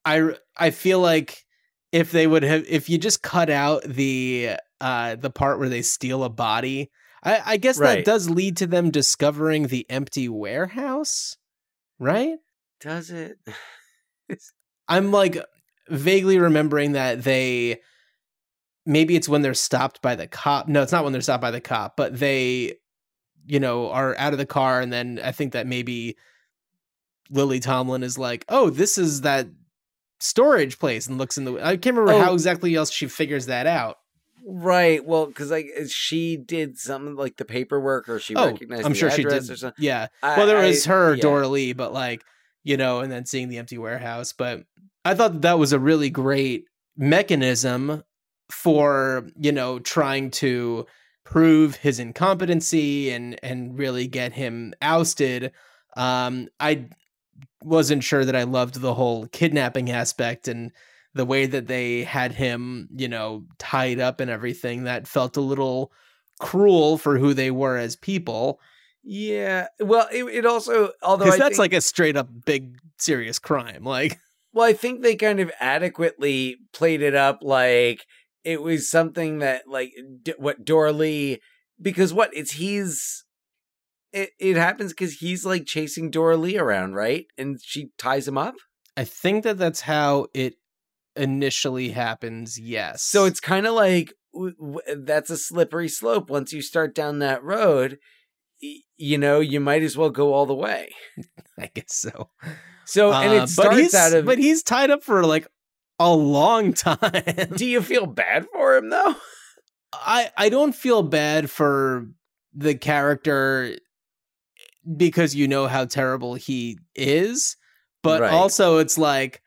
I 0.05 0.35
I 0.57 0.71
feel 0.71 0.99
like 0.99 1.45
if 1.93 2.11
they 2.11 2.27
would 2.27 2.43
have 2.43 2.65
if 2.69 2.89
you 2.89 2.99
just 2.99 3.23
cut 3.23 3.51
out 3.51 3.83
the 3.85 4.57
uh 4.81 5.15
the 5.17 5.31
part 5.31 5.59
where 5.59 5.69
they 5.69 5.83
steal 5.83 6.25
a 6.25 6.29
body 6.31 6.91
i 7.23 7.41
i 7.45 7.57
guess 7.57 7.79
Right. 7.79 7.97
that 7.97 8.05
does 8.05 8.29
lead 8.31 8.57
to 8.59 8.67
them 8.67 8.91
discovering 8.91 9.67
the 9.69 9.87
empty 9.91 10.29
warehouse 10.29 11.37
right 11.99 12.39
Does 12.81 13.11
it? 13.11 13.39
i'm 14.89 15.11
like 15.13 15.37
vaguely 15.89 16.39
remembering 16.39 16.93
that 16.93 17.23
they 17.23 17.81
maybe 18.87 19.15
it's 19.15 19.29
when 19.29 19.43
they're 19.43 19.55
stopped 19.55 20.01
by 20.03 20.15
the 20.17 20.27
cop 20.27 20.69
no 20.69 20.83
it's 20.83 20.93
not 20.93 21.05
when 21.05 21.13
they're 21.13 21.23
stopped 21.23 21.43
by 21.43 21.51
the 21.51 21.61
cop 21.61 21.97
but 21.97 22.19
they 22.19 22.75
you 23.47 23.61
know 23.61 23.91
are 23.91 24.17
out 24.19 24.33
of 24.33 24.39
the 24.39 24.47
car 24.47 24.81
and 24.81 24.93
then 24.93 25.21
i 25.23 25.31
think 25.33 25.53
that 25.53 25.67
maybe 25.67 26.17
lily 27.31 27.61
tomlin 27.61 28.03
is 28.03 28.19
like 28.19 28.45
oh 28.49 28.71
this 28.71 28.97
is 28.99 29.21
that 29.23 29.47
storage 30.23 30.79
place 30.79 31.07
and 31.07 31.19
looks 31.19 31.37
in 31.37 31.45
the 31.45 31.55
i 31.65 31.77
can't 31.77 31.97
remember 31.97 32.21
Oh. 32.21 32.25
how 32.25 32.33
exactly 32.35 32.75
else 32.75 32.91
she 32.93 33.07
figures 33.09 33.47
that 33.47 33.67
out 33.67 33.99
Right. 34.45 35.05
Well, 35.07 35.27
because 35.27 35.53
like 35.53 35.69
she 35.89 36.37
did 36.37 36.77
something 36.77 37.15
like 37.15 37.37
the 37.37 37.45
paperwork, 37.45 38.09
or 38.09 38.19
she 38.19 38.35
oh 38.35 38.47
recognized 38.51 38.85
i'm 38.87 38.93
sure 38.95 39.09
she 39.09 39.23
did 39.23 39.49
or 39.49 39.57
something. 39.57 39.73
yeah 39.85 40.09
I- 40.21 40.37
well 40.37 40.47
there 40.49 40.59
I- 40.59 40.67
was 40.67 40.85
her 40.87 41.15
yeah. 41.15 41.23
dora 41.23 41.47
lee 41.47 41.73
but 41.75 41.93
like 41.93 42.25
you 42.65 42.77
know 42.77 43.01
and 43.01 43.11
then 43.13 43.25
seeing 43.25 43.49
the 43.51 43.59
empty 43.59 43.79
warehouse 43.79 44.33
but 44.33 44.65
i 45.05 45.15
thought 45.15 45.43
that 45.43 45.59
was 45.61 45.73
a 45.73 45.79
really 45.79 46.11
great 46.11 46.65
mechanism 46.97 48.03
for 48.51 49.29
you 49.39 49.53
know 49.53 49.79
trying 49.79 50.31
to 50.31 50.87
prove 51.25 51.77
his 51.77 51.99
incompetency 52.01 53.11
and 53.11 53.39
and 53.45 53.79
really 53.79 54.07
get 54.09 54.33
him 54.33 54.75
ousted 54.83 55.53
um 55.97 56.49
i 56.59 56.85
wasn't 57.63 58.03
sure 58.05 58.25
that 58.25 58.37
i 58.37 58.43
loved 58.43 58.81
the 58.81 58.95
whole 58.95 59.27
kidnapping 59.29 59.91
aspect 59.91 60.49
and 60.49 60.73
the 61.15 61.25
way 61.25 61.47
that 61.47 61.67
they 61.67 62.03
had 62.05 62.33
him 62.33 62.89
you 62.97 63.09
know 63.09 63.45
tied 63.59 64.01
up 64.01 64.19
and 64.21 64.31
everything 64.31 64.85
that 64.85 65.07
felt 65.07 65.37
a 65.37 65.41
little 65.41 65.93
cruel 66.41 66.99
for 66.99 67.19
who 67.19 67.35
they 67.35 67.51
were 67.51 67.77
as 67.77 67.95
people 67.97 68.59
Yeah. 69.05 69.67
Well, 69.81 70.09
it, 70.13 70.25
it 70.25 70.47
also 70.47 70.93
although 71.03 71.27
I 71.27 71.37
that's 71.37 71.57
think- 71.57 71.59
like 71.59 71.73
a 71.73 71.81
straight 71.81 72.17
up 72.17 72.29
big 72.45 72.77
serious 72.99 73.39
crime 73.39 73.85
like 73.85 74.19
Well, 74.55 74.67
I 74.67 74.75
think 74.75 75.01
they 75.03 75.17
kind 75.17 75.41
of 75.41 75.51
adequately 75.61 76.59
played 76.75 77.01
it 77.01 77.15
up 77.15 77.39
like 77.43 78.05
it 78.45 78.61
was 78.61 78.91
something 78.91 79.39
that 79.39 79.63
like 79.67 79.93
D- 80.23 80.35
what 80.37 80.65
Doralee 80.65 81.39
because 81.81 82.13
what 82.13 82.31
it's 82.35 82.53
he's 82.53 83.25
it 84.13 84.31
it 84.39 84.57
happens 84.57 84.93
because 84.93 85.15
he's 85.15 85.45
like 85.45 85.67
chasing 85.67 86.11
Doralee 86.11 86.59
around, 86.61 86.95
right? 86.95 87.27
And 87.39 87.59
she 87.63 87.91
ties 87.99 88.27
him 88.29 88.39
up. 88.39 88.55
i 88.97 89.05
think 89.05 89.45
that 89.45 89.59
that's 89.59 89.81
how 89.83 90.27
it 90.35 90.55
initially 91.17 91.91
happens 91.91 92.59
yes 92.59 93.03
So 93.03 93.25
it's 93.27 93.41
kind 93.41 93.67
of 93.67 93.75
like 93.75 94.13
w- 94.33 94.55
w- 94.59 95.05
that's 95.05 95.31
a 95.31 95.37
slippery 95.37 95.89
slope. 95.89 96.31
Once 96.31 96.53
you 96.53 96.63
start 96.63 96.95
down 96.95 97.19
that 97.19 97.43
road, 97.45 97.99
y- 98.63 98.81
you 98.97 99.19
know 99.19 99.41
you 99.41 99.61
might 99.61 99.83
as 99.83 99.97
well 99.97 100.11
go 100.11 100.33
all 100.33 100.47
the 100.47 100.55
way. 100.55 100.91
i 101.59 101.71
guess 101.75 101.95
so 101.95 102.31
So 102.87 103.13
and 103.13 103.33
Uh, 103.33 103.43
it 103.43 103.49
starts 103.49 103.69
but 103.75 103.79
he's 103.79 103.95
out 103.95 104.13
of. 104.15 104.25
but 104.27 104.39
he's 104.39 104.63
tied 104.63 104.91
up 104.91 105.03
for 105.05 105.25
like 105.25 105.47
a 105.99 106.13
long 106.15 106.73
time 106.89 107.51
do 107.57 107.67
you 107.67 107.81
feel 107.83 108.07
bad 108.07 108.47
for 108.53 108.77
him 108.77 108.89
though? 108.91 109.15
I 109.93 110.31
I 110.37 110.49
don't 110.49 110.75
feel 110.75 111.03
bad 111.03 111.51
for 111.51 112.07
the 112.55 112.75
character 112.75 113.77
because 114.97 115.35
you 115.35 115.47
know 115.49 115.67
how 115.67 115.85
terrible 115.85 116.35
he 116.35 116.79
is, 116.95 117.57
but 118.03 118.23
Right. 118.23 118.33
also 118.33 118.79
it's 118.79 118.99
like 118.99 119.43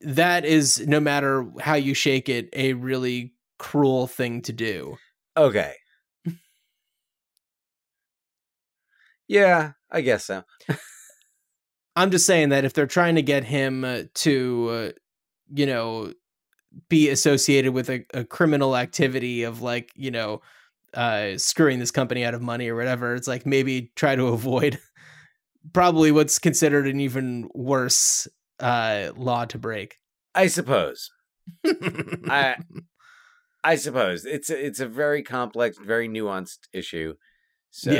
that 0.00 0.44
is 0.44 0.86
no 0.86 1.00
matter 1.00 1.46
how 1.60 1.74
you 1.74 1.94
shake 1.94 2.28
it 2.28 2.48
a 2.54 2.72
really 2.74 3.34
cruel 3.58 4.06
thing 4.06 4.40
to 4.42 4.52
do. 4.52 4.96
Okay. 5.36 5.74
yeah, 9.28 9.72
I 9.90 10.00
guess 10.00 10.24
so. 10.24 10.42
I'm 11.96 12.10
just 12.10 12.26
saying 12.26 12.50
that 12.50 12.64
if 12.64 12.72
they're 12.72 12.86
trying 12.86 13.16
to 13.16 13.22
get 13.22 13.44
him 13.44 13.84
uh, 13.84 14.02
to 14.14 14.68
uh, 14.70 14.90
you 15.52 15.66
know 15.66 16.12
be 16.88 17.08
associated 17.08 17.72
with 17.74 17.90
a, 17.90 18.04
a 18.14 18.24
criminal 18.24 18.76
activity 18.76 19.42
of 19.42 19.62
like, 19.62 19.90
you 19.94 20.10
know, 20.10 20.40
uh 20.94 21.36
screwing 21.38 21.78
this 21.78 21.90
company 21.90 22.24
out 22.24 22.34
of 22.34 22.42
money 22.42 22.68
or 22.68 22.76
whatever, 22.76 23.14
it's 23.14 23.28
like 23.28 23.46
maybe 23.46 23.92
try 23.96 24.16
to 24.16 24.26
avoid 24.28 24.78
probably 25.72 26.10
what's 26.12 26.38
considered 26.38 26.86
an 26.86 27.00
even 27.00 27.48
worse 27.54 28.28
uh 28.58 29.10
law 29.16 29.44
to 29.46 29.58
break. 29.58 29.96
I 30.34 30.46
suppose. 30.46 31.10
I 31.66 32.56
I 33.62 33.76
suppose 33.76 34.24
it's 34.24 34.50
a, 34.50 34.66
it's 34.66 34.80
a 34.80 34.86
very 34.86 35.22
complex, 35.22 35.76
very 35.78 36.08
nuanced 36.08 36.60
issue. 36.72 37.14
So 37.70 37.92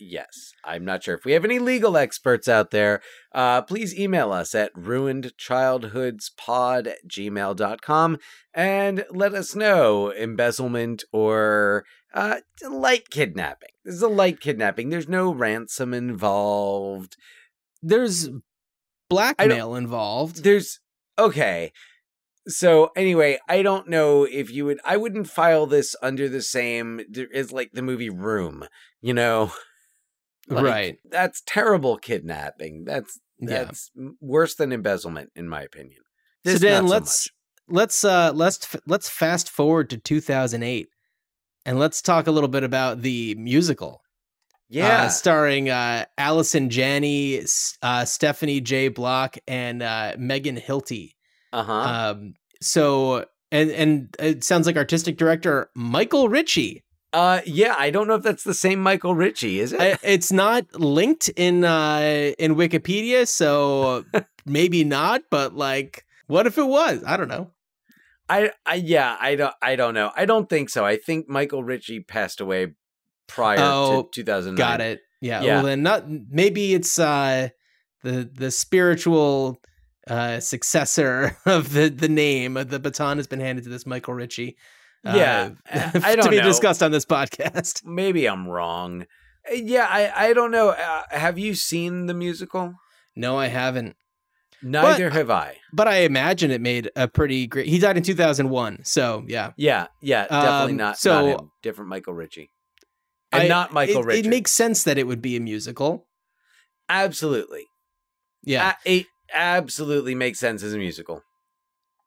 yes, 0.00 0.52
I'm 0.64 0.84
not 0.84 1.04
sure 1.04 1.14
if 1.14 1.24
we 1.24 1.32
have 1.32 1.44
any 1.44 1.58
legal 1.58 1.96
experts 1.96 2.48
out 2.48 2.70
there. 2.70 3.00
Uh, 3.32 3.62
please 3.62 3.98
email 3.98 4.32
us 4.32 4.54
at 4.54 4.74
ruinedchildhoodspod 4.74 6.86
at 6.86 7.08
gmail.com 7.08 8.18
and 8.54 9.04
let 9.10 9.34
us 9.34 9.54
know 9.54 10.12
embezzlement 10.12 11.04
or 11.12 11.84
uh, 12.14 12.36
light 12.68 13.10
kidnapping. 13.10 13.70
This 13.84 13.94
is 13.94 14.02
a 14.02 14.08
light 14.08 14.40
kidnapping. 14.40 14.90
There's 14.90 15.08
no 15.08 15.32
ransom 15.32 15.94
involved. 15.94 17.16
There's 17.82 18.28
blackmail 19.10 19.74
involved. 19.74 20.44
there's 20.44 20.78
okay 21.18 21.72
so 22.46 22.90
anyway 22.96 23.38
i 23.48 23.60
don't 23.60 23.88
know 23.88 24.24
if 24.24 24.50
you 24.50 24.64
would 24.64 24.78
i 24.84 24.96
wouldn't 24.96 25.28
file 25.28 25.66
this 25.66 25.94
under 26.00 26.28
the 26.28 26.40
same 26.40 27.00
as 27.34 27.52
like 27.52 27.72
the 27.72 27.82
movie 27.82 28.08
room 28.08 28.64
you 29.00 29.12
know 29.12 29.52
Like, 30.50 30.64
right. 30.64 30.98
that's 31.08 31.42
terrible 31.46 31.96
kidnapping 31.96 32.84
that's 32.84 33.18
that's 33.38 33.90
m 33.96 34.16
worse 34.20 34.54
than 34.56 34.72
embezzlement 34.72 35.30
in 35.34 35.48
my 35.48 35.62
opinion 35.62 36.02
So 36.44 36.58
Dan, 36.58 36.86
so 36.86 36.90
let's 36.92 37.30
much. 37.68 37.74
let's 37.76 38.04
uh 38.04 38.32
let's 38.34 38.76
let's 38.86 39.08
fast 39.08 39.48
forward 39.48 39.88
to 39.90 39.96
2008 39.96 40.88
and 41.66 41.78
let's 41.78 42.02
talk 42.02 42.26
a 42.26 42.30
little 42.30 42.48
bit 42.48 42.64
about 42.64 43.02
the 43.02 43.34
musical. 43.36 44.02
yeah 44.68 45.04
uh, 45.04 45.08
starring 45.08 45.68
uh, 45.70 46.04
Allison 46.18 46.70
Janney, 46.70 47.42
uh, 47.82 48.04
Stephanie 48.04 48.60
J. 48.60 48.88
Block, 48.88 49.36
and 49.46 49.82
uh, 49.82 50.14
Megan 50.18 50.56
Hilty. 50.56 51.12
uh-huh 51.52 51.72
Um, 51.72 52.34
so, 52.62 53.24
and 53.50 53.70
and 53.70 54.16
it 54.18 54.44
sounds 54.44 54.66
like 54.66 54.76
artistic 54.76 55.16
director 55.16 55.70
Michael 55.74 56.28
Ritchie. 56.28 56.84
Uh 57.12 57.40
yeah 57.44 57.74
i 57.78 57.90
don't 57.90 58.06
know 58.06 58.14
if 58.14 58.22
that's 58.22 58.44
the 58.44 58.54
same 58.54 58.80
michael 58.80 59.14
ritchie 59.14 59.58
is 59.60 59.72
it 59.72 59.80
I, 59.80 59.98
it's 60.02 60.30
not 60.30 60.64
linked 60.74 61.28
in 61.30 61.64
uh, 61.64 62.32
in 62.38 62.54
Wikipedia, 62.54 63.26
so 63.26 64.04
maybe 64.46 64.84
not. 64.84 65.22
But 65.30 65.54
like, 65.54 66.04
what 66.28 66.46
if 66.46 66.56
it 66.58 66.66
was? 66.66 67.02
I 67.04 67.16
don't 67.16 67.28
know. 67.28 67.50
I, 68.28 68.52
I 68.64 68.74
yeah 68.76 69.16
i 69.20 69.34
don't 69.34 69.54
i 69.60 69.74
don't 69.74 69.94
know 69.94 70.12
i 70.14 70.24
don't 70.24 70.48
think 70.48 70.70
so 70.70 70.84
i 70.84 70.96
think 70.96 71.28
michael 71.28 71.64
ritchie 71.64 71.98
passed 71.98 72.40
away 72.40 72.74
prior 73.26 73.58
Oh, 73.60 74.02
to 74.02 74.22
2009 74.22 74.56
Got 74.56 74.80
it. 74.80 75.00
Yeah. 75.20 75.42
Yeah. 75.42 75.54
Well, 75.56 75.64
then 75.64 75.82
not. 75.82 76.04
Maybe 76.08 76.74
it's 76.74 76.98
uh, 76.98 77.48
the 78.02 78.30
the 78.32 78.50
spiritual 78.50 79.60
uh, 80.08 80.40
successor 80.40 81.36
of 81.46 81.72
the 81.72 81.88
the 81.88 82.08
name. 82.08 82.56
of 82.56 82.70
The 82.70 82.78
baton 82.78 83.18
has 83.18 83.26
been 83.26 83.40
handed 83.40 83.64
to 83.64 83.70
this 83.70 83.84
Michael 83.86 84.14
Ritchie. 84.14 84.56
Uh, 85.06 85.12
Yeah, 85.16 85.50
I 85.70 86.14
to 86.14 86.16
don't 86.16 86.30
be 86.30 86.36
know. 86.38 86.42
discussed 86.44 86.82
on 86.82 86.90
this 86.92 87.04
podcast. 87.04 87.84
maybe 87.84 88.26
I'm 88.26 88.46
wrong. 88.48 89.02
Uh, 89.50 89.54
Yeah, 89.54 89.86
I 89.88 90.28
I 90.28 90.32
don't 90.32 90.50
know. 90.50 90.70
Uh, 90.70 91.02
have 91.10 91.38
you 91.38 91.54
seen 91.54 92.06
the 92.06 92.14
musical? 92.14 92.74
No, 93.16 93.36
I 93.38 93.46
haven't. 93.48 93.96
Neither 94.62 95.08
But- 95.08 95.16
have 95.16 95.30
I. 95.30 95.56
But 95.72 95.88
I 95.88 96.00
imagine 96.00 96.50
it 96.50 96.60
made 96.60 96.90
a 96.94 97.08
pretty 97.08 97.46
great. 97.46 97.66
He 97.66 97.78
died 97.78 97.96
in 97.96 98.02
2001, 98.02 98.84
so 98.84 99.24
yeah. 99.26 99.52
Yeah, 99.56 99.86
yeah, 100.02 100.26
definitely 100.26 100.72
Um, 100.72 100.76
not. 100.76 100.98
so- 100.98 101.30
not 101.30 101.44
different 101.62 101.88
Michael 101.88 102.12
Ritchie, 102.14 102.50
and 103.32 103.44
I- 103.44 103.48
not 103.48 103.72
Michael 103.72 104.02
it, 104.02 104.06
Ritchie. 104.06 104.26
It 104.26 104.30
makes 104.30 104.50
sense 104.52 104.82
that 104.84 104.98
it 104.98 105.06
would 105.06 105.22
be 105.22 105.34
a 105.36 105.40
musical. 105.40 106.06
absolutely. 106.88 107.66
Yeah, 108.42 108.74
A- 108.86 108.98
it 109.00 109.06
absolutely 109.32 110.14
makes 110.14 110.38
sense 110.38 110.62
as 110.62 110.72
a 110.74 110.78
musical. 110.78 111.22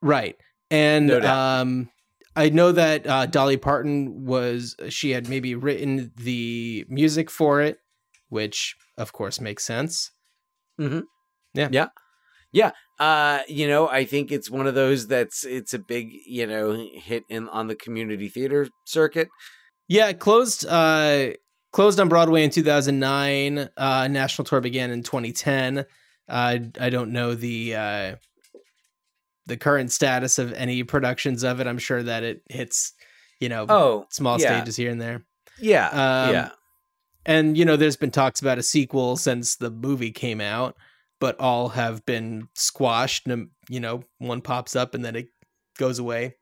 right. 0.02 0.36
And 0.72 1.08
No 1.08 1.20
um, 1.22 1.90
I 2.36 2.50
know 2.50 2.72
that 2.72 3.06
uh, 3.06 3.26
Dolly 3.28 3.58
Parton 3.58 4.26
was 4.26 4.76
she 4.90 5.12
had 5.12 5.30
maybe 5.30 5.56
written 5.56 6.12
the 6.16 6.86
music 6.90 7.30
for 7.30 7.62
it, 7.62 7.78
which 8.30 8.76
of 8.98 9.14
course 9.14 9.40
makes 9.40 9.64
sense. 9.64 10.12
Mhm. 10.80 11.04
Yeah. 11.54 11.70
Yeah. 11.72 11.88
Yeah, 12.52 12.72
uh, 13.00 13.40
you 13.48 13.68
know, 13.68 13.90
I 13.90 14.06
think 14.06 14.32
it's 14.32 14.50
one 14.50 14.68
of 14.68 14.76
those 14.76 15.08
that's 15.08 15.44
it's 15.44 15.74
a 15.74 15.80
big, 15.80 16.12
you 16.28 16.46
know, 16.46 16.88
hit 16.94 17.24
in 17.28 17.50
on 17.50 17.68
the 17.68 17.76
community 17.76 18.30
theater 18.30 18.68
circuit. 18.86 19.28
Yeah, 19.88 20.10
it 20.10 20.20
closed 20.20 20.64
uh 20.68 21.32
closed 21.72 22.00
on 22.00 22.10
Broadway 22.10 22.44
in 22.44 22.52
2009. 22.52 23.70
Uh 23.76 24.08
national 24.08 24.46
tour 24.46 24.62
began 24.62 24.92
in 24.92 25.02
2010. 25.02 25.86
Uh, 26.30 26.60
I 26.80 26.90
don't 26.90 27.12
know 27.12 27.34
the 27.34 27.76
uh 27.76 28.16
the 29.46 29.58
current 29.58 29.92
status 29.92 30.40
of 30.40 30.54
any 30.54 30.84
productions 30.84 31.44
of 31.44 31.60
it. 31.60 31.68
I'm 31.68 31.78
sure 31.78 32.02
that 32.04 32.24
it 32.24 32.42
hits, 32.50 32.94
you 33.40 33.50
know, 33.50 33.66
Oh, 33.70 34.06
small 34.10 34.40
yeah. 34.40 34.58
stages 34.60 34.76
here 34.76 34.92
and 34.92 35.02
there. 35.02 35.26
yeah, 35.60 35.88
Um, 35.90 36.34
yeah. 36.34 36.50
And 37.26 37.58
you 37.58 37.64
know, 37.66 37.76
there's 37.78 37.96
been 37.96 38.12
talks 38.12 38.42
about 38.42 38.58
a 38.58 38.64
sequel 38.64 39.16
since 39.16 39.56
the 39.56 39.70
movie 39.72 40.12
came 40.12 40.42
out, 40.42 40.76
but 41.20 41.40
all 41.40 41.70
have 41.70 42.06
been 42.06 42.48
squashed. 42.54 43.28
And 43.28 43.50
you 43.70 43.80
know, 43.80 44.04
one 44.18 44.42
pops 44.42 44.76
up 44.76 44.94
and 44.94 45.06
then 45.06 45.16
it 45.16 45.28
goes 45.78 46.00
away. 46.00 46.36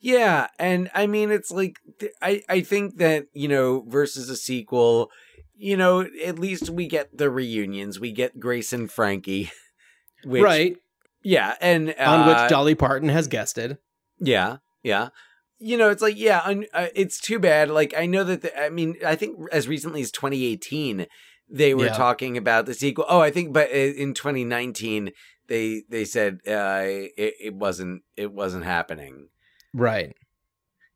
Yeah, 0.00 0.48
and 0.58 0.90
I 0.94 1.06
mean 1.06 1.30
it's 1.30 1.50
like 1.50 1.76
I 2.20 2.42
I 2.48 2.60
think 2.60 2.96
that, 2.98 3.26
you 3.32 3.48
know, 3.48 3.84
versus 3.88 4.28
a 4.28 4.36
sequel, 4.36 5.10
you 5.54 5.76
know, 5.76 6.06
at 6.24 6.38
least 6.38 6.68
we 6.70 6.88
get 6.88 7.16
the 7.16 7.30
reunions. 7.30 8.00
We 8.00 8.10
get 8.12 8.40
Grace 8.40 8.72
and 8.72 8.90
Frankie. 8.90 9.50
Which, 10.24 10.42
right. 10.42 10.76
Yeah, 11.22 11.54
and 11.60 11.94
On 11.98 12.20
uh, 12.20 12.26
which 12.42 12.50
Dolly 12.50 12.74
Parton 12.74 13.08
has 13.08 13.28
guested. 13.28 13.78
Yeah, 14.18 14.58
yeah. 14.82 15.08
You 15.58 15.76
know, 15.78 15.90
it's 15.90 16.02
like 16.02 16.18
yeah, 16.18 16.40
un, 16.44 16.66
uh, 16.74 16.88
it's 16.94 17.20
too 17.20 17.38
bad. 17.38 17.70
Like 17.70 17.94
I 17.96 18.06
know 18.06 18.24
that 18.24 18.42
the, 18.42 18.60
I 18.60 18.68
mean, 18.70 18.96
I 19.06 19.14
think 19.14 19.38
as 19.52 19.68
recently 19.68 20.00
as 20.02 20.10
2018 20.10 21.06
they 21.48 21.74
were 21.74 21.86
Yeah. 21.86 21.92
talking 21.92 22.36
about 22.36 22.66
the 22.66 22.74
sequel. 22.74 23.04
Oh, 23.08 23.20
I 23.20 23.30
think 23.30 23.52
but 23.52 23.70
in 23.70 24.14
2019 24.14 25.10
they 25.48 25.82
they 25.88 26.04
said 26.04 26.38
uh 26.48 26.80
it, 26.84 27.34
it 27.40 27.54
wasn't 27.54 28.02
it 28.16 28.32
wasn't 28.32 28.64
happening. 28.64 29.28
Right. 29.74 30.14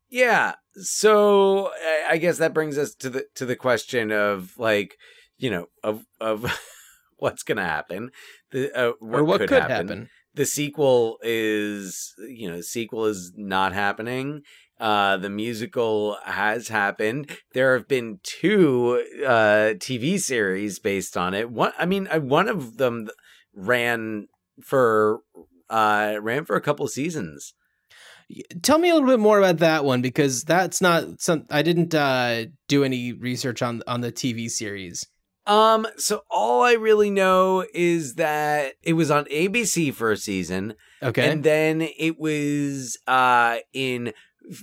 Yeah. 0.09 0.55
So 0.75 1.67
I- 1.67 2.05
I 2.11 2.17
guess 2.17 2.37
that 2.39 2.53
brings 2.53 2.77
us 2.77 2.93
to 2.95 3.09
the 3.09 3.25
to 3.35 3.45
the 3.45 3.55
question 3.55 4.11
of 4.11 4.57
like, 4.57 4.97
you 5.37 5.49
know, 5.49 5.67
of 5.83 6.05
of 6.19 6.59
what's 7.17 7.43
going 7.43 7.57
to 7.57 7.63
happen. 7.63 8.11
The 8.51 8.71
uh, 8.77 8.91
what 8.99 9.19
or 9.19 9.23
what 9.23 9.39
could, 9.41 9.49
could, 9.49 9.61
happen. 9.61 9.87
happen. 9.87 10.09
The 10.37 10.45
sequel 10.45 11.17
is, 11.23 12.13
you 12.19 12.49
know, 12.49 12.61
sequel 12.61 13.05
is 13.05 13.33
not 13.35 13.73
happening. 13.73 14.43
Uh, 14.79 15.17
the 15.17 15.31
musical 15.31 16.17
has 16.23 16.67
happened. 16.67 17.35
There 17.55 17.73
have 17.75 17.87
been 17.87 18.19
two 18.21 19.03
uh, 19.25 19.73
TV 19.79 20.19
series 20.19 20.77
based 20.77 21.17
on 21.17 21.33
it. 21.33 21.49
One, 21.49 21.71
I 21.79 21.87
mean, 21.87 22.07
uh, 22.11 22.19
one 22.19 22.47
of 22.47 22.77
them 22.77 23.09
ran 23.55 24.27
for 24.61 25.21
uh, 25.71 26.17
ran 26.21 26.45
for 26.45 26.55
a 26.55 26.61
couple 26.61 26.87
seasons. 26.87 27.55
Tell 28.61 28.77
me 28.77 28.91
a 28.91 28.93
little 28.93 29.09
bit 29.09 29.19
more 29.19 29.39
about 29.39 29.57
that 29.57 29.85
one 29.85 30.03
because 30.03 30.43
that's 30.43 30.81
not 30.81 31.19
some. 31.19 31.45
I 31.49 31.63
didn't 31.63 31.95
uh, 31.95 32.45
do 32.67 32.83
any 32.83 33.11
research 33.11 33.63
on 33.63 33.81
on 33.87 34.01
the 34.01 34.11
TV 34.11 34.51
series. 34.51 35.07
Um, 35.47 35.87
so 35.97 36.23
all 36.29 36.61
I 36.61 36.73
really 36.73 37.09
know 37.09 37.65
is 37.73 38.15
that 38.15 38.73
it 38.83 38.93
was 38.93 39.09
on 39.09 39.25
ABC 39.25 39.93
for 39.93 40.11
a 40.11 40.17
season, 40.17 40.75
Okay. 41.01 41.29
and 41.31 41.43
then 41.43 41.81
it 41.81 42.19
was 42.19 42.97
uh 43.07 43.57
in 43.73 44.13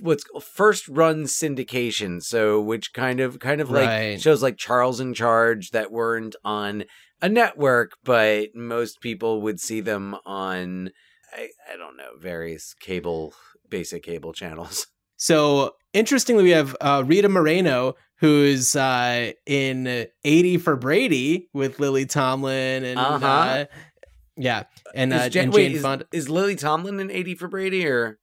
what's 0.01 0.23
called 0.23 0.43
first 0.43 0.87
run 0.87 1.23
syndication. 1.23 2.21
So 2.21 2.61
which 2.61 2.93
kind 2.93 3.19
of 3.19 3.39
kind 3.39 3.61
of 3.61 3.69
like 3.69 3.89
Right. 3.89 4.21
shows 4.21 4.41
like 4.43 4.57
Charles 4.57 4.99
in 4.99 5.13
Charge 5.13 5.71
that 5.71 5.91
weren't 5.91 6.35
on 6.43 6.85
a 7.21 7.29
network, 7.29 7.93
but 8.03 8.53
most 8.55 9.01
people 9.01 9.41
would 9.41 9.59
see 9.59 9.81
them 9.81 10.15
on 10.25 10.91
I, 11.33 11.49
I 11.71 11.77
don't 11.77 11.97
know 11.97 12.11
various 12.19 12.73
cable 12.79 13.33
basic 13.69 14.03
cable 14.03 14.33
channels. 14.33 14.87
so 15.17 15.71
interestingly, 15.95 16.43
we 16.43 16.51
have 16.51 16.75
uh, 16.81 17.03
Rita 17.05 17.29
Moreno, 17.29 17.95
who's 18.19 18.75
uh, 18.75 19.31
in 19.45 20.05
80 20.23 20.57
for 20.57 20.75
Brady 20.75 21.49
with 21.53 21.79
Lily 21.79 22.05
Tomlin 22.05 22.83
and 22.83 22.99
Uh-huh. 22.99 23.25
uh, 23.25 23.65
yeah, 24.37 24.63
and, 24.93 25.13
uh, 25.13 25.17
Is 25.17 25.35
Ja- 25.35 25.41
and 25.43 25.53
wait, 25.53 25.67
Jane 25.69 25.75
is, 25.77 25.81
Fonda. 25.81 26.05
is 26.11 26.29
Lily 26.29 26.55
Tomlin 26.55 26.99
in 26.99 27.09
eighty 27.09 27.35
for 27.35 27.47
Brady 27.47 27.87
or? 27.87 28.19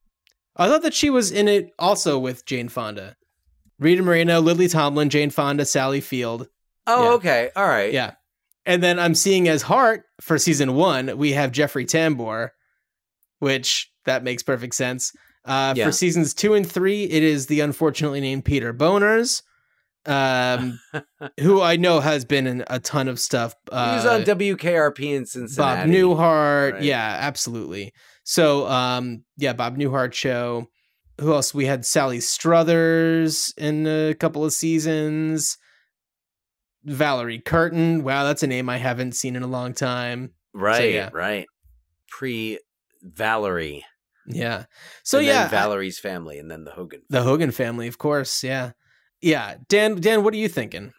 I 0.57 0.69
thought 0.69 0.83
that 0.83 0.93
she 0.95 1.09
was 1.09 1.31
in 1.33 1.49
it 1.49 1.71
also 1.79 2.19
with 2.19 2.45
Jane 2.45 2.69
Fonda. 2.69 3.17
Rita 3.79 4.03
Moreno, 4.03 4.39
Lily 4.41 4.69
Tomlin, 4.69 5.09
Jane 5.09 5.31
Fonda, 5.31 5.65
Sally 5.65 6.01
Field. 6.03 6.49
Oh, 6.87 7.05
Yeah. 7.05 7.11
okay, 7.13 7.51
all 7.57 7.67
right. 7.67 7.93
Yeah. 7.93 8.13
And 8.67 8.83
then 8.83 8.99
I'm 8.99 9.15
seeing 9.15 9.49
as 9.49 9.63
Hart 9.63 10.05
for 10.21 10.37
season 10.39 10.75
one, 10.75 11.17
we 11.17 11.33
have 11.33 11.51
Jeffrey 11.51 11.85
Tambor, 11.87 12.51
which 13.39 13.91
that 14.05 14.23
makes 14.23 14.43
perfect 14.43 14.75
sense. 14.75 15.13
Uh, 15.45 15.75
Yeah. 15.77 15.87
For 15.87 15.93
seasons 15.93 16.35
two 16.35 16.55
and 16.55 16.71
three, 16.71 17.05
it 17.05 17.23
is 17.23 17.47
the 17.47 17.61
unfortunately 17.61 18.21
named 18.21 18.45
Peter 18.45 18.73
Bonerz, 18.73 19.43
um, 20.07 20.79
who 21.41 21.61
I 21.61 21.77
know 21.77 22.01
has 22.01 22.25
been 22.25 22.47
in 22.47 22.65
a 22.69 22.79
ton 22.79 23.09
of 23.09 23.19
stuff. 23.19 23.55
Uh, 23.71 23.91
he 23.91 23.97
was 23.97 24.07
on 24.07 24.23
WKRP 24.23 25.01
in 25.17 25.27
Cincinnati. 25.27 25.91
Bob 25.91 25.91
Newhart. 25.91 26.73
right? 26.75 26.83
Yeah, 26.83 27.17
absolutely. 27.21 27.93
So, 28.25 28.67
um, 28.69 29.25
yeah, 29.37 29.53
Bob 29.53 29.77
Newhart 29.77 30.13
show. 30.13 30.69
Who 31.21 31.33
else? 31.35 31.53
We 31.53 31.67
had 31.67 31.85
Sally 31.85 32.21
Struthers 32.21 33.53
in 33.57 33.87
a 33.87 34.15
couple 34.15 34.45
of 34.45 34.53
seasons. 34.53 35.59
Valerie 36.85 37.39
Curtin. 37.41 38.03
Wow, 38.03 38.25
that's 38.25 38.43
a 38.43 38.47
name 38.47 38.69
I 38.69 38.79
haven't 38.79 39.13
seen 39.13 39.37
in 39.37 39.43
a 39.43 39.47
long 39.49 39.73
time. 39.75 40.31
Right, 40.55 40.93
yeah. 40.95 41.11
right. 41.13 41.47
Pre 42.09 42.59
Valerie. 43.03 43.85
Yeah. 44.27 44.65
So 45.03 45.19
and 45.19 45.27
yeah, 45.27 45.49
then 45.49 45.51
Valerie's 45.51 45.99
family, 45.99 46.39
and 46.39 46.51
then 46.51 46.65
the 46.65 46.71
Hogan. 46.73 47.03
the 47.09 47.23
Hogan 47.23 47.51
family, 47.51 47.89
of 47.89 47.99
course. 47.99 48.43
Yeah. 48.45 48.73
Yeah. 49.21 49.57
Dan, 49.69 50.01
Dan, 50.01 50.23
what 50.25 50.35
are 50.35 50.39
you 50.39 50.49
thinking? 50.49 50.93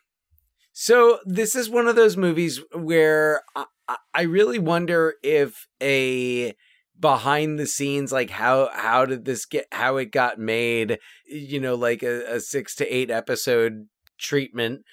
So 0.74 1.20
this 1.26 1.56
is 1.56 1.70
one 1.70 1.88
of 1.88 1.96
those 1.96 2.18
movies 2.18 2.62
where 2.74 3.42
I, 3.56 3.66
I- 3.88 3.98
I 4.14 4.22
really 4.24 4.60
wonder 4.60 5.16
if 5.24 5.68
a 5.82 6.54
behind 7.00 7.60
the 7.60 7.66
scenes 7.68 8.12
like 8.12 8.30
how 8.30 8.70
how 8.72 9.06
did 9.06 9.26
this 9.26 9.46
get 9.46 9.66
how 9.74 9.98
it 9.98 10.12
got 10.12 10.38
made 10.40 11.00
you 11.26 11.60
know 11.60 11.76
like 11.76 12.02
a, 12.04 12.36
a 12.36 12.40
six 12.40 12.76
to 12.76 12.88
eight 12.88 13.10
episode 13.12 13.88
treatment 14.20 14.84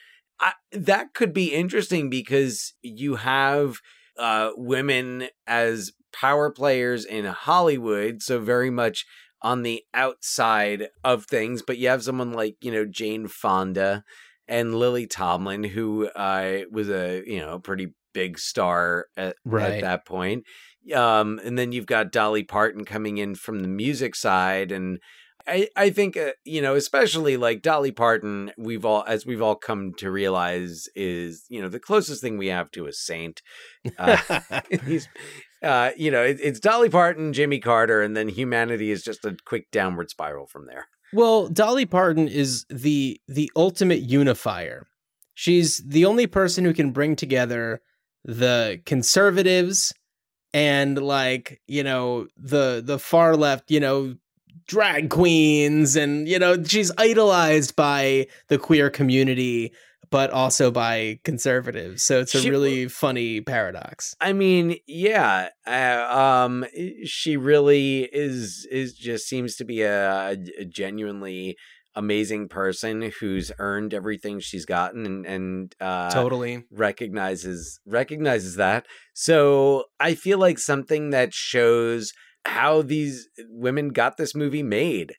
I, 0.41 0.55
that 0.73 1.13
could 1.15 1.33
be 1.35 1.53
interesting 1.55 2.09
because 2.11 2.73
you 2.83 3.17
have 3.17 3.77
uh 4.19 4.51
women 4.57 5.29
as 5.47 5.93
power 6.13 6.51
players 6.51 7.05
in 7.05 7.25
hollywood 7.25 8.23
so 8.23 8.39
very 8.39 8.71
much 8.71 9.05
on 9.43 9.63
the 9.63 9.83
outside 9.95 10.89
of 11.05 11.25
things 11.27 11.63
but 11.63 11.79
you 11.79 11.89
have 11.89 12.03
someone 12.03 12.33
like 12.33 12.57
you 12.61 12.71
know 12.71 12.85
jane 12.85 13.27
fonda 13.27 14.05
and 14.51 14.75
Lily 14.75 15.07
Tomlin, 15.07 15.63
who 15.63 16.09
uh, 16.09 16.63
was 16.71 16.91
a 16.91 17.23
you 17.25 17.39
know 17.39 17.61
pretty 17.61 17.95
big 18.13 18.39
star 18.39 19.07
at, 19.17 19.37
Right. 19.45 19.75
at 19.75 19.81
that 19.83 20.05
point. 20.05 20.45
Um, 20.93 21.41
and 21.45 21.57
then 21.59 21.73
you've 21.73 21.87
got 21.87 22.11
Dolly 22.11 22.43
Parton 22.43 22.85
coming 22.85 23.19
in 23.19 23.37
from 23.37 23.61
the 23.61 23.69
music 23.69 24.17
side, 24.17 24.73
and 24.73 24.99
I 25.47 25.69
I 25.77 25.91
think 25.91 26.17
uh, 26.17 26.33
you 26.45 26.61
know 26.61 26.75
especially 26.75 27.37
like 27.37 27.63
Dolly 27.63 27.93
Parton, 27.93 28.51
we've 28.59 28.85
all 28.85 29.05
as 29.07 29.25
we've 29.25 29.41
all 29.43 29.55
come 29.55 29.93
to 29.99 30.11
realize 30.11 30.89
is 30.97 31.45
you 31.49 31.63
know 31.63 31.69
the 31.69 31.79
closest 31.79 32.21
thing 32.21 32.37
we 32.37 32.49
have 32.49 32.73
to 32.73 32.87
a 32.87 32.93
saint. 32.93 33.43
Uh, 33.99 34.17
he's 34.85 35.09
uh, 35.63 35.91
you 35.97 36.11
know 36.11 36.23
it, 36.23 36.39
it's 36.43 36.61
Dolly 36.61 36.89
Parton, 36.91 37.33
Jimmy 37.33 37.59
Carter, 37.59 38.03
and 38.03 38.17
then 38.17 38.29
humanity 38.29 38.91
is 38.91 39.03
just 39.03 39.25
a 39.25 39.37
quick 39.45 39.71
downward 39.71 40.11
spiral 40.11 40.47
from 40.47 40.67
there. 40.67 40.87
Well, 41.13 41.49
Dolly 41.49 41.87
Parton 41.87 42.29
is 42.29 42.65
the 42.69 43.21
the 43.29 43.51
ultimate 43.57 44.01
unifier. 44.01 44.87
She's 45.35 45.79
the 45.79 46.05
only 46.05 46.27
person 46.27 46.65
who 46.65 46.75
can 46.75 46.93
bring 46.93 47.17
together 47.17 47.81
the 48.25 48.81
conservatives 48.85 49.93
and 50.53 50.99
like, 50.99 51.61
you 51.67 51.83
know, 51.83 52.27
the 52.37 52.83
the 52.85 52.99
far 52.99 53.37
left, 53.37 53.71
you 53.71 53.81
know, 53.81 54.17
drag 54.67 55.11
queens 55.11 55.97
and 55.97 56.29
you 56.29 56.39
know, 56.39 56.63
she's 56.63 56.93
idolized 56.99 57.75
by 57.77 58.27
the 58.49 58.59
queer 58.59 58.91
community, 58.91 59.73
but 60.11 60.31
also 60.31 60.71
by 60.71 61.19
conservatives. 61.25 62.03
So 62.03 62.21
it's 62.21 62.35
a 62.35 62.41
She- 62.41 62.51
really 62.51 62.89
funny 62.89 63.41
paradox. 63.41 64.15
I 64.21 64.33
mean, 64.33 64.77
yeah. 64.87 65.49
Uh, 65.67 66.07
um, 66.19 66.65
she 67.05 67.37
really 67.37 68.09
is 68.13 68.67
is 68.71 68.95
just 68.95 69.27
seems 69.29 69.57
to 69.57 69.65
be 69.65 69.83
a, 69.83 70.37
a 70.59 70.65
genuinely 70.65 71.57
amazing 71.97 72.49
person 72.49 73.11
who's 73.19 73.51
earned 73.59 73.93
everything 73.93 74.39
she's 74.41 74.65
gotten 74.65 75.05
and 75.07 75.27
and 75.27 75.75
uh, 75.81 76.09
totally. 76.11 76.65
recognizes 76.71 77.81
recognizes 77.87 78.57
that. 78.57 78.87
So 79.15 79.85
I 79.99 80.15
feel 80.15 80.39
like 80.39 80.59
something 80.59 81.11
that 81.11 81.35
shows 81.35 82.13
how 82.47 82.83
these 82.83 83.29
women 83.49 83.89
got 83.91 84.17
this 84.17 84.35
movie 84.35 84.63
made 84.63 85.15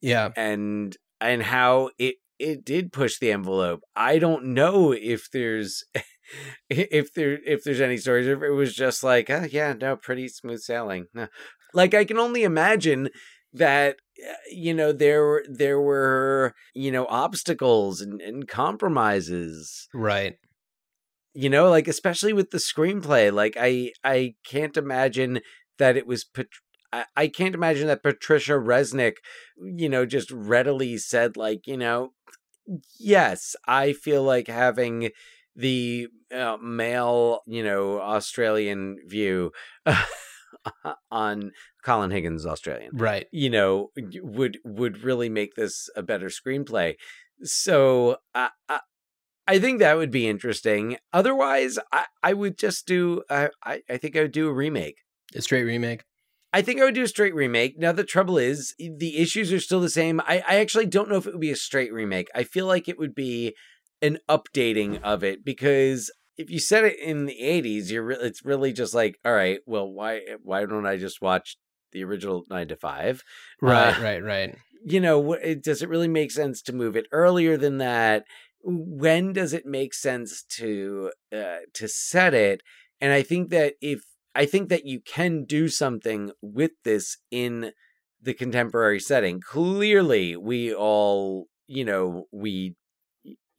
Yeah. 0.00 0.30
and 0.36 0.96
and 1.20 1.42
how 1.42 1.90
it 1.98 2.16
it 2.42 2.64
did 2.64 2.92
push 2.92 3.18
the 3.18 3.30
envelope. 3.32 3.80
I 3.96 4.18
don't 4.18 4.46
know 4.46 4.92
if 4.92 5.30
there's 5.30 5.84
if 6.70 7.12
there 7.14 7.38
if 7.44 7.62
there's 7.64 7.80
any 7.80 7.96
stories 7.96 8.26
if 8.26 8.42
it 8.42 8.50
was 8.50 8.74
just 8.74 9.02
like 9.02 9.30
oh 9.30 9.46
yeah 9.50 9.72
no 9.74 9.96
pretty 9.96 10.28
smooth 10.28 10.60
sailing 10.60 11.06
no. 11.14 11.28
like 11.74 11.94
I 11.94 12.04
can 12.04 12.18
only 12.18 12.42
imagine 12.42 13.10
that 13.52 13.96
uh, 14.26 14.32
you 14.50 14.72
know 14.72 14.92
there 14.92 15.22
were 15.24 15.44
there 15.48 15.80
were 15.80 16.54
you 16.74 16.90
know 16.90 17.06
obstacles 17.06 18.00
and, 18.00 18.20
and 18.20 18.48
compromises 18.48 19.88
Right. 19.92 20.36
you 21.34 21.50
know 21.50 21.68
like 21.68 21.88
especially 21.88 22.32
with 22.32 22.50
the 22.50 22.58
screenplay 22.58 23.32
like 23.32 23.56
i 23.60 23.92
i 24.04 24.34
can't 24.46 24.76
imagine 24.76 25.40
that 25.78 25.96
it 25.96 26.06
was 26.06 26.24
Pat- 26.24 26.46
I, 26.92 27.04
I 27.16 27.28
can't 27.28 27.54
imagine 27.54 27.86
that 27.88 28.02
patricia 28.02 28.52
resnick 28.52 29.16
you 29.56 29.88
know 29.88 30.06
just 30.06 30.30
readily 30.30 30.96
said 30.98 31.36
like 31.36 31.66
you 31.66 31.76
know 31.76 32.12
yes 32.98 33.56
i 33.66 33.92
feel 33.92 34.22
like 34.22 34.46
having 34.48 35.10
the 35.56 36.08
uh, 36.34 36.56
male 36.62 37.40
you 37.46 37.62
know 37.62 38.00
australian 38.00 38.96
view 39.06 39.52
on 41.10 41.52
colin 41.84 42.10
higgins 42.10 42.46
australian 42.46 42.90
Right. 42.94 43.26
you 43.32 43.50
know 43.50 43.90
would 44.22 44.58
would 44.64 45.02
really 45.02 45.28
make 45.28 45.54
this 45.54 45.88
a 45.96 46.02
better 46.02 46.26
screenplay 46.28 46.94
so 47.42 48.16
i 48.34 48.50
i, 48.68 48.80
I 49.48 49.58
think 49.58 49.80
that 49.80 49.96
would 49.96 50.10
be 50.10 50.28
interesting 50.28 50.98
otherwise 51.12 51.78
i 51.92 52.06
i 52.22 52.32
would 52.32 52.58
just 52.58 52.86
do 52.86 53.22
i 53.30 53.50
i 53.64 53.96
think 53.96 54.16
i 54.16 54.22
would 54.22 54.32
do 54.32 54.48
a 54.48 54.52
remake 54.52 54.98
A 55.34 55.42
straight 55.42 55.64
remake. 55.64 56.04
I 56.52 56.62
think 56.62 56.80
I 56.80 56.84
would 56.84 56.94
do 56.94 57.02
a 57.04 57.08
straight 57.08 57.34
remake. 57.34 57.78
Now 57.78 57.92
the 57.92 58.04
trouble 58.04 58.36
is 58.38 58.74
the 58.78 59.16
issues 59.18 59.52
are 59.52 59.60
still 59.60 59.80
the 59.80 59.88
same. 59.88 60.20
I, 60.20 60.42
I 60.46 60.56
actually 60.56 60.86
don't 60.86 61.08
know 61.08 61.16
if 61.16 61.26
it 61.26 61.32
would 61.32 61.40
be 61.40 61.50
a 61.50 61.56
straight 61.56 61.92
remake. 61.92 62.28
I 62.34 62.44
feel 62.44 62.66
like 62.66 62.88
it 62.88 62.98
would 62.98 63.14
be 63.14 63.54
an 64.02 64.18
updating 64.28 65.00
of 65.02 65.24
it 65.24 65.44
because 65.44 66.10
if 66.36 66.50
you 66.50 66.58
set 66.58 66.84
it 66.84 66.98
in 66.98 67.26
the 67.26 67.38
80s, 67.40 67.90
you're 67.90 68.02
re- 68.02 68.16
it's 68.20 68.44
really 68.44 68.72
just 68.72 68.94
like, 68.94 69.18
all 69.24 69.32
right, 69.32 69.60
well, 69.66 69.88
why 69.90 70.20
why 70.42 70.64
don't 70.66 70.86
I 70.86 70.96
just 70.96 71.22
watch 71.22 71.56
the 71.92 72.04
original 72.04 72.44
9 72.50 72.68
to 72.68 72.76
5? 72.76 73.22
Right, 73.60 73.96
Uh, 73.96 74.02
right, 74.02 74.22
right. 74.22 74.56
you 74.84 75.00
know, 75.00 75.32
it, 75.34 75.62
does 75.62 75.82
it 75.82 75.88
really 75.88 76.08
make 76.08 76.30
sense 76.32 76.62
to 76.62 76.72
move 76.72 76.96
it 76.96 77.06
earlier 77.12 77.56
than 77.56 77.78
that? 77.78 78.24
When 78.64 79.32
does 79.32 79.52
it 79.52 79.66
make 79.66 79.92
sense 79.94 80.42
to 80.56 81.12
uh, 81.32 81.58
to 81.74 81.88
set 81.88 82.34
it? 82.34 82.62
And 83.00 83.12
I 83.12 83.22
think 83.22 83.50
that 83.50 83.74
if 83.80 84.02
I 84.34 84.46
think 84.46 84.68
that 84.68 84.86
you 84.86 85.00
can 85.00 85.44
do 85.44 85.68
something 85.68 86.32
with 86.40 86.72
this 86.84 87.18
in 87.30 87.72
the 88.20 88.34
contemporary 88.34 89.00
setting. 89.00 89.40
Clearly, 89.40 90.36
we 90.36 90.74
all, 90.74 91.48
you 91.66 91.84
know, 91.84 92.26
we 92.32 92.76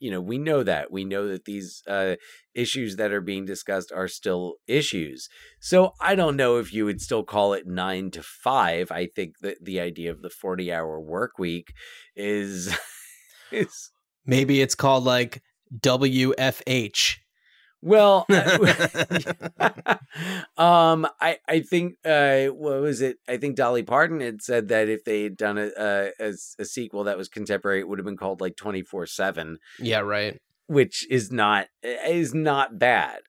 you 0.00 0.10
know, 0.10 0.20
we 0.20 0.36
know 0.36 0.62
that. 0.62 0.90
We 0.92 1.04
know 1.04 1.28
that 1.28 1.46
these 1.46 1.82
uh 1.88 2.16
issues 2.54 2.96
that 2.96 3.12
are 3.12 3.22
being 3.22 3.46
discussed 3.46 3.90
are 3.92 4.08
still 4.08 4.56
issues. 4.66 5.28
So 5.60 5.92
I 6.00 6.14
don't 6.14 6.36
know 6.36 6.58
if 6.58 6.74
you 6.74 6.84
would 6.84 7.00
still 7.00 7.22
call 7.22 7.54
it 7.54 7.66
9 7.66 8.10
to 8.10 8.22
5. 8.22 8.90
I 8.90 9.06
think 9.06 9.38
that 9.40 9.64
the 9.64 9.80
idea 9.80 10.10
of 10.10 10.20
the 10.20 10.28
40-hour 10.28 11.00
work 11.00 11.38
week 11.38 11.72
is 12.14 12.76
is 13.52 13.90
Maybe 14.26 14.60
it's 14.60 14.74
called 14.74 15.04
like 15.04 15.42
WFH. 15.80 17.16
Well, 17.84 18.26
um, 20.56 21.06
I 21.20 21.36
I 21.46 21.60
think 21.60 21.96
uh, 22.04 22.46
what 22.46 22.80
was 22.80 23.02
it? 23.02 23.18
I 23.28 23.36
think 23.36 23.56
Dolly 23.56 23.82
Parton 23.82 24.20
had 24.20 24.40
said 24.40 24.68
that 24.68 24.88
if 24.88 25.04
they 25.04 25.24
had 25.24 25.36
done 25.36 25.58
a 25.58 25.70
a, 26.18 26.32
a, 26.58 26.64
sequel 26.64 27.04
that 27.04 27.18
was 27.18 27.28
contemporary, 27.28 27.80
it 27.80 27.88
would 27.88 27.98
have 27.98 28.06
been 28.06 28.16
called 28.16 28.40
like 28.40 28.56
twenty 28.56 28.82
four 28.82 29.06
seven, 29.06 29.58
yeah, 29.78 30.00
right. 30.00 30.40
which 30.66 31.06
is 31.10 31.30
not 31.30 31.66
is 31.82 32.32
not 32.32 32.78
bad. 32.78 33.20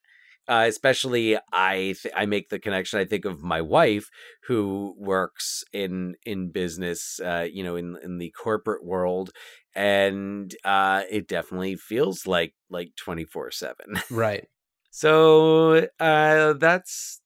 Uh, 0.48 0.66
especially, 0.68 1.38
I 1.52 1.96
th- 2.02 2.14
I 2.16 2.26
make 2.26 2.50
the 2.50 2.60
connection. 2.60 3.00
I 3.00 3.06
think 3.06 3.26
of 3.26 3.42
my 3.42 3.62
wife 3.62 4.10
who 4.48 4.96
works 4.98 5.64
in 5.74 6.16
in 6.24 6.52
business, 6.52 7.20
uh, 7.20 7.48
you 7.52 7.64
know, 7.64 7.76
in 7.76 7.98
in 8.02 8.20
the 8.20 8.32
corporate 8.32 8.86
world, 8.86 9.32
and 9.76 10.56
uh, 10.64 11.04
it 11.10 11.28
definitely 11.28 11.76
feels 11.76 12.26
like 12.26 12.54
like 12.70 12.92
twenty 12.96 13.26
four 13.26 13.52
seven. 13.52 14.00
Right. 14.10 14.48
So 14.92 15.88
uh 16.00 16.54
that's 16.54 17.22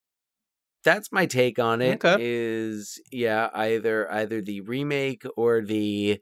that's 0.84 1.12
my 1.12 1.26
take 1.26 1.60
on 1.60 1.82
it. 1.82 2.04
Okay. 2.04 2.16
Is 2.20 3.00
yeah, 3.12 3.50
either 3.54 4.12
either 4.12 4.42
the 4.42 4.62
remake 4.62 5.24
or 5.38 5.62
the 5.62 6.20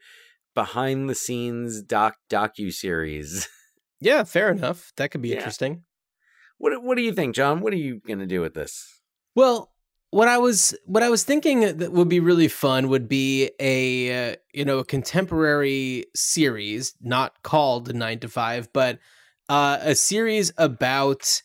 behind 0.55 1.09
the 1.09 1.15
scenes 1.15 1.81
doc 1.81 2.15
docu 2.29 2.71
series. 2.73 3.47
Yeah, 3.99 4.25
fair 4.25 4.51
enough. 4.51 4.91
That 4.97 5.09
could 5.09 5.23
be 5.23 5.29
Yeah. 5.29 5.37
interesting. 5.37 5.81
What 6.59 6.83
what 6.83 6.97
do 6.97 7.01
you 7.01 7.13
think, 7.13 7.33
John? 7.33 7.61
What 7.61 7.73
are 7.73 7.77
you 7.77 7.99
going 8.05 8.19
to 8.19 8.27
do 8.27 8.41
with 8.41 8.53
this? 8.53 9.01
Well, 9.33 9.71
what 10.11 10.27
I 10.27 10.37
was 10.37 10.75
what 10.85 11.03
I 11.03 11.09
was 11.09 11.23
thinking 11.23 11.77
that 11.77 11.91
would 11.91 12.09
be 12.09 12.19
really 12.19 12.47
fun 12.47 12.89
would 12.89 13.07
be 13.07 13.51
a 13.59 14.31
uh, 14.31 14.35
you 14.53 14.65
know 14.65 14.79
a 14.79 14.85
contemporary 14.85 16.05
series, 16.15 16.95
not 17.01 17.43
called 17.43 17.93
Nine 17.93 18.19
to 18.19 18.29
Five, 18.29 18.71
but 18.73 18.99
uh, 19.49 19.79
a 19.81 19.95
series 19.95 20.51
about 20.57 21.41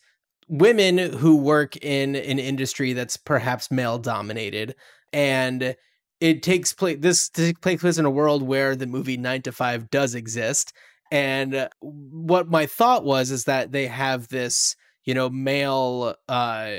women 0.47 0.97
who 0.97 1.37
work 1.37 1.75
in 1.77 2.15
an 2.15 2.39
industry 2.39 2.93
that's 2.93 3.17
perhaps 3.17 3.71
male 3.71 3.97
dominated, 3.97 4.75
and 5.11 5.75
it 6.21 6.41
takes 6.41 6.71
place. 6.73 6.97
This 6.99 7.29
takes 7.29 7.81
place 7.81 7.97
in 7.97 8.05
a 8.05 8.09
world 8.09 8.43
where 8.43 8.75
the 8.75 8.87
movie 8.87 9.17
Nine 9.17 9.41
to 9.41 9.51
Five 9.51 9.89
does 9.89 10.15
exist, 10.15 10.71
and 11.11 11.53
uh, 11.53 11.69
what 11.81 12.47
my 12.47 12.65
thought 12.65 13.03
was 13.03 13.29
is 13.29 13.43
that 13.43 13.73
they 13.73 13.87
have 13.87 14.29
this 14.29 14.77
you 15.03 15.13
know 15.13 15.29
male 15.29 16.15
uh 16.29 16.71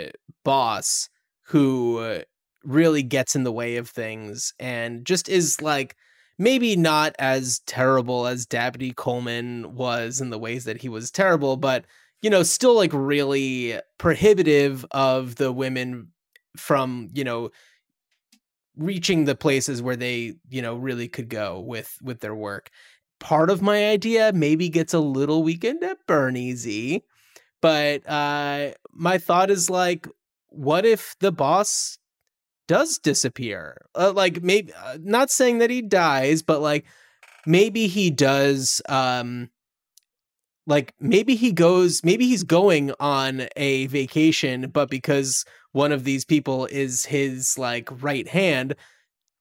boss 0.44 1.10
who 1.44 1.98
uh, 1.98 2.22
really 2.64 3.02
gets 3.02 3.34
in 3.36 3.44
the 3.44 3.52
way 3.52 3.76
of 3.76 3.88
things 3.88 4.52
and 4.58 5.04
just 5.04 5.28
is 5.28 5.60
like 5.60 5.96
maybe 6.38 6.76
not 6.76 7.14
as 7.18 7.60
terrible 7.66 8.26
as 8.26 8.46
Dabney 8.46 8.92
Coleman 8.92 9.74
was 9.74 10.20
in 10.20 10.30
the 10.30 10.38
ways 10.38 10.64
that 10.64 10.80
he 10.80 10.88
was 10.88 11.10
terrible, 11.10 11.56
but 11.56 11.84
you 12.22 12.30
know, 12.30 12.42
still 12.42 12.74
like 12.74 12.90
really 12.94 13.78
prohibitive 13.98 14.84
of 14.92 15.36
the 15.36 15.52
women 15.52 16.08
from, 16.56 17.08
you 17.12 17.22
know, 17.22 17.50
reaching 18.76 19.24
the 19.24 19.34
places 19.34 19.82
where 19.82 19.96
they, 19.96 20.34
you 20.48 20.60
know, 20.62 20.74
really 20.76 21.08
could 21.08 21.28
go 21.28 21.60
with 21.60 21.96
with 22.02 22.20
their 22.20 22.34
work. 22.34 22.70
Part 23.20 23.50
of 23.50 23.62
my 23.62 23.86
idea 23.86 24.32
maybe 24.34 24.68
gets 24.68 24.92
a 24.92 24.98
little 24.98 25.42
weekend 25.42 25.82
at 25.84 25.98
Bernie's 26.06 26.66
but 27.62 28.08
uh 28.08 28.72
my 28.92 29.18
thought 29.18 29.50
is 29.50 29.70
like 29.70 30.06
what 30.54 30.86
if 30.86 31.16
the 31.20 31.32
boss 31.32 31.98
does 32.66 32.98
disappear? 32.98 33.86
Uh, 33.94 34.12
like 34.12 34.42
maybe 34.42 34.72
uh, 34.72 34.98
not 35.00 35.30
saying 35.30 35.58
that 35.58 35.70
he 35.70 35.82
dies 35.82 36.42
but 36.42 36.60
like 36.60 36.84
maybe 37.46 37.86
he 37.86 38.10
does 38.10 38.80
um 38.88 39.50
like 40.66 40.94
maybe 40.98 41.34
he 41.34 41.52
goes 41.52 42.02
maybe 42.04 42.26
he's 42.26 42.42
going 42.42 42.92
on 43.00 43.46
a 43.56 43.86
vacation 43.88 44.70
but 44.70 44.88
because 44.88 45.44
one 45.72 45.92
of 45.92 46.04
these 46.04 46.24
people 46.24 46.66
is 46.66 47.04
his 47.04 47.58
like 47.58 47.88
right 48.02 48.28
hand 48.28 48.74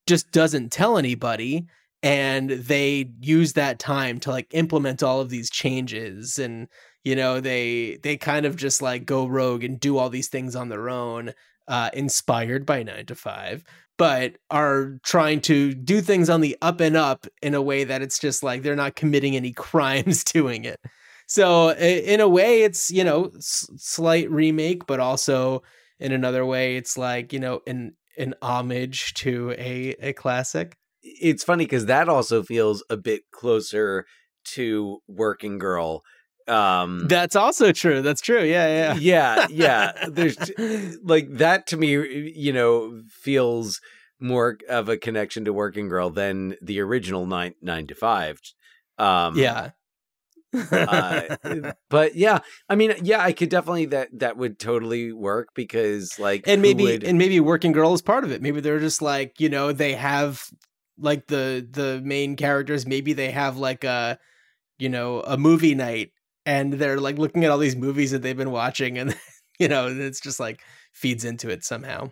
just 0.06 0.32
doesn't 0.32 0.72
tell 0.72 0.98
anybody 0.98 1.66
and 2.02 2.50
they 2.50 3.10
use 3.22 3.54
that 3.54 3.80
time 3.80 4.20
to 4.20 4.30
like 4.30 4.48
implement 4.52 5.02
all 5.02 5.22
of 5.22 5.30
these 5.30 5.50
changes 5.50 6.38
and 6.38 6.68
you 7.04 7.16
know 7.16 7.40
they 7.40 7.98
they 8.04 8.18
kind 8.18 8.46
of 8.46 8.56
just 8.56 8.82
like 8.82 9.06
go 9.06 9.26
rogue 9.26 9.64
and 9.64 9.80
do 9.80 9.98
all 9.98 10.10
these 10.10 10.30
things 10.30 10.56
on 10.56 10.70
their 10.70 10.90
own 10.90 11.34
uh 11.68 11.90
inspired 11.94 12.66
by 12.66 12.84
9 12.84 13.06
to 13.06 13.16
5 13.16 13.64
but 13.98 14.36
are 14.50 15.00
trying 15.04 15.42
to 15.42 15.74
do 15.74 16.02
things 16.02 16.30
on 16.30 16.42
the 16.42 16.58
up 16.62 16.80
and 16.82 16.96
up 16.96 17.28
in 17.42 17.54
a 17.54 17.62
way 17.62 17.84
that 17.84 18.02
it's 18.02 18.20
just 18.20 18.44
like 18.44 18.64
they're 18.64 18.76
not 18.76 18.96
committing 18.96 19.36
any 19.36 19.52
crimes 19.54 20.24
doing 20.24 20.66
it. 20.66 20.80
So 21.28 21.72
in 21.72 22.20
a 22.20 22.28
way 22.28 22.64
it's 22.64 22.92
you 22.92 23.04
know 23.04 23.32
slight 23.40 24.30
remake 24.30 24.86
but 24.86 25.00
also 25.00 25.64
in 26.00 26.12
another 26.12 26.46
way 26.46 26.76
it's 26.76 26.98
like 26.98 27.32
you 27.32 27.40
know 27.40 27.62
an 27.66 27.96
an 28.18 28.36
homage 28.42 29.14
to 29.16 29.52
a 29.52 29.96
a 30.02 30.14
classic. 30.14 30.78
It's 31.02 31.44
funny 31.44 31.66
because 31.66 31.86
that 31.88 32.10
also 32.10 32.44
feels 32.44 32.84
a 32.90 32.98
bit 32.98 33.24
closer 33.32 34.06
to 34.46 35.00
Working 35.08 35.58
Girl 35.58 36.04
Um, 36.48 37.08
That's 37.08 37.36
also 37.36 37.72
true. 37.72 38.02
That's 38.02 38.22
true. 38.22 38.44
Yeah, 38.44 38.68
yeah. 38.68 38.96
yeah, 38.96 39.48
yeah. 39.50 40.06
There's 40.10 40.38
like 41.04 41.30
that 41.38 41.68
to 41.68 41.78
me, 41.78 42.32
you 42.36 42.54
know, 42.54 43.02
feels 43.10 43.80
more 44.20 44.58
of 44.70 44.90
a 44.90 44.98
connection 44.98 45.46
to 45.46 45.54
Working 45.54 45.88
Girl 45.90 46.10
than 46.10 46.56
the 46.62 46.80
original 46.80 47.26
nine 47.26 47.56
nine 47.62 47.88
to 47.88 47.96
five. 47.96 48.40
Um, 48.98 49.38
yeah. 49.38 49.72
uh, 50.72 51.36
but 51.90 52.16
yeah, 52.16 52.40
I 52.70 52.76
mean, 52.76 52.94
yeah, 53.02 53.24
I 53.24 53.34
could 53.34 53.50
definitely 53.50 53.86
that 53.88 54.10
that 54.20 54.38
would 54.38 54.60
totally 54.60 55.12
work 55.12 55.50
because 55.56 56.20
like 56.20 56.48
and 56.48 56.62
maybe 56.62 56.84
would- 56.84 57.04
and 57.04 57.18
maybe 57.18 57.40
working 57.40 57.72
girl 57.72 57.94
is 57.94 58.02
part 58.04 58.24
of 58.24 58.32
it 58.32 58.42
maybe 58.42 58.62
they're 58.62 58.80
just 58.80 59.02
like 59.02 59.40
you 59.40 59.50
know 59.50 59.72
they 59.72 59.94
have 59.94 60.44
like 61.00 61.26
the 61.26 61.68
the 61.72 62.00
main 62.04 62.36
characters 62.36 62.86
maybe 62.86 63.14
they 63.14 63.32
have 63.32 63.58
like 63.58 63.84
a 63.84 64.20
you 64.78 64.90
know 64.90 65.22
a 65.22 65.38
movie 65.38 65.74
night 65.74 66.12
and 66.46 66.74
they're 66.74 67.00
like 67.00 67.18
looking 67.18 67.44
at 67.44 67.52
all 67.52 67.58
these 67.58 67.76
movies 67.76 68.12
that 68.12 68.22
they've 68.22 68.38
been 68.38 68.52
watching 68.52 68.98
and 68.98 69.16
you 69.60 69.68
know 69.68 69.88
it's 69.88 70.20
just 70.20 70.40
like 70.40 70.62
feeds 70.92 71.24
into 71.26 71.50
it 71.50 71.64
somehow 71.64 72.10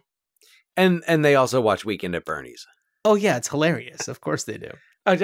and 0.77 1.03
and 1.07 1.23
they 1.25 1.35
also 1.35 1.59
watch 1.61 1.83
Weekend 1.85 2.15
at 2.15 2.25
Bernie's. 2.25 2.65
oh 3.05 3.15
yeah 3.15 3.37
it's 3.37 3.49
hilarious 3.49 4.07
of 4.07 4.21
course 4.21 4.43
they 4.43 4.57
do 4.57 4.71
Oh, 5.07 5.15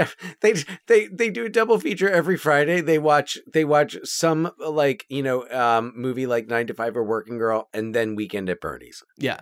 they 0.41 0.55
they 0.87 1.05
they 1.05 1.29
do 1.29 1.45
a 1.45 1.49
double 1.49 1.79
feature 1.79 2.09
every 2.09 2.35
Friday. 2.35 2.81
They 2.81 2.97
watch 2.97 3.37
they 3.53 3.63
watch 3.63 3.95
some 4.03 4.49
like 4.57 5.05
you 5.07 5.21
know 5.21 5.47
um 5.51 5.93
movie 5.95 6.25
like 6.25 6.47
Nine 6.47 6.65
to 6.65 6.73
Five 6.73 6.97
or 6.97 7.03
Working 7.03 7.37
Girl, 7.37 7.69
and 7.75 7.93
then 7.93 8.15
Weekend 8.15 8.49
at 8.49 8.59
Bernie's. 8.59 9.03
yeah 9.19 9.41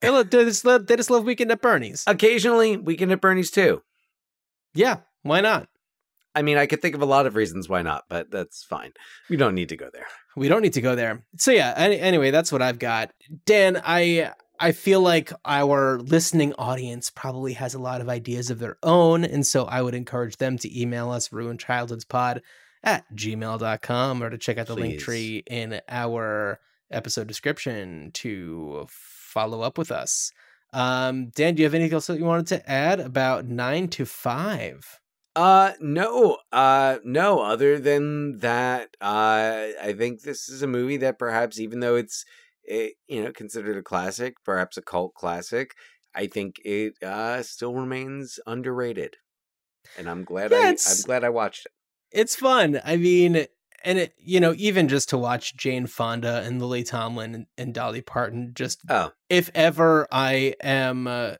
they, 0.00 0.10
lo- 0.10 0.24
they, 0.24 0.44
just 0.46 0.64
love, 0.64 0.88
they 0.88 0.96
just 0.96 1.10
love 1.10 1.22
weekend 1.24 1.52
at 1.52 1.62
bernie's 1.62 2.02
Occasionally, 2.08 2.76
Weekend 2.76 3.12
at 3.12 3.20
Bernie's 3.20 3.52
too. 3.52 3.82
yeah 4.74 4.96
why 5.22 5.40
not 5.40 5.68
I 6.36 6.42
mean, 6.42 6.58
I 6.58 6.66
could 6.66 6.82
think 6.82 6.94
of 6.94 7.02
a 7.02 7.06
lot 7.06 7.26
of 7.26 7.34
reasons 7.34 7.68
why 7.68 7.82
not, 7.82 8.04
but 8.08 8.30
that's 8.30 8.62
fine. 8.62 8.92
We 9.28 9.36
don't 9.36 9.54
need 9.54 9.70
to 9.70 9.76
go 9.76 9.88
there. 9.92 10.06
we 10.36 10.48
don't 10.48 10.62
need 10.62 10.74
to 10.74 10.82
go 10.82 10.94
there. 10.94 11.24
So 11.38 11.50
yeah, 11.50 11.72
any, 11.76 11.98
anyway, 11.98 12.30
that's 12.30 12.52
what 12.52 12.60
I've 12.62 12.78
got. 12.78 13.10
Dan, 13.46 13.80
I 13.84 14.32
I 14.60 14.72
feel 14.72 15.00
like 15.00 15.32
our 15.44 15.98
listening 15.98 16.52
audience 16.54 17.10
probably 17.10 17.54
has 17.54 17.74
a 17.74 17.78
lot 17.78 18.00
of 18.00 18.08
ideas 18.08 18.50
of 18.50 18.58
their 18.58 18.76
own, 18.82 19.24
and 19.24 19.46
so 19.46 19.64
I 19.64 19.82
would 19.82 19.94
encourage 19.94 20.36
them 20.36 20.58
to 20.58 20.80
email 20.80 21.10
us 21.10 21.30
ruinchildhoodspod 21.30 22.40
at 22.84 23.04
gmail.com 23.14 24.22
or 24.22 24.30
to 24.30 24.38
check 24.38 24.58
out 24.58 24.66
the 24.66 24.74
link 24.74 25.00
tree 25.00 25.42
in 25.46 25.80
our 25.88 26.60
episode 26.90 27.26
description 27.26 28.10
to 28.14 28.86
follow 28.88 29.62
up 29.62 29.76
with 29.76 29.90
us. 29.90 30.32
Um, 30.72 31.30
Dan, 31.34 31.54
do 31.54 31.62
you 31.62 31.66
have 31.66 31.74
anything 31.74 31.94
else 31.94 32.06
that 32.06 32.18
you 32.18 32.24
wanted 32.24 32.46
to 32.48 32.70
add 32.70 33.00
about 33.00 33.46
nine 33.46 33.88
to 33.88 34.04
five? 34.04 35.00
Uh 35.36 35.74
no. 35.80 36.38
Uh 36.52 36.98
no, 37.04 37.40
other 37.42 37.78
than 37.78 38.38
that, 38.38 38.96
uh 39.00 39.68
I 39.82 39.94
think 39.96 40.22
this 40.22 40.48
is 40.48 40.62
a 40.62 40.66
movie 40.66 40.96
that 40.98 41.18
perhaps 41.18 41.60
even 41.60 41.80
though 41.80 41.96
it's 41.96 42.24
eh, 42.68 42.90
you 43.06 43.22
know 43.22 43.32
considered 43.32 43.76
a 43.76 43.82
classic, 43.82 44.36
perhaps 44.44 44.76
a 44.78 44.82
cult 44.82 45.14
classic, 45.14 45.74
I 46.14 46.26
think 46.26 46.56
it 46.64 46.94
uh 47.02 47.42
still 47.42 47.74
remains 47.74 48.40
underrated. 48.46 49.16
And 49.96 50.08
I'm 50.10 50.24
glad 50.24 50.52
Yeah, 50.52 50.72
I 50.72 50.76
I'm 50.86 51.02
glad 51.02 51.22
I 51.24 51.28
watched 51.28 51.66
it. 51.66 51.72
it's 52.10 52.36
fun. 52.36 52.80
I 52.84 52.96
mean, 52.96 53.46
and 53.84 53.98
it, 53.98 54.14
you 54.18 54.40
know, 54.40 54.54
even 54.56 54.88
just 54.88 55.08
to 55.10 55.18
watch 55.18 55.56
Jane 55.56 55.86
Fonda 55.86 56.42
and 56.42 56.60
Lily 56.60 56.84
Tomlin 56.84 57.34
and, 57.34 57.46
and 57.58 57.74
Dolly 57.74 58.02
Parton, 58.02 58.52
just 58.54 58.84
Oh. 58.88 59.12
if 59.28 59.50
ever 59.54 60.06
I 60.10 60.54
am 60.62 61.06
uh, 61.06 61.34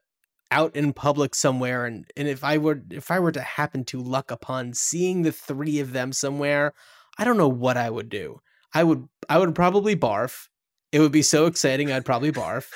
out 0.51 0.75
in 0.77 0.93
public 0.93 1.35
somewhere, 1.35 1.87
and 1.87 2.05
and 2.17 2.29
if 2.29 2.45
I 2.45 2.59
were 2.59 2.83
if 2.91 3.11
I 3.11 3.19
were 3.21 3.33
to 3.33 3.41
happen 3.41 3.85
to 3.87 4.01
luck 4.01 4.31
upon 4.31 4.75
seeing 4.75 5.23
the 5.23 5.33
three 5.33 5.81
of 5.81 5.93
them 5.93 6.13
somewhere, 6.13 6.75
I 7.19 7.25
don't 7.25 7.37
know 7.39 7.49
what 7.49 7.77
I 7.77 7.91
would 7.91 8.09
do. 8.09 8.41
I 8.75 8.85
would 8.85 9.09
I 9.29 9.39
would 9.39 9.55
probably 9.55 9.97
barf. 9.97 10.49
It 10.93 11.01
would 11.01 11.13
be 11.13 11.23
so 11.23 11.47
exciting. 11.47 11.93
I'd 11.93 12.05
probably 12.07 12.33
barf. 12.33 12.69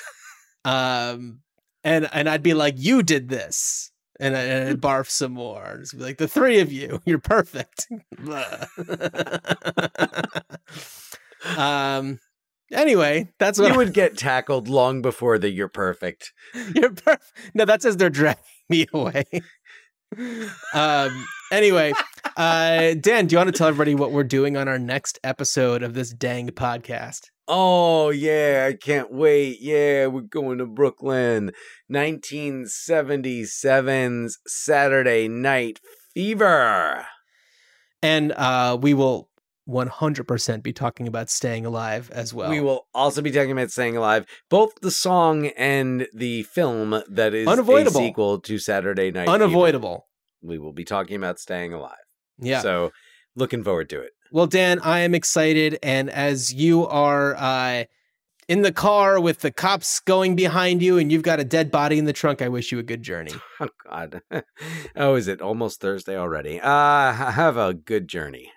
Um, 0.65 1.39
and 1.83 2.09
and 2.13 2.29
I'd 2.29 2.43
be 2.43 2.53
like, 2.53 2.75
"You 2.77 3.03
did 3.03 3.29
this." 3.29 3.91
And, 4.19 4.35
I- 4.37 4.41
and 4.43 4.69
I'd 4.69 4.81
barf 4.81 5.09
some 5.09 5.31
more. 5.33 5.63
And 5.63 5.79
Just 5.81 5.97
be 5.97 6.03
like, 6.03 6.17
the 6.19 6.27
three 6.27 6.59
of 6.59 6.71
you, 6.71 7.01
you're 7.05 7.17
perfect. 7.19 7.87
um. 11.57 12.19
Anyway, 12.71 13.29
that's 13.39 13.59
what 13.59 13.71
You 13.71 13.77
would 13.77 13.93
get 13.93 14.17
tackled 14.17 14.67
long 14.67 15.01
before 15.01 15.37
the 15.37 15.49
you're 15.49 15.67
perfect. 15.67 16.31
you're 16.75 16.91
perfect. 16.91 17.31
No, 17.53 17.65
that 17.65 17.81
says 17.81 17.97
they're 17.97 18.09
dragging 18.09 18.43
me 18.69 18.87
away. 18.93 19.25
um. 20.73 21.25
Anyway, 21.51 21.91
uh, 22.37 22.93
Dan, 22.99 23.27
do 23.27 23.33
you 23.33 23.37
want 23.37 23.49
to 23.49 23.57
tell 23.57 23.67
everybody 23.67 23.93
what 23.93 24.11
we're 24.11 24.23
doing 24.23 24.55
on 24.55 24.69
our 24.69 24.79
next 24.79 25.19
episode 25.23 25.83
of 25.83 25.93
this 25.93 26.11
dang 26.11 26.49
podcast? 26.49 27.29
Oh 27.47 28.11
yeah, 28.11 28.67
I 28.69 28.73
can't 28.73 29.11
wait. 29.11 29.57
Yeah, 29.59 30.07
we're 30.07 30.21
going 30.21 30.59
to 30.59 30.65
Brooklyn. 30.65 31.51
1977's 31.91 34.39
Saturday 34.47 35.27
Night 35.27 35.81
Fever. 36.13 37.05
And 38.01 38.31
uh, 38.31 38.77
we 38.81 38.93
will 38.93 39.27
100% 39.67 40.63
be 40.63 40.73
talking 40.73 41.07
about 41.07 41.29
staying 41.29 41.65
alive 41.65 42.09
as 42.11 42.33
well. 42.33 42.49
We 42.49 42.59
will 42.59 42.87
also 42.93 43.21
be 43.21 43.31
talking 43.31 43.51
about 43.51 43.71
Staying 43.71 43.97
Alive, 43.97 44.25
both 44.49 44.73
the 44.81 44.91
song 44.91 45.47
and 45.57 46.07
the 46.13 46.43
film 46.43 47.03
that 47.09 47.33
is 47.33 47.47
Unavoidable. 47.47 48.01
a 48.01 48.03
sequel 48.03 48.39
to 48.41 48.57
Saturday 48.57 49.11
Night 49.11 49.27
unavoidable. 49.27 50.07
We 50.41 50.57
will 50.57 50.73
be 50.73 50.83
talking 50.83 51.15
about 51.15 51.39
Staying 51.39 51.73
Alive. 51.73 51.95
Yeah. 52.39 52.61
So 52.61 52.91
looking 53.35 53.63
forward 53.63 53.89
to 53.89 54.01
it. 54.01 54.11
Well, 54.31 54.47
Dan, 54.47 54.79
I 54.79 54.99
am 54.99 55.13
excited. 55.13 55.77
And 55.83 56.09
as 56.09 56.53
you 56.53 56.87
are 56.87 57.35
uh, 57.35 57.83
in 58.47 58.61
the 58.63 58.71
car 58.71 59.19
with 59.19 59.41
the 59.41 59.51
cops 59.51 59.99
going 59.99 60.35
behind 60.35 60.81
you 60.81 60.97
and 60.97 61.11
you've 61.11 61.21
got 61.21 61.39
a 61.39 61.43
dead 61.43 61.69
body 61.69 61.99
in 61.99 62.05
the 62.05 62.13
trunk, 62.13 62.41
I 62.41 62.47
wish 62.47 62.71
you 62.71 62.79
a 62.79 62.83
good 62.83 63.03
journey. 63.03 63.33
Oh 63.59 63.67
God. 63.87 64.21
oh, 64.95 65.13
is 65.13 65.27
it 65.27 65.39
almost 65.39 65.81
Thursday 65.81 66.17
already? 66.17 66.59
Uh 66.59 67.13
have 67.13 67.57
a 67.57 67.75
good 67.75 68.07
journey. 68.07 68.51